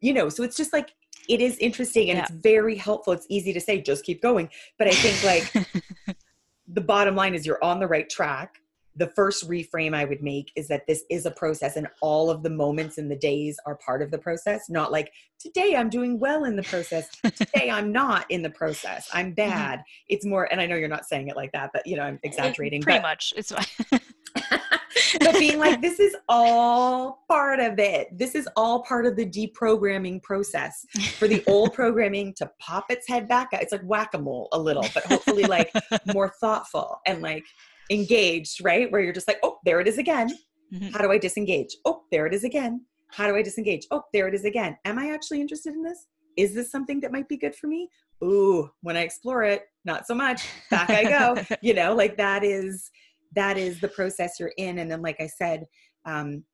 you 0.00 0.12
know 0.12 0.28
so 0.28 0.42
it's 0.42 0.56
just 0.56 0.72
like 0.72 0.92
it 1.30 1.40
is 1.40 1.56
interesting 1.58 2.10
and 2.10 2.18
yeah. 2.18 2.24
it's 2.24 2.32
very 2.32 2.74
helpful. 2.74 3.12
It's 3.12 3.26
easy 3.28 3.52
to 3.52 3.60
say, 3.60 3.80
just 3.80 4.04
keep 4.04 4.20
going. 4.20 4.50
But 4.78 4.88
I 4.88 4.90
think 4.90 5.24
like 5.24 6.16
the 6.66 6.80
bottom 6.80 7.14
line 7.14 7.36
is 7.36 7.46
you're 7.46 7.62
on 7.62 7.78
the 7.78 7.86
right 7.86 8.10
track. 8.10 8.56
The 8.96 9.06
first 9.14 9.48
reframe 9.48 9.94
I 9.94 10.04
would 10.04 10.24
make 10.24 10.50
is 10.56 10.66
that 10.66 10.88
this 10.88 11.04
is 11.08 11.24
a 11.24 11.30
process 11.30 11.76
and 11.76 11.86
all 12.02 12.30
of 12.30 12.42
the 12.42 12.50
moments 12.50 12.98
and 12.98 13.08
the 13.08 13.16
days 13.16 13.56
are 13.64 13.76
part 13.76 14.02
of 14.02 14.10
the 14.10 14.18
process. 14.18 14.68
Not 14.68 14.90
like 14.90 15.12
today 15.38 15.76
I'm 15.76 15.88
doing 15.88 16.18
well 16.18 16.44
in 16.44 16.56
the 16.56 16.64
process. 16.64 17.08
Today 17.22 17.70
I'm 17.70 17.92
not 17.92 18.26
in 18.28 18.42
the 18.42 18.50
process. 18.50 19.08
I'm 19.12 19.26
mm-hmm. 19.26 19.34
bad. 19.36 19.78
Mm-hmm. 19.78 20.06
It's 20.08 20.26
more, 20.26 20.50
and 20.50 20.60
I 20.60 20.66
know 20.66 20.74
you're 20.74 20.88
not 20.88 21.06
saying 21.06 21.28
it 21.28 21.36
like 21.36 21.52
that, 21.52 21.70
but 21.72 21.86
you 21.86 21.96
know, 21.96 22.02
I'm 22.02 22.18
exaggerating. 22.24 22.80
It, 22.80 22.84
pretty 22.84 22.98
but, 22.98 23.02
much. 23.06 23.32
It's 23.36 23.52
fine. 23.52 24.00
but 25.20 25.38
being 25.38 25.58
like, 25.58 25.80
this 25.80 26.00
is 26.00 26.16
all 26.28 27.24
part 27.28 27.60
of 27.60 27.78
it. 27.78 28.16
This 28.16 28.34
is 28.34 28.48
all 28.56 28.82
part 28.82 29.06
of 29.06 29.16
the 29.16 29.26
deprogramming 29.26 30.22
process 30.22 30.84
for 31.16 31.28
the 31.28 31.42
old 31.46 31.72
programming 31.74 32.34
to 32.34 32.50
pop 32.58 32.90
its 32.90 33.06
head 33.08 33.28
back. 33.28 33.48
It's 33.52 33.72
like 33.72 33.82
whack 33.82 34.14
a 34.14 34.18
mole 34.18 34.48
a 34.52 34.58
little, 34.58 34.86
but 34.94 35.04
hopefully 35.04 35.44
like 35.44 35.72
more 36.12 36.32
thoughtful 36.40 37.00
and 37.06 37.22
like 37.22 37.44
engaged, 37.90 38.64
right? 38.64 38.90
Where 38.90 39.00
you're 39.00 39.12
just 39.12 39.28
like, 39.28 39.38
oh, 39.42 39.58
there 39.64 39.80
it 39.80 39.88
is 39.88 39.98
again. 39.98 40.30
Mm-hmm. 40.72 40.88
How 40.90 41.02
do 41.02 41.10
I 41.10 41.18
disengage? 41.18 41.76
Oh, 41.84 42.02
there 42.10 42.26
it 42.26 42.34
is 42.34 42.44
again. 42.44 42.84
How 43.12 43.26
do 43.26 43.34
I 43.36 43.42
disengage? 43.42 43.86
Oh, 43.90 44.04
there 44.12 44.28
it 44.28 44.34
is 44.34 44.44
again. 44.44 44.76
Am 44.84 44.98
I 44.98 45.10
actually 45.10 45.40
interested 45.40 45.74
in 45.74 45.82
this? 45.82 46.06
Is 46.36 46.54
this 46.54 46.70
something 46.70 47.00
that 47.00 47.12
might 47.12 47.28
be 47.28 47.36
good 47.36 47.56
for 47.56 47.66
me? 47.66 47.88
Ooh, 48.22 48.70
when 48.82 48.96
I 48.96 49.00
explore 49.00 49.42
it, 49.42 49.64
not 49.84 50.06
so 50.06 50.14
much. 50.14 50.46
Back 50.70 50.90
I 50.90 51.04
go. 51.04 51.42
you 51.62 51.74
know, 51.74 51.94
like 51.94 52.16
that 52.18 52.44
is 52.44 52.90
that 53.34 53.56
is 53.56 53.80
the 53.80 53.88
process 53.88 54.38
you're 54.38 54.52
in. 54.56 54.78
And 54.78 54.90
then 54.90 55.02
like 55.02 55.20
i 55.20 55.26
said 55.26 55.66
um, 56.06 56.44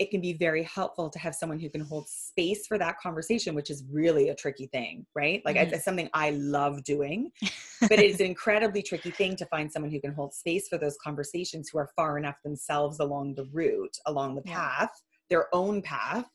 it 0.00 0.10
can 0.10 0.20
be 0.20 0.32
very 0.32 0.64
helpful 0.64 1.08
to 1.08 1.18
have 1.18 1.34
someone 1.34 1.60
who 1.60 1.70
can 1.70 1.80
hold 1.80 2.08
space 2.08 2.66
for 2.66 2.76
that 2.78 2.98
conversation 2.98 3.54
which 3.54 3.70
is 3.70 3.84
really 3.90 4.30
a 4.30 4.34
tricky 4.34 4.66
thing 4.66 5.06
right? 5.14 5.42
Like 5.44 5.56
mm-hmm. 5.56 5.74
it's 5.74 5.84
something 5.84 6.08
i 6.14 6.30
love 6.30 6.82
doing 6.84 7.30
but 7.80 7.98
it's 7.98 8.20
an 8.20 8.26
incredibly 8.26 8.82
tricky 8.82 9.10
thing 9.10 9.36
to 9.36 9.46
find 9.46 9.70
someone 9.70 9.90
who 9.90 10.00
can 10.00 10.12
hold 10.12 10.34
space 10.34 10.68
for 10.68 10.78
those 10.78 10.96
conversations 11.02 11.68
who 11.68 11.78
are 11.78 11.90
far 11.96 12.18
enough 12.18 12.36
themselves 12.44 13.00
along 13.00 13.34
the 13.34 13.46
route 13.52 13.96
along 14.06 14.34
the 14.34 14.42
path 14.42 14.90
yeah. 14.90 15.26
their 15.30 15.54
own 15.54 15.82
path 15.82 16.26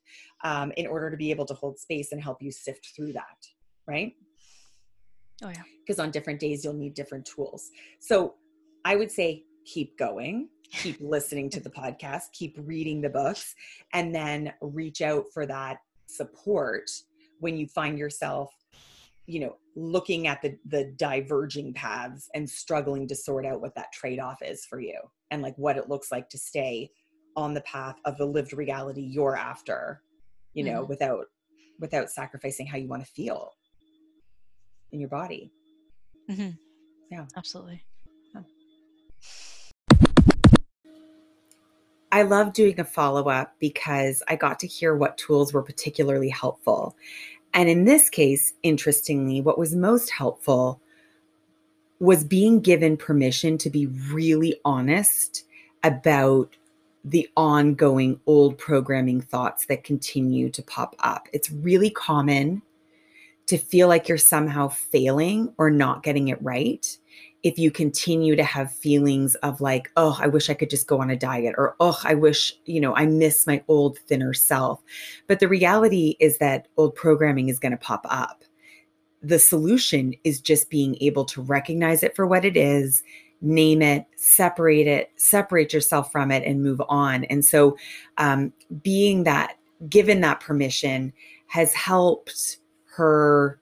um, 0.43 0.71
in 0.77 0.87
order 0.87 1.11
to 1.11 1.17
be 1.17 1.29
able 1.29 1.45
to 1.45 1.53
hold 1.53 1.77
space 1.77 2.11
and 2.11 2.21
help 2.21 2.41
you 2.41 2.51
sift 2.51 2.89
through 2.95 3.13
that 3.13 3.37
right? 3.87 4.13
Oh 5.43 5.49
yeah. 5.49 5.63
Because 5.85 5.99
on 5.99 6.11
different 6.11 6.39
days 6.39 6.63
you'll 6.63 6.73
need 6.73 6.93
different 6.93 7.25
tools. 7.25 7.69
So 7.99 8.35
i 8.83 8.95
would 8.95 9.11
say 9.11 9.43
keep 9.65 9.97
going 9.97 10.49
keep 10.71 10.97
listening 11.01 11.49
to 11.49 11.59
the 11.59 11.69
podcast 11.81 12.31
keep 12.33 12.55
reading 12.59 13.01
the 13.01 13.09
books 13.09 13.55
and 13.93 14.13
then 14.13 14.53
reach 14.61 15.01
out 15.01 15.25
for 15.33 15.45
that 15.45 15.79
support 16.07 16.89
when 17.39 17.57
you 17.57 17.67
find 17.67 17.97
yourself 17.97 18.53
you 19.25 19.39
know 19.39 19.55
looking 19.75 20.27
at 20.27 20.41
the 20.41 20.57
the 20.67 20.93
diverging 20.97 21.73
paths 21.73 22.29
and 22.33 22.49
struggling 22.49 23.07
to 23.07 23.15
sort 23.15 23.45
out 23.45 23.61
what 23.61 23.75
that 23.75 23.91
trade-off 23.93 24.39
is 24.41 24.65
for 24.65 24.79
you 24.79 24.99
and 25.29 25.41
like 25.41 25.55
what 25.57 25.77
it 25.77 25.89
looks 25.89 26.11
like 26.11 26.29
to 26.29 26.37
stay 26.37 26.89
on 27.35 27.53
the 27.53 27.61
path 27.61 27.95
of 28.05 28.17
the 28.17 28.25
lived 28.25 28.53
reality 28.53 29.01
you're 29.01 29.37
after 29.37 30.01
you 30.53 30.63
know 30.63 30.81
mm-hmm. 30.81 30.89
without 30.89 31.25
without 31.79 32.09
sacrificing 32.09 32.67
how 32.67 32.77
you 32.77 32.87
want 32.87 33.03
to 33.03 33.11
feel 33.11 33.53
in 34.91 34.99
your 34.99 35.09
body 35.09 35.51
mm-hmm. 36.29 36.49
yeah 37.09 37.25
absolutely 37.37 37.81
I 42.11 42.23
love 42.23 42.53
doing 42.53 42.79
a 42.79 42.83
follow 42.83 43.29
up 43.29 43.55
because 43.59 44.21
I 44.27 44.35
got 44.35 44.59
to 44.59 44.67
hear 44.67 44.95
what 44.95 45.17
tools 45.17 45.53
were 45.53 45.63
particularly 45.63 46.29
helpful. 46.29 46.95
And 47.53 47.69
in 47.69 47.85
this 47.85 48.09
case, 48.09 48.53
interestingly, 48.63 49.41
what 49.41 49.57
was 49.57 49.75
most 49.75 50.09
helpful 50.09 50.81
was 51.99 52.23
being 52.23 52.59
given 52.59 52.97
permission 52.97 53.57
to 53.59 53.69
be 53.69 53.85
really 54.11 54.59
honest 54.65 55.45
about 55.83 56.55
the 57.03 57.29
ongoing 57.35 58.19
old 58.25 58.57
programming 58.57 59.21
thoughts 59.21 59.65
that 59.65 59.83
continue 59.83 60.49
to 60.49 60.63
pop 60.63 60.95
up. 60.99 61.27
It's 61.33 61.51
really 61.51 61.89
common 61.89 62.61
to 63.47 63.57
feel 63.57 63.87
like 63.87 64.07
you're 64.07 64.17
somehow 64.17 64.67
failing 64.67 65.53
or 65.57 65.69
not 65.69 66.03
getting 66.03 66.27
it 66.27 66.41
right 66.41 66.97
if 67.43 67.57
you 67.57 67.71
continue 67.71 68.35
to 68.35 68.43
have 68.43 68.71
feelings 68.71 69.35
of 69.35 69.61
like, 69.61 69.91
oh, 69.97 70.17
I 70.21 70.27
wish 70.27 70.49
I 70.49 70.53
could 70.53 70.69
just 70.69 70.87
go 70.87 71.01
on 71.01 71.09
a 71.09 71.15
diet, 71.15 71.55
or 71.57 71.75
oh, 71.79 71.99
I 72.03 72.13
wish, 72.13 72.53
you 72.65 72.79
know, 72.79 72.95
I 72.95 73.05
miss 73.05 73.47
my 73.47 73.63
old 73.67 73.97
thinner 73.99 74.33
self. 74.33 74.81
But 75.27 75.39
the 75.39 75.47
reality 75.47 76.15
is 76.19 76.37
that 76.37 76.67
old 76.77 76.95
programming 76.95 77.49
is 77.49 77.59
going 77.59 77.71
to 77.71 77.77
pop 77.77 78.05
up. 78.09 78.43
The 79.23 79.39
solution 79.39 80.13
is 80.23 80.41
just 80.41 80.69
being 80.69 80.97
able 81.01 81.25
to 81.25 81.41
recognize 81.41 82.03
it 82.03 82.15
for 82.15 82.27
what 82.27 82.45
it 82.45 82.57
is, 82.57 83.03
name 83.41 83.81
it, 83.81 84.05
separate 84.15 84.87
it, 84.87 85.11
separate 85.15 85.73
yourself 85.73 86.11
from 86.11 86.31
it, 86.31 86.43
and 86.43 86.63
move 86.63 86.81
on. 86.89 87.23
And 87.25 87.43
so, 87.43 87.77
um, 88.17 88.53
being 88.83 89.23
that 89.23 89.57
given 89.89 90.21
that 90.21 90.39
permission 90.39 91.13
has 91.47 91.73
helped 91.73 92.57
her 92.95 93.60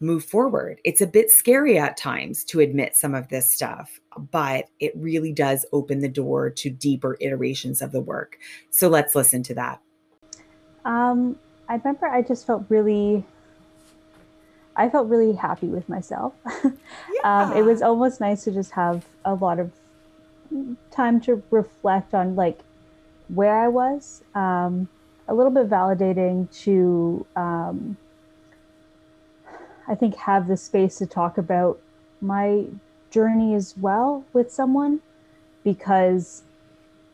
move 0.00 0.24
forward. 0.24 0.80
It's 0.84 1.00
a 1.00 1.06
bit 1.06 1.30
scary 1.30 1.78
at 1.78 1.96
times 1.96 2.44
to 2.44 2.60
admit 2.60 2.96
some 2.96 3.14
of 3.14 3.28
this 3.28 3.52
stuff, 3.52 3.98
but 4.30 4.66
it 4.78 4.92
really 4.96 5.32
does 5.32 5.64
open 5.72 6.00
the 6.00 6.08
door 6.08 6.50
to 6.50 6.70
deeper 6.70 7.16
iterations 7.20 7.80
of 7.80 7.92
the 7.92 8.00
work. 8.00 8.38
So 8.70 8.88
let's 8.88 9.14
listen 9.14 9.42
to 9.44 9.54
that. 9.54 9.80
Um, 10.84 11.38
I 11.68 11.76
remember 11.76 12.06
I 12.06 12.22
just 12.22 12.46
felt 12.46 12.64
really, 12.68 13.24
I 14.76 14.88
felt 14.88 15.08
really 15.08 15.32
happy 15.32 15.66
with 15.66 15.88
myself. 15.88 16.34
Yeah. 16.62 16.70
um, 17.24 17.56
it 17.56 17.62
was 17.62 17.82
almost 17.82 18.20
nice 18.20 18.44
to 18.44 18.52
just 18.52 18.72
have 18.72 19.04
a 19.24 19.34
lot 19.34 19.58
of 19.58 19.72
time 20.90 21.20
to 21.22 21.42
reflect 21.50 22.14
on 22.14 22.36
like 22.36 22.60
where 23.28 23.58
I 23.58 23.68
was. 23.68 24.22
Um, 24.34 24.88
a 25.28 25.34
little 25.34 25.50
bit 25.50 25.68
validating 25.68 26.48
to 26.62 27.26
um, 27.34 27.96
I 29.88 29.94
think, 29.94 30.16
have 30.16 30.48
the 30.48 30.56
space 30.56 30.98
to 30.98 31.06
talk 31.06 31.38
about 31.38 31.80
my 32.20 32.66
journey 33.10 33.54
as 33.54 33.74
well 33.76 34.24
with 34.32 34.52
someone 34.52 35.00
because 35.64 36.42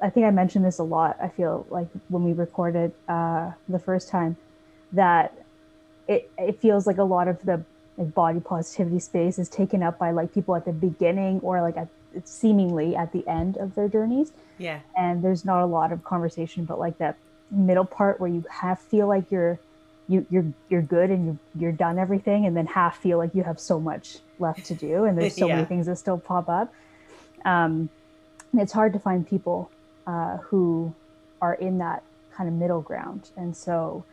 I 0.00 0.10
think 0.10 0.26
I 0.26 0.30
mentioned 0.30 0.64
this 0.64 0.78
a 0.78 0.82
lot. 0.82 1.16
I 1.22 1.28
feel 1.28 1.66
like 1.70 1.88
when 2.08 2.24
we 2.24 2.32
recorded 2.32 2.92
uh, 3.08 3.52
the 3.68 3.78
first 3.78 4.08
time 4.08 4.36
that 4.92 5.32
it 6.08 6.30
it 6.36 6.60
feels 6.60 6.86
like 6.86 6.98
a 6.98 7.04
lot 7.04 7.28
of 7.28 7.40
the 7.44 7.62
like 7.96 8.14
body 8.14 8.40
positivity 8.40 8.98
space 8.98 9.38
is 9.38 9.48
taken 9.48 9.82
up 9.82 9.98
by 9.98 10.10
like 10.10 10.34
people 10.34 10.56
at 10.56 10.64
the 10.64 10.72
beginning 10.72 11.40
or 11.40 11.60
like 11.60 11.76
at 11.76 11.88
seemingly 12.24 12.96
at 12.96 13.12
the 13.12 13.26
end 13.28 13.56
of 13.56 13.74
their 13.74 13.88
journeys. 13.88 14.32
Yeah. 14.58 14.80
And 14.96 15.22
there's 15.22 15.44
not 15.44 15.62
a 15.62 15.66
lot 15.66 15.92
of 15.92 16.04
conversation, 16.04 16.64
but 16.64 16.78
like 16.78 16.98
that 16.98 17.16
middle 17.50 17.84
part 17.84 18.20
where 18.20 18.30
you 18.30 18.44
have 18.50 18.80
feel 18.80 19.06
like 19.06 19.30
you're 19.30 19.58
you 20.12 20.26
you're 20.30 20.52
you're 20.68 20.82
good 20.82 21.10
and 21.10 21.26
you 21.26 21.38
you're 21.58 21.72
done 21.72 21.98
everything 21.98 22.46
and 22.46 22.56
then 22.56 22.66
half 22.66 22.98
feel 22.98 23.18
like 23.18 23.34
you 23.34 23.42
have 23.42 23.58
so 23.58 23.80
much 23.80 24.18
left 24.38 24.64
to 24.66 24.74
do 24.74 25.04
and 25.04 25.16
there's 25.16 25.34
so 25.34 25.46
yeah. 25.48 25.56
many 25.56 25.66
things 25.66 25.86
that 25.86 25.96
still 25.96 26.18
pop 26.18 26.48
up. 26.48 26.72
Um, 27.44 27.88
and 28.52 28.60
it's 28.60 28.72
hard 28.72 28.92
to 28.92 28.98
find 28.98 29.26
people 29.26 29.70
uh, 30.06 30.36
who 30.38 30.94
are 31.40 31.54
in 31.54 31.78
that 31.78 32.02
kind 32.34 32.48
of 32.48 32.54
middle 32.54 32.82
ground. 32.82 33.30
And 33.36 33.56
so 33.56 34.04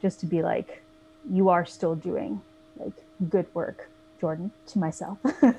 just 0.00 0.20
to 0.20 0.26
be 0.26 0.42
like 0.42 0.82
you 1.30 1.48
are 1.50 1.64
still 1.64 1.94
doing 1.94 2.40
like 2.76 2.92
good 3.30 3.46
work 3.54 3.88
jordan 4.20 4.50
to 4.68 4.78
myself. 4.78 5.18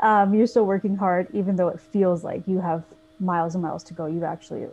Um, 0.00 0.34
you're 0.34 0.48
still 0.48 0.66
working 0.66 0.96
hard 0.96 1.28
even 1.32 1.54
though 1.54 1.68
it 1.68 1.78
feels 1.78 2.24
like 2.24 2.42
you 2.48 2.58
have 2.58 2.82
miles 3.20 3.54
and 3.54 3.62
miles 3.62 3.84
to 3.84 3.94
go. 3.94 4.06
You've 4.06 4.24
actually 4.24 4.66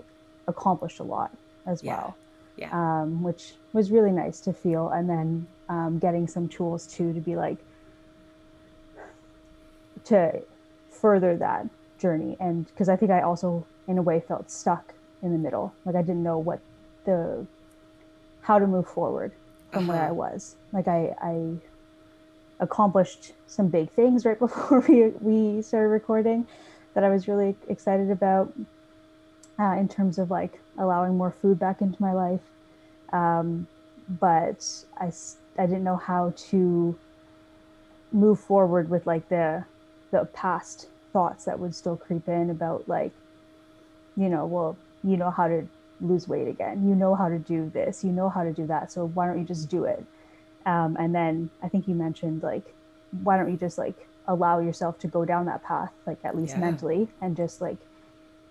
accomplished 0.48 1.00
a 1.00 1.04
lot 1.04 1.30
as 1.68 1.84
yeah. 1.84 1.98
well 1.98 2.16
yeah. 2.60 2.70
um, 2.72 3.24
which 3.24 3.54
was 3.74 3.92
really 3.92 4.12
nice 4.12 4.40
to 4.42 4.54
feel. 4.54 4.90
And 4.90 5.10
then 5.10 5.48
um, 5.70 6.00
getting 6.00 6.28
some 6.28 6.48
tools 6.48 6.86
too 6.88 7.14
to 7.14 7.20
be 7.20 7.36
like, 7.36 7.58
to 10.06 10.42
further 10.90 11.38
that 11.38 11.68
journey. 12.00 12.36
And 12.40 12.66
because 12.66 12.90
I 12.90 12.96
think 12.96 13.12
I 13.12 13.22
also, 13.22 13.66
in 13.88 13.98
a 13.98 14.02
way, 14.02 14.20
felt 14.20 14.50
stuck 14.50 14.94
in 15.22 15.32
the 15.32 15.38
middle. 15.38 15.74
Like 15.86 15.96
I 15.96 16.02
didn't 16.02 16.24
know 16.24 16.38
what 16.38 16.60
the, 17.06 17.46
how 18.42 18.60
to 18.60 18.68
move 18.68 18.88
forward 18.88 19.32
from 19.72 19.90
uh-huh. 19.90 19.94
where 19.94 20.08
I 20.08 20.12
was. 20.12 20.56
Like 20.74 20.88
I, 20.88 21.16
I 21.22 21.56
accomplished 22.60 23.34
some 23.48 23.68
big 23.68 23.90
things 23.92 24.26
right 24.26 24.40
before 24.48 24.82
we, 24.82 25.08
we 25.22 25.62
started 25.62 25.90
recording 25.90 26.48
that 26.94 27.04
I 27.04 27.10
was 27.10 27.28
really 27.28 27.56
excited 27.68 28.10
about 28.12 28.52
uh, 29.60 29.76
in 29.78 29.88
terms 29.88 30.18
of 30.18 30.32
like 30.32 30.60
allowing 30.78 31.18
more 31.18 31.32
food 31.32 31.60
back 31.60 31.82
into 31.82 32.02
my 32.02 32.14
life. 32.14 32.42
Um, 33.12 33.68
but 34.20 34.66
I, 34.98 35.12
I 35.58 35.66
didn't 35.66 35.84
know 35.84 35.98
how 35.98 36.34
to 36.50 36.98
move 38.12 38.40
forward 38.40 38.90
with 38.90 39.06
like 39.06 39.30
the 39.30 39.64
the 40.12 40.26
past 40.34 40.88
thoughts 41.14 41.46
that 41.46 41.60
would 41.60 41.76
still 41.76 41.96
creep 41.96 42.28
in 42.28 42.50
about 42.50 42.88
like 42.88 43.12
you 44.16 44.30
know 44.30 44.46
well 44.46 44.76
you 45.04 45.18
know 45.18 45.30
how 45.30 45.48
to 45.48 45.68
lose 46.02 46.28
weight 46.28 46.48
again 46.48 46.88
you 46.88 46.96
know 46.96 47.14
how 47.14 47.30
to 47.30 47.38
do 47.38 47.70
this 47.70 48.04
you 48.04 48.12
know 48.12 48.30
how 48.30 48.44
to 48.44 48.52
do 48.52 48.66
that 48.66 48.92
so 48.92 49.06
why 49.06 49.28
don't 49.28 49.38
you 49.38 49.46
just 49.46 49.70
do 49.70 49.84
it 49.84 50.04
um, 50.66 50.98
and 51.00 51.14
then 51.14 51.50
i 51.62 51.70
think 51.70 51.88
you 51.88 51.94
mentioned 51.94 52.42
like 52.42 52.74
why 53.24 53.38
don't 53.38 53.52
you 53.52 53.58
just 53.58 53.78
like 53.78 54.08
allow 54.28 54.60
yourself 54.60 54.98
to 54.98 55.08
go 55.08 55.26
down 55.26 55.46
that 55.46 55.64
path 55.64 55.92
like 56.08 56.18
at 56.24 56.36
least 56.36 56.56
yeah. 56.56 56.62
mentally 56.62 57.08
and 57.22 57.36
just 57.36 57.62
like 57.62 57.78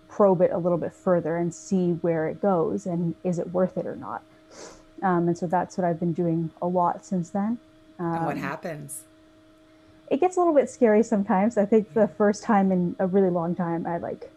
probe 0.09 0.41
it 0.41 0.51
a 0.51 0.57
little 0.57 0.77
bit 0.77 0.93
further 0.93 1.37
and 1.37 1.53
see 1.53 1.91
where 2.01 2.27
it 2.27 2.41
goes 2.41 2.85
and 2.85 3.15
is 3.23 3.39
it 3.39 3.53
worth 3.53 3.77
it 3.77 3.85
or 3.85 3.95
not. 3.95 4.23
Um, 5.01 5.29
and 5.29 5.37
so 5.37 5.47
that's 5.47 5.77
what 5.77 5.85
I've 5.85 5.99
been 5.99 6.13
doing 6.13 6.51
a 6.61 6.67
lot 6.67 7.05
since 7.05 7.29
then. 7.29 7.57
Um, 7.99 8.13
and 8.15 8.25
what 8.25 8.37
happens? 8.37 9.03
It 10.09 10.19
gets 10.19 10.35
a 10.35 10.39
little 10.39 10.53
bit 10.53 10.69
scary 10.69 11.03
sometimes. 11.03 11.57
I 11.57 11.65
think 11.65 11.93
the 11.93 12.07
first 12.07 12.43
time 12.43 12.71
in 12.71 12.95
a 12.99 13.07
really 13.07 13.29
long 13.29 13.55
time, 13.55 13.85
I 13.85 13.97
like 13.97 14.29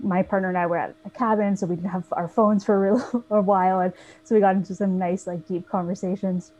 my 0.00 0.22
partner 0.22 0.48
and 0.48 0.56
I 0.56 0.66
were 0.66 0.78
at 0.78 0.94
a 1.04 1.10
cabin, 1.10 1.56
so 1.56 1.66
we 1.66 1.76
didn't 1.76 1.90
have 1.90 2.06
our 2.12 2.26
phones 2.26 2.64
for 2.64 2.74
a, 2.74 2.92
real, 2.92 3.24
a 3.30 3.42
while, 3.42 3.80
and 3.80 3.92
so 4.24 4.34
we 4.34 4.40
got 4.40 4.56
into 4.56 4.74
some 4.74 4.98
nice, 4.98 5.26
like, 5.26 5.46
deep 5.46 5.68
conversations. 5.68 6.52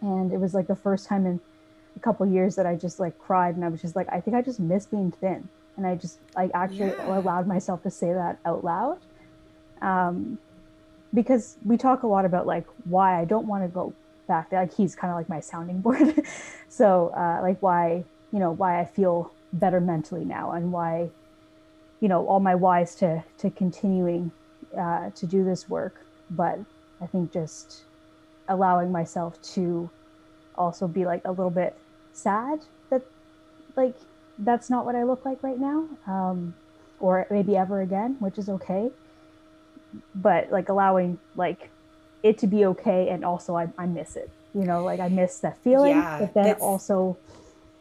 And 0.00 0.32
it 0.32 0.38
was 0.38 0.54
like 0.54 0.68
the 0.68 0.76
first 0.76 1.06
time 1.06 1.26
in 1.26 1.40
a 1.96 2.00
couple 2.00 2.24
years 2.26 2.54
that 2.54 2.66
I 2.66 2.76
just 2.76 3.00
like 3.00 3.18
cried, 3.18 3.56
and 3.56 3.64
I 3.64 3.68
was 3.68 3.82
just 3.82 3.96
like, 3.96 4.06
I 4.12 4.20
think 4.20 4.36
I 4.36 4.42
just 4.42 4.60
miss 4.60 4.86
being 4.86 5.10
thin 5.10 5.48
and 5.76 5.86
I 5.86 5.94
just 5.94 6.18
like 6.36 6.50
actually 6.54 6.88
yeah. 6.90 7.18
allowed 7.18 7.46
myself 7.46 7.82
to 7.82 7.90
say 7.90 8.12
that 8.12 8.38
out 8.44 8.64
loud. 8.64 8.98
Um, 9.80 10.38
because 11.14 11.56
we 11.64 11.76
talk 11.76 12.02
a 12.02 12.06
lot 12.06 12.24
about 12.24 12.46
like 12.46 12.66
why 12.84 13.20
I 13.20 13.24
don't 13.24 13.46
want 13.46 13.64
to 13.64 13.68
go 13.68 13.92
back 14.28 14.50
there. 14.50 14.60
Like 14.60 14.74
he's 14.74 14.94
kind 14.94 15.10
of 15.10 15.16
like 15.16 15.28
my 15.28 15.40
sounding 15.40 15.80
board. 15.86 16.24
so 16.68 17.12
uh, 17.16 17.40
like 17.42 17.60
why 17.60 18.04
you 18.32 18.38
know 18.38 18.52
why 18.52 18.80
I 18.80 18.84
feel 18.84 19.32
better 19.52 19.80
mentally 19.80 20.24
now 20.24 20.52
and 20.52 20.72
why 20.72 21.10
you 22.00 22.08
know 22.08 22.26
all 22.26 22.40
my 22.40 22.54
whys 22.54 22.94
to 22.96 23.22
to 23.38 23.50
continuing 23.50 24.30
uh, 24.78 25.10
to 25.10 25.26
do 25.26 25.44
this 25.44 25.68
work. 25.68 26.04
But 26.30 26.58
I 27.00 27.06
think 27.06 27.32
just 27.32 27.82
allowing 28.48 28.90
myself 28.90 29.40
to 29.42 29.90
also 30.54 30.86
be 30.86 31.04
like 31.04 31.22
a 31.24 31.30
little 31.30 31.50
bit 31.50 31.74
sad 32.12 32.60
that 32.90 33.02
like 33.76 33.96
that's 34.38 34.70
not 34.70 34.84
what 34.84 34.94
I 34.94 35.04
look 35.04 35.24
like 35.24 35.42
right 35.42 35.58
now, 35.58 35.86
um, 36.06 36.54
or 37.00 37.26
maybe 37.30 37.56
ever 37.56 37.80
again, 37.80 38.16
which 38.18 38.38
is 38.38 38.48
okay. 38.48 38.90
But 40.14 40.50
like 40.50 40.68
allowing 40.68 41.18
like 41.36 41.70
it 42.22 42.38
to 42.38 42.46
be 42.46 42.64
okay, 42.66 43.08
and 43.08 43.24
also 43.24 43.56
I, 43.56 43.68
I 43.78 43.86
miss 43.86 44.16
it. 44.16 44.30
You 44.54 44.64
know, 44.64 44.84
like 44.84 45.00
I 45.00 45.08
miss 45.08 45.38
that 45.40 45.58
feeling, 45.58 45.96
yeah, 45.96 46.18
but 46.20 46.34
then 46.34 46.54
also 46.56 47.16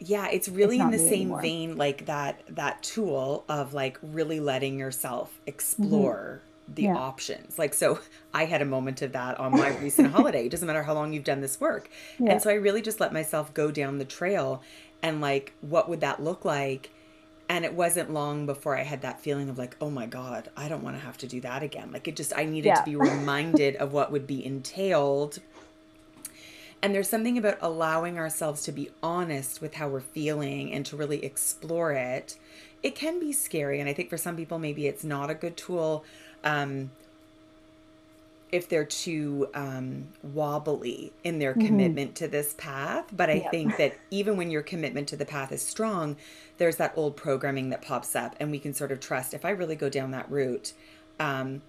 yeah 0.01 0.27
it's 0.29 0.49
really 0.49 0.77
it's 0.77 0.83
in 0.83 0.91
the 0.91 0.97
same 0.97 1.11
anymore. 1.11 1.41
vein 1.41 1.77
like 1.77 2.05
that 2.07 2.41
that 2.49 2.81
tool 2.81 3.45
of 3.47 3.73
like 3.73 3.99
really 4.01 4.39
letting 4.39 4.79
yourself 4.79 5.39
explore 5.45 6.41
mm-hmm. 6.41 6.73
the 6.73 6.83
yeah. 6.83 6.95
options 6.95 7.59
like 7.59 7.73
so 7.73 7.99
i 8.33 8.45
had 8.45 8.63
a 8.63 8.65
moment 8.65 9.01
of 9.03 9.11
that 9.11 9.39
on 9.39 9.51
my 9.51 9.69
recent 9.77 10.11
holiday 10.15 10.47
it 10.47 10.49
doesn't 10.49 10.65
matter 10.65 10.81
how 10.81 10.93
long 10.93 11.13
you've 11.13 11.23
done 11.23 11.39
this 11.39 11.61
work 11.61 11.87
yeah. 12.19 12.31
and 12.31 12.41
so 12.41 12.49
i 12.49 12.53
really 12.53 12.81
just 12.81 12.99
let 12.99 13.13
myself 13.13 13.53
go 13.53 13.69
down 13.69 13.99
the 13.99 14.05
trail 14.05 14.61
and 15.01 15.21
like 15.21 15.53
what 15.61 15.89
would 15.89 16.01
that 16.01 16.21
look 16.21 16.45
like? 16.45 16.91
And 17.49 17.65
it 17.65 17.73
wasn't 17.73 18.13
long 18.13 18.45
before 18.45 18.77
i 18.77 18.83
had 18.83 19.01
that 19.01 19.19
feeling 19.19 19.49
of 19.49 19.57
like 19.57 19.75
oh 19.81 19.89
my 19.89 20.05
god 20.05 20.49
i 20.55 20.69
don't 20.69 20.83
want 20.83 20.95
to 20.95 21.01
have 21.01 21.17
to 21.19 21.27
do 21.27 21.41
that 21.41 21.63
again. 21.63 21.91
Like 21.91 22.07
it 22.07 22.15
just 22.15 22.33
i 22.35 22.45
needed 22.45 22.69
yeah. 22.69 22.75
to 22.75 22.85
be 22.85 22.95
reminded 22.95 23.75
of 23.75 23.93
what 23.93 24.11
would 24.11 24.25
be 24.27 24.45
entailed. 24.45 25.39
And 26.83 26.95
there's 26.95 27.09
something 27.09 27.37
about 27.37 27.57
allowing 27.61 28.17
ourselves 28.17 28.63
to 28.63 28.71
be 28.71 28.89
honest 29.03 29.61
with 29.61 29.75
how 29.75 29.87
we're 29.87 29.99
feeling 29.99 30.73
and 30.73 30.83
to 30.87 30.97
really 30.97 31.23
explore 31.23 31.91
it. 31.91 32.37
It 32.81 32.95
can 32.95 33.19
be 33.19 33.33
scary 33.33 33.79
and 33.79 33.89
i 33.89 33.93
think 33.93 34.09
for 34.09 34.17
some 34.17 34.35
people 34.35 34.57
maybe 34.57 34.87
it's 34.87 35.03
not 35.03 35.29
a 35.29 35.35
good 35.35 35.57
tool. 35.57 36.05
Um, 36.43 36.91
if 38.51 38.67
they're 38.67 38.85
too 38.85 39.47
um, 39.53 40.09
wobbly 40.21 41.13
in 41.23 41.39
their 41.39 41.53
mm-hmm. 41.53 41.67
commitment 41.67 42.15
to 42.15 42.27
this 42.27 42.53
path. 42.57 43.05
But 43.15 43.29
I 43.29 43.35
yep. 43.35 43.51
think 43.51 43.77
that 43.77 43.97
even 44.09 44.37
when 44.37 44.51
your 44.51 44.61
commitment 44.61 45.07
to 45.09 45.15
the 45.15 45.25
path 45.25 45.51
is 45.51 45.61
strong, 45.61 46.17
there's 46.57 46.75
that 46.77 46.93
old 46.95 47.15
programming 47.15 47.69
that 47.69 47.81
pops 47.81 48.15
up, 48.15 48.35
and 48.39 48.51
we 48.51 48.59
can 48.59 48.73
sort 48.73 48.91
of 48.91 48.99
trust 48.99 49.33
if 49.33 49.45
I 49.45 49.51
really 49.51 49.75
go 49.75 49.89
down 49.89 50.11
that 50.11 50.29
route, 50.29 50.73
um, 51.19 51.61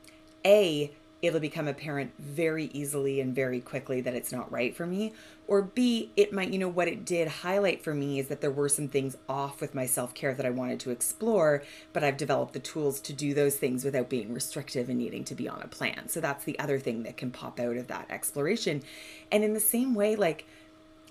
A, 0.44 0.90
it'll 1.22 1.40
become 1.40 1.68
apparent 1.68 2.12
very 2.18 2.64
easily 2.72 3.20
and 3.20 3.32
very 3.32 3.60
quickly 3.60 4.00
that 4.00 4.14
it's 4.14 4.32
not 4.32 4.50
right 4.50 4.76
for 4.76 4.84
me. 4.84 5.14
Or 5.46 5.62
B, 5.62 6.10
it 6.16 6.32
might, 6.32 6.50
you 6.50 6.58
know, 6.58 6.68
what 6.68 6.88
it 6.88 7.04
did 7.04 7.28
highlight 7.28 7.82
for 7.82 7.94
me 7.94 8.18
is 8.18 8.26
that 8.26 8.40
there 8.40 8.50
were 8.50 8.68
some 8.68 8.88
things 8.88 9.16
off 9.28 9.60
with 9.60 9.74
my 9.74 9.86
self 9.86 10.14
care 10.14 10.34
that 10.34 10.44
I 10.44 10.50
wanted 10.50 10.80
to 10.80 10.90
explore, 10.90 11.62
but 11.92 12.02
I've 12.02 12.16
developed 12.16 12.54
the 12.54 12.58
tools 12.58 13.00
to 13.02 13.12
do 13.12 13.34
those 13.34 13.56
things 13.56 13.84
without 13.84 14.08
being 14.08 14.34
restrictive 14.34 14.88
and 14.88 14.98
needing 14.98 15.22
to 15.24 15.34
be 15.34 15.48
on 15.48 15.62
a 15.62 15.68
plan. 15.68 16.08
So 16.08 16.20
that's 16.20 16.44
the 16.44 16.58
other 16.58 16.80
thing 16.80 17.04
that 17.04 17.16
can 17.16 17.30
pop 17.30 17.60
out 17.60 17.76
of 17.76 17.86
that 17.86 18.06
exploration. 18.10 18.82
And 19.30 19.44
in 19.44 19.54
the 19.54 19.60
same 19.60 19.94
way, 19.94 20.16
like, 20.16 20.44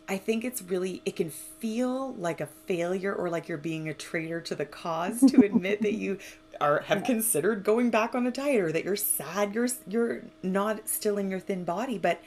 I 0.09 0.17
think 0.17 0.43
it's 0.43 0.61
really, 0.61 1.01
it 1.05 1.15
can 1.15 1.29
feel 1.29 2.13
like 2.15 2.41
a 2.41 2.47
failure 2.65 3.13
or 3.13 3.29
like 3.29 3.47
you're 3.47 3.57
being 3.57 3.87
a 3.87 3.93
traitor 3.93 4.41
to 4.41 4.55
the 4.55 4.65
cause 4.65 5.21
to 5.21 5.45
admit 5.45 5.81
that 5.83 5.93
you 6.01 6.19
are 6.61 6.81
have 6.81 7.03
considered 7.03 7.63
going 7.63 7.89
back 7.89 8.15
on 8.15 8.25
a 8.25 8.31
diet 8.31 8.61
or 8.61 8.71
that 8.71 8.85
you're 8.85 8.95
sad 8.95 9.53
you're 9.53 9.67
you're 9.87 10.21
not 10.43 10.87
still 10.87 11.17
in 11.17 11.29
your 11.29 11.39
thin 11.39 11.63
body 11.63 11.97
but 11.97 12.21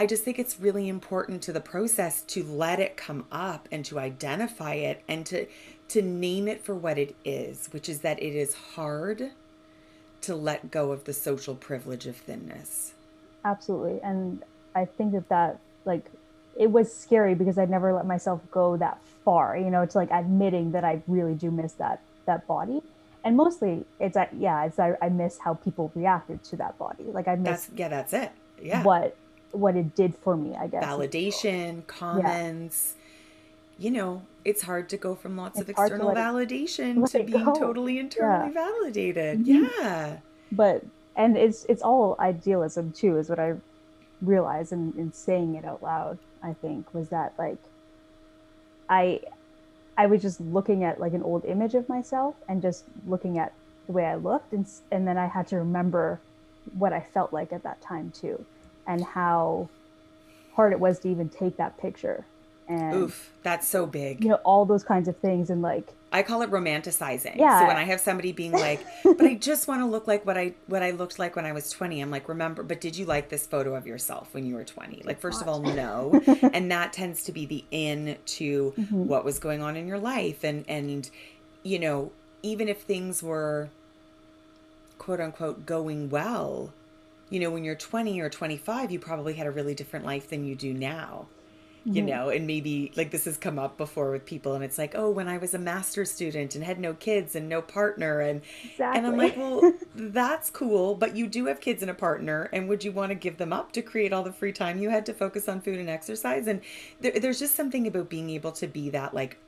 I 0.00 0.06
just 0.06 0.22
think 0.22 0.38
it's 0.38 0.60
really 0.60 0.88
important 0.88 1.42
to 1.42 1.52
the 1.52 1.60
process 1.60 2.22
to 2.22 2.44
let 2.44 2.78
it 2.78 2.96
come 2.96 3.26
up 3.32 3.68
and 3.72 3.84
to 3.86 3.98
identify 3.98 4.74
it 4.74 5.02
and 5.08 5.26
to 5.26 5.46
to 5.88 6.02
name 6.02 6.46
it 6.46 6.62
for 6.62 6.74
what 6.74 6.98
it 6.98 7.16
is, 7.24 7.68
which 7.72 7.88
is 7.88 8.00
that 8.00 8.22
it 8.22 8.34
is 8.36 8.54
hard 8.74 9.32
to 10.20 10.36
let 10.36 10.70
go 10.70 10.92
of 10.92 11.04
the 11.04 11.12
social 11.12 11.54
privilege 11.54 12.06
of 12.06 12.16
thinness. 12.16 12.92
Absolutely. 13.44 14.00
And 14.02 14.44
I 14.74 14.84
think 14.84 15.14
that 15.14 15.28
that 15.30 15.58
like 15.84 16.04
it 16.56 16.70
was 16.70 16.94
scary 16.94 17.34
because 17.34 17.58
I'd 17.58 17.70
never 17.70 17.92
let 17.92 18.06
myself 18.06 18.40
go 18.52 18.76
that 18.76 19.00
far, 19.24 19.56
you 19.56 19.70
know, 19.70 19.82
it's 19.82 19.96
like 19.96 20.10
admitting 20.12 20.72
that 20.72 20.84
I 20.84 21.02
really 21.08 21.34
do 21.34 21.50
miss 21.50 21.72
that 21.74 22.02
that 22.26 22.46
body 22.46 22.82
and 23.28 23.36
mostly 23.36 23.84
it's 24.00 24.14
that 24.14 24.30
yeah 24.38 24.64
it's 24.64 24.78
I, 24.78 24.96
I 25.02 25.10
miss 25.10 25.38
how 25.38 25.52
people 25.52 25.92
reacted 25.94 26.42
to 26.44 26.56
that 26.56 26.78
body 26.78 27.04
like 27.04 27.28
i 27.28 27.36
miss 27.36 27.66
that's, 27.66 27.78
yeah 27.78 27.88
that's 27.88 28.12
it 28.14 28.32
yeah 28.62 28.82
what 28.82 29.14
what 29.52 29.76
it 29.76 29.94
did 29.94 30.16
for 30.16 30.34
me 30.34 30.56
i 30.56 30.66
guess 30.66 30.82
validation 30.82 31.86
comments 31.86 32.94
yeah. 33.76 33.84
you 33.84 33.90
know 33.90 34.22
it's 34.46 34.62
hard 34.62 34.88
to 34.88 34.96
go 34.96 35.14
from 35.14 35.36
lots 35.36 35.60
it's 35.60 35.68
of 35.68 35.70
external 35.70 36.14
validation 36.14 37.04
it, 37.04 37.10
to 37.10 37.22
being 37.22 37.44
go. 37.44 37.54
totally 37.54 37.98
internally 37.98 38.50
yeah. 38.54 38.66
validated 38.66 39.44
mm-hmm. 39.44 39.66
yeah 39.84 40.16
but 40.50 40.82
and 41.14 41.36
it's 41.36 41.66
it's 41.68 41.82
all 41.82 42.16
idealism 42.18 42.92
too 42.92 43.18
is 43.18 43.28
what 43.28 43.38
i 43.38 43.52
realized 44.22 44.72
in, 44.72 44.94
in 44.96 45.12
saying 45.12 45.54
it 45.54 45.66
out 45.66 45.82
loud 45.82 46.16
i 46.42 46.54
think 46.54 46.94
was 46.94 47.10
that 47.10 47.34
like 47.36 47.58
i 48.88 49.20
I 49.98 50.06
was 50.06 50.22
just 50.22 50.40
looking 50.40 50.84
at 50.84 51.00
like 51.00 51.12
an 51.12 51.24
old 51.24 51.44
image 51.44 51.74
of 51.74 51.88
myself 51.88 52.36
and 52.48 52.62
just 52.62 52.84
looking 53.06 53.36
at 53.38 53.52
the 53.86 53.92
way 53.92 54.06
I 54.06 54.14
looked 54.14 54.52
and 54.52 54.64
and 54.92 55.06
then 55.06 55.18
I 55.18 55.26
had 55.26 55.48
to 55.48 55.56
remember 55.56 56.20
what 56.78 56.92
I 56.92 57.00
felt 57.00 57.32
like 57.32 57.52
at 57.52 57.64
that 57.64 57.82
time 57.82 58.12
too 58.12 58.44
and 58.86 59.04
how 59.04 59.68
hard 60.54 60.72
it 60.72 60.80
was 60.80 61.00
to 61.00 61.08
even 61.10 61.28
take 61.28 61.56
that 61.56 61.76
picture 61.78 62.24
and 62.68 62.94
oof 62.94 63.30
that's 63.42 63.66
so 63.66 63.86
big 63.86 64.22
you 64.22 64.30
know 64.30 64.40
all 64.44 64.64
those 64.64 64.84
kinds 64.84 65.08
of 65.08 65.16
things 65.18 65.50
and 65.50 65.62
like 65.62 65.94
I 66.10 66.22
call 66.22 66.42
it 66.42 66.50
romanticizing. 66.50 67.36
Yeah. 67.36 67.60
So 67.60 67.66
when 67.66 67.76
I 67.76 67.84
have 67.84 68.00
somebody 68.00 68.32
being 68.32 68.52
like, 68.68 68.84
"But 69.04 69.22
I 69.22 69.34
just 69.34 69.68
want 69.68 69.82
to 69.82 69.86
look 69.86 70.06
like 70.06 70.24
what 70.24 70.38
I 70.38 70.54
what 70.66 70.82
I 70.82 70.92
looked 70.92 71.18
like 71.18 71.36
when 71.36 71.44
I 71.44 71.52
was 71.52 71.70
20." 71.70 72.00
I'm 72.00 72.10
like, 72.10 72.28
"Remember, 72.28 72.62
but 72.62 72.80
did 72.80 72.96
you 72.96 73.04
like 73.04 73.28
this 73.28 73.46
photo 73.46 73.74
of 73.74 73.86
yourself 73.86 74.32
when 74.32 74.46
you 74.46 74.54
were 74.54 74.64
20?" 74.64 75.02
Like 75.04 75.20
first 75.20 75.42
of 75.42 75.48
all, 75.48 75.60
no. 75.60 76.20
and 76.52 76.70
that 76.70 76.92
tends 76.92 77.24
to 77.24 77.32
be 77.32 77.46
the 77.46 77.64
in 77.70 78.16
to 78.24 78.72
mm-hmm. 78.78 79.06
what 79.06 79.24
was 79.24 79.38
going 79.38 79.62
on 79.62 79.76
in 79.76 79.86
your 79.86 79.98
life 79.98 80.44
and 80.44 80.64
and 80.68 81.10
you 81.62 81.78
know, 81.78 82.12
even 82.42 82.68
if 82.68 82.82
things 82.82 83.22
were 83.22 83.68
quote 84.96 85.20
unquote 85.20 85.66
going 85.66 86.08
well, 86.08 86.72
you 87.28 87.38
know, 87.38 87.50
when 87.50 87.64
you're 87.64 87.74
20 87.74 88.18
or 88.20 88.30
25, 88.30 88.90
you 88.90 88.98
probably 88.98 89.34
had 89.34 89.46
a 89.46 89.50
really 89.50 89.74
different 89.74 90.06
life 90.06 90.30
than 90.30 90.44
you 90.44 90.54
do 90.54 90.72
now 90.72 91.26
you 91.88 92.02
mm-hmm. 92.02 92.10
know 92.10 92.28
and 92.28 92.46
maybe 92.46 92.92
like 92.96 93.10
this 93.10 93.24
has 93.24 93.38
come 93.38 93.58
up 93.58 93.78
before 93.78 94.10
with 94.10 94.26
people 94.26 94.54
and 94.54 94.62
it's 94.62 94.76
like 94.76 94.94
oh 94.94 95.08
when 95.08 95.26
i 95.26 95.38
was 95.38 95.54
a 95.54 95.58
master's 95.58 96.10
student 96.10 96.54
and 96.54 96.62
had 96.62 96.78
no 96.78 96.92
kids 96.94 97.34
and 97.34 97.48
no 97.48 97.62
partner 97.62 98.20
and 98.20 98.42
exactly. 98.62 98.98
and 98.98 99.06
i'm 99.06 99.16
like 99.16 99.36
well 99.36 99.72
that's 99.94 100.50
cool 100.50 100.94
but 100.94 101.16
you 101.16 101.26
do 101.26 101.46
have 101.46 101.60
kids 101.60 101.80
and 101.80 101.90
a 101.90 101.94
partner 101.94 102.50
and 102.52 102.68
would 102.68 102.84
you 102.84 102.92
want 102.92 103.10
to 103.10 103.14
give 103.14 103.38
them 103.38 103.52
up 103.52 103.72
to 103.72 103.80
create 103.80 104.12
all 104.12 104.22
the 104.22 104.32
free 104.32 104.52
time 104.52 104.78
you 104.78 104.90
had 104.90 105.06
to 105.06 105.14
focus 105.14 105.48
on 105.48 105.60
food 105.60 105.78
and 105.78 105.88
exercise 105.88 106.46
and 106.46 106.60
there, 107.00 107.18
there's 107.18 107.38
just 107.38 107.54
something 107.54 107.86
about 107.86 108.10
being 108.10 108.28
able 108.28 108.52
to 108.52 108.66
be 108.66 108.90
that 108.90 109.14
like 109.14 109.38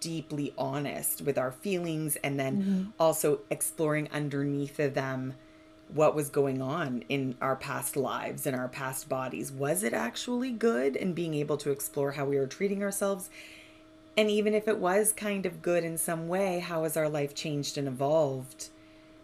deeply 0.00 0.52
honest 0.56 1.22
with 1.22 1.36
our 1.36 1.52
feelings 1.52 2.16
and 2.16 2.38
then 2.38 2.62
mm-hmm. 2.62 2.90
also 2.98 3.40
exploring 3.50 4.08
underneath 4.12 4.78
of 4.78 4.94
them 4.94 5.34
what 5.94 6.14
was 6.14 6.28
going 6.28 6.60
on 6.60 7.02
in 7.08 7.34
our 7.40 7.56
past 7.56 7.96
lives 7.96 8.46
and 8.46 8.54
our 8.54 8.68
past 8.68 9.08
bodies. 9.08 9.50
Was 9.50 9.82
it 9.82 9.92
actually 9.92 10.50
good? 10.50 10.96
And 10.96 11.14
being 11.14 11.34
able 11.34 11.56
to 11.58 11.70
explore 11.70 12.12
how 12.12 12.24
we 12.24 12.38
were 12.38 12.46
treating 12.46 12.82
ourselves. 12.82 13.30
And 14.16 14.30
even 14.30 14.54
if 14.54 14.68
it 14.68 14.78
was 14.78 15.12
kind 15.12 15.46
of 15.46 15.62
good 15.62 15.84
in 15.84 15.96
some 15.96 16.28
way, 16.28 16.58
how 16.58 16.82
has 16.82 16.96
our 16.96 17.08
life 17.08 17.34
changed 17.34 17.78
and 17.78 17.88
evolved? 17.88 18.68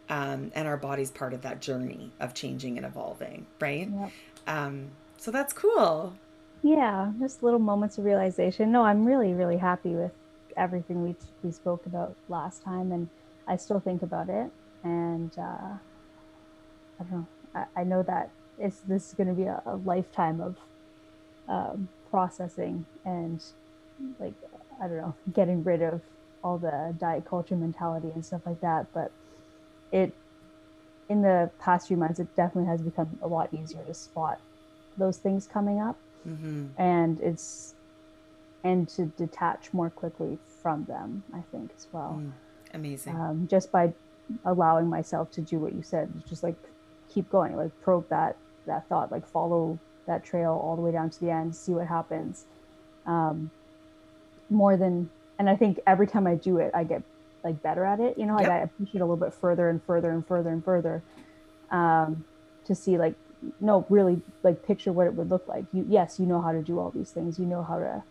Um, 0.08 0.52
and 0.54 0.68
our 0.68 0.76
body's 0.76 1.10
part 1.10 1.32
of 1.32 1.42
that 1.42 1.60
journey 1.60 2.12
of 2.20 2.34
changing 2.34 2.76
and 2.76 2.86
evolving, 2.86 3.46
right? 3.60 3.88
Yep. 3.90 4.12
Um, 4.46 4.90
so 5.16 5.30
that's 5.30 5.52
cool. 5.52 6.14
Yeah, 6.62 7.12
just 7.18 7.42
little 7.42 7.58
moments 7.58 7.98
of 7.98 8.04
realization. 8.04 8.70
No, 8.70 8.84
I'm 8.84 9.04
really, 9.04 9.32
really 9.32 9.56
happy 9.56 9.94
with 9.94 10.12
everything 10.56 11.02
we 11.02 11.16
we 11.42 11.50
spoke 11.50 11.84
about 11.86 12.14
last 12.28 12.62
time, 12.62 12.92
and 12.92 13.08
I 13.46 13.56
still 13.56 13.80
think 13.80 14.02
about 14.02 14.28
it. 14.28 14.50
And 14.82 15.30
uh, 15.38 15.76
I 17.00 17.04
don't 17.04 17.12
know. 17.12 17.26
I, 17.54 17.80
I 17.80 17.84
know 17.84 18.02
that 18.02 18.30
it's 18.58 18.78
this 18.80 19.08
is 19.08 19.14
going 19.14 19.28
to 19.28 19.34
be 19.34 19.44
a, 19.44 19.62
a 19.66 19.76
lifetime 19.76 20.40
of 20.40 20.56
um, 21.48 21.88
processing 22.10 22.86
and 23.04 23.42
like 24.18 24.34
I 24.80 24.88
don't 24.88 24.96
know, 24.96 25.14
getting 25.32 25.62
rid 25.62 25.82
of 25.82 26.00
all 26.42 26.58
the 26.58 26.94
diet 26.98 27.24
culture 27.24 27.56
mentality 27.56 28.10
and 28.14 28.24
stuff 28.24 28.42
like 28.46 28.60
that. 28.60 28.86
But 28.92 29.10
it 29.92 30.12
in 31.08 31.22
the 31.22 31.50
past 31.58 31.88
few 31.88 31.96
months, 31.96 32.18
it 32.18 32.34
definitely 32.36 32.70
has 32.70 32.82
become 32.82 33.18
a 33.22 33.26
lot 33.28 33.52
easier 33.52 33.82
to 33.84 33.94
spot 33.94 34.40
those 34.96 35.18
things 35.18 35.46
coming 35.46 35.80
up, 35.80 35.96
mm-hmm. 36.26 36.66
and 36.78 37.20
it's 37.20 37.74
and 38.62 38.88
to 38.88 39.06
detach 39.06 39.72
more 39.72 39.90
quickly 39.90 40.38
from 40.62 40.84
them. 40.84 41.22
I 41.34 41.42
think 41.50 41.70
as 41.76 41.86
well. 41.92 42.20
Mm, 42.20 42.32
amazing. 42.74 43.16
Um, 43.16 43.48
just 43.50 43.70
by 43.70 43.92
allowing 44.44 44.88
myself 44.88 45.30
to 45.32 45.40
do 45.40 45.58
what 45.58 45.74
you 45.74 45.82
said, 45.82 46.10
just 46.28 46.42
like 46.42 46.56
keep 47.12 47.30
going, 47.30 47.56
like 47.56 47.70
probe 47.82 48.08
that 48.08 48.36
that 48.66 48.88
thought, 48.88 49.12
like 49.12 49.26
follow 49.26 49.78
that 50.06 50.24
trail 50.24 50.60
all 50.62 50.76
the 50.76 50.82
way 50.82 50.92
down 50.92 51.10
to 51.10 51.20
the 51.20 51.30
end, 51.30 51.54
see 51.54 51.72
what 51.72 51.86
happens. 51.86 52.44
Um, 53.06 53.50
more 54.50 54.76
than, 54.76 55.10
and 55.38 55.48
I 55.48 55.56
think 55.56 55.80
every 55.86 56.06
time 56.06 56.26
I 56.26 56.34
do 56.34 56.58
it, 56.58 56.70
I 56.74 56.84
get 56.84 57.02
like 57.42 57.62
better 57.62 57.84
at 57.84 58.00
it. 58.00 58.18
You 58.18 58.26
know, 58.26 58.34
like. 58.34 58.48
I 58.48 58.66
push 58.66 58.94
it 58.94 58.98
a 58.98 59.04
little 59.04 59.16
bit 59.16 59.34
further 59.34 59.68
and 59.68 59.82
further 59.82 60.10
and 60.10 60.26
further 60.26 60.50
and 60.50 60.64
further 60.64 61.02
um, 61.70 62.24
to 62.66 62.74
see 62.74 62.96
like 62.96 63.14
no, 63.60 63.84
really 63.88 64.22
like 64.42 64.66
picture 64.66 64.92
what 64.92 65.06
it 65.06 65.14
would 65.14 65.30
look 65.30 65.46
like. 65.48 65.64
You 65.72 65.84
yes, 65.88 66.18
you 66.18 66.26
know 66.26 66.40
how 66.40 66.52
to 66.52 66.62
do 66.62 66.78
all 66.78 66.90
these 66.90 67.10
things. 67.10 67.38
You 67.38 67.46
know 67.46 67.62
how 67.62 67.78
to 67.78 68.02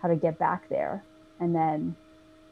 how 0.00 0.08
to 0.08 0.16
get 0.16 0.38
back 0.38 0.68
there, 0.68 1.02
and 1.40 1.54
then 1.54 1.96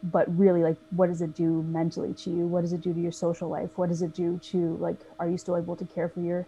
but 0.02 0.26
really 0.38 0.62
like 0.62 0.76
what 0.90 1.08
does 1.08 1.20
it 1.20 1.34
do 1.34 1.62
mentally 1.64 2.14
to 2.14 2.30
you? 2.30 2.46
What 2.46 2.62
does 2.62 2.72
it 2.72 2.80
do 2.80 2.92
to 2.92 3.00
your 3.00 3.12
social 3.12 3.48
life? 3.48 3.70
What 3.76 3.88
does 3.88 4.02
it 4.02 4.14
do 4.14 4.38
to 4.44 4.76
like 4.76 4.96
are 5.18 5.28
you 5.28 5.38
still 5.38 5.56
able 5.56 5.76
to 5.76 5.84
care 5.84 6.08
for 6.08 6.20
your 6.20 6.46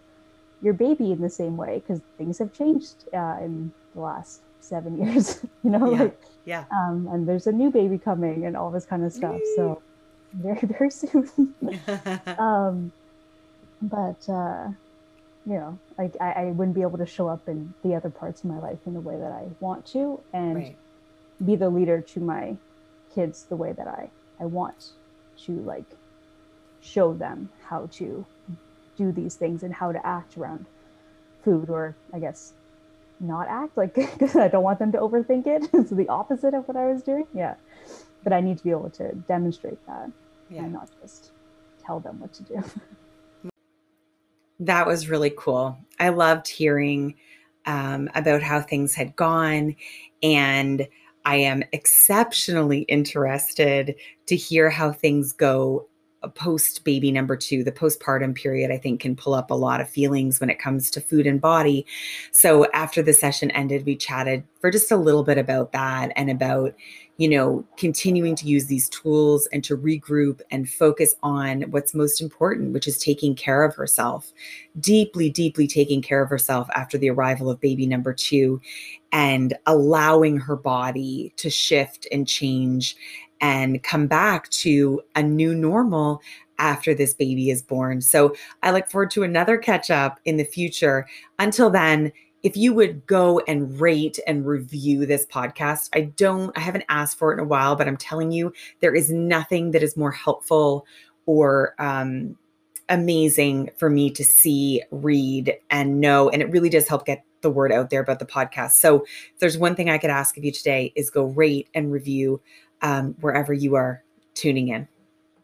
your 0.61 0.73
baby 0.73 1.11
in 1.11 1.21
the 1.21 1.29
same 1.29 1.57
way? 1.57 1.79
Because 1.79 2.01
things 2.17 2.39
have 2.39 2.53
changed 2.53 3.05
uh, 3.13 3.37
in 3.41 3.71
the 3.93 4.01
last 4.01 4.41
seven 4.59 4.97
years 5.05 5.41
you 5.63 5.69
know 5.69 5.91
yeah. 5.91 5.99
like 5.99 6.21
yeah. 6.45 6.63
um, 6.71 7.09
and 7.11 7.27
there's 7.27 7.47
a 7.47 7.51
new 7.51 7.69
baby 7.69 7.97
coming 7.97 8.45
and 8.45 8.55
all 8.55 8.71
this 8.71 8.85
kind 8.85 9.03
of 9.03 9.11
stuff 9.11 9.39
so 9.55 9.81
very 10.33 10.59
very 10.61 10.89
soon. 10.89 11.29
Um, 12.39 12.91
but 13.81 14.29
uh, 14.29 14.69
you 15.45 15.53
know 15.53 15.77
like 15.97 16.15
I, 16.19 16.31
I 16.31 16.45
wouldn't 16.45 16.75
be 16.75 16.81
able 16.81 16.97
to 16.97 17.05
show 17.05 17.27
up 17.27 17.47
in 17.47 17.73
the 17.83 17.95
other 17.95 18.09
parts 18.09 18.43
of 18.43 18.49
my 18.49 18.59
life 18.59 18.79
in 18.85 18.93
the 18.93 19.01
way 19.01 19.17
that 19.17 19.31
i 19.31 19.43
want 19.59 19.85
to 19.87 20.19
and 20.31 20.55
right. 20.55 20.75
be 21.45 21.55
the 21.55 21.69
leader 21.69 22.01
to 22.01 22.19
my 22.19 22.55
kids 23.13 23.43
the 23.43 23.55
way 23.55 23.73
that 23.73 23.87
I, 23.87 24.09
I 24.39 24.45
want 24.45 24.91
to 25.45 25.51
like 25.61 25.85
show 26.81 27.13
them 27.13 27.49
how 27.63 27.87
to 27.93 28.25
do 28.97 29.11
these 29.11 29.35
things 29.35 29.63
and 29.63 29.73
how 29.73 29.91
to 29.91 30.05
act 30.05 30.37
around 30.37 30.65
food 31.43 31.69
or 31.69 31.95
I 32.13 32.19
guess 32.19 32.53
not 33.19 33.47
act 33.47 33.77
like 33.77 33.93
because 33.95 34.35
I 34.35 34.47
don't 34.47 34.63
want 34.63 34.79
them 34.79 34.91
to 34.91 34.97
overthink 34.97 35.47
it. 35.47 35.69
it's 35.73 35.91
the 35.91 36.09
opposite 36.09 36.53
of 36.53 36.67
what 36.67 36.77
I 36.77 36.91
was 36.91 37.03
doing. 37.03 37.27
Yeah. 37.33 37.55
But 38.23 38.33
I 38.33 38.41
need 38.41 38.57
to 38.57 38.63
be 38.63 38.71
able 38.71 38.89
to 38.91 39.13
demonstrate 39.27 39.85
that 39.87 40.11
yeah. 40.49 40.63
and 40.63 40.73
not 40.73 40.89
just 41.01 41.31
tell 41.85 41.99
them 41.99 42.19
what 42.19 42.33
to 42.33 42.43
do. 42.43 42.63
That 44.59 44.87
was 44.87 45.09
really 45.09 45.33
cool. 45.35 45.77
I 45.99 46.09
loved 46.09 46.47
hearing 46.47 47.15
um, 47.65 48.09
about 48.15 48.41
how 48.41 48.61
things 48.61 48.95
had 48.95 49.13
gone. 49.15 49.75
And 50.21 50.87
I 51.25 51.37
am 51.37 51.63
exceptionally 51.71 52.81
interested 52.81 53.95
to 54.25 54.35
hear 54.35 54.69
how 54.69 54.91
things 54.91 55.31
go 55.31 55.87
uh, 56.23 56.27
post 56.29 56.83
baby 56.83 57.11
number 57.11 57.35
two, 57.35 57.63
the 57.63 57.71
postpartum 57.71 58.33
period, 58.35 58.71
I 58.71 58.77
think 58.77 59.01
can 59.01 59.15
pull 59.15 59.33
up 59.33 59.51
a 59.51 59.55
lot 59.55 59.81
of 59.81 59.89
feelings 59.89 60.39
when 60.39 60.49
it 60.49 60.59
comes 60.59 60.89
to 60.91 61.01
food 61.01 61.27
and 61.27 61.41
body. 61.41 61.85
So 62.31 62.69
after 62.71 63.01
the 63.01 63.13
session 63.13 63.51
ended, 63.51 63.85
we 63.85 63.95
chatted 63.95 64.43
for 64.61 64.71
just 64.71 64.91
a 64.91 64.97
little 64.97 65.23
bit 65.23 65.37
about 65.37 65.71
that 65.73 66.11
and 66.15 66.29
about, 66.29 66.75
you 67.17 67.29
know, 67.29 67.63
continuing 67.77 68.35
to 68.35 68.47
use 68.47 68.65
these 68.65 68.89
tools 68.89 69.47
and 69.53 69.63
to 69.63 69.77
regroup 69.77 70.41
and 70.49 70.69
focus 70.69 71.15
on 71.21 71.61
what's 71.63 71.93
most 71.93 72.21
important, 72.21 72.73
which 72.73 72.87
is 72.87 72.97
taking 72.97 73.35
care 73.35 73.63
of 73.63 73.75
herself, 73.75 74.33
deeply, 74.79 75.29
deeply 75.29 75.67
taking 75.67 76.01
care 76.01 76.23
of 76.23 76.29
herself 76.29 76.67
after 76.73 76.97
the 76.97 77.09
arrival 77.09 77.49
of 77.49 77.61
baby 77.61 77.85
number 77.85 78.13
two 78.13 78.59
and 79.11 79.53
allowing 79.67 80.37
her 80.37 80.55
body 80.55 81.31
to 81.37 81.49
shift 81.49 82.07
and 82.11 82.27
change 82.27 82.95
and 83.41 83.83
come 83.83 84.07
back 84.07 84.49
to 84.49 85.01
a 85.15 85.21
new 85.21 85.53
normal 85.53 86.21
after 86.59 86.93
this 86.93 87.13
baby 87.13 87.49
is 87.49 87.61
born. 87.61 88.01
So 88.01 88.33
I 88.63 88.71
look 88.71 88.89
forward 88.89 89.11
to 89.11 89.23
another 89.23 89.57
catch 89.57 89.91
up 89.91 90.19
in 90.25 90.37
the 90.37 90.45
future. 90.45 91.07
Until 91.39 91.69
then, 91.69 92.11
if 92.43 92.57
you 92.57 92.73
would 92.73 93.05
go 93.07 93.39
and 93.47 93.79
rate 93.79 94.19
and 94.27 94.45
review 94.45 95.05
this 95.05 95.25
podcast, 95.25 95.89
I 95.95 96.01
don't, 96.17 96.55
I 96.57 96.59
haven't 96.59 96.83
asked 96.89 97.17
for 97.17 97.31
it 97.31 97.35
in 97.35 97.39
a 97.39 97.47
while, 97.47 97.75
but 97.75 97.87
I'm 97.87 97.97
telling 97.97 98.31
you, 98.31 98.53
there 98.81 98.93
is 98.93 99.09
nothing 99.09 99.71
that 99.71 99.81
is 99.81 99.95
more 99.95 100.11
helpful 100.11 100.85
or 101.25 101.73
um, 101.79 102.37
amazing 102.89 103.71
for 103.77 103.89
me 103.89 104.11
to 104.11 104.25
see, 104.25 104.83
read, 104.91 105.55
and 105.69 106.01
know. 106.01 106.29
And 106.29 106.41
it 106.41 106.51
really 106.51 106.69
does 106.69 106.87
help 106.87 107.05
get 107.05 107.23
the 107.41 107.49
word 107.49 107.71
out 107.71 107.89
there 107.89 108.01
about 108.01 108.19
the 108.19 108.25
podcast. 108.25 108.73
So 108.73 109.03
if 109.03 109.39
there's 109.39 109.57
one 109.57 109.75
thing 109.75 109.89
I 109.89 109.97
could 109.97 110.09
ask 110.09 110.37
of 110.37 110.43
you 110.43 110.51
today 110.51 110.91
is 110.95 111.09
go 111.09 111.25
rate 111.25 111.69
and 111.73 111.91
review 111.91 112.41
um, 112.81 113.15
wherever 113.21 113.53
you 113.53 113.75
are 113.75 114.03
tuning 114.33 114.67
in. 114.67 114.87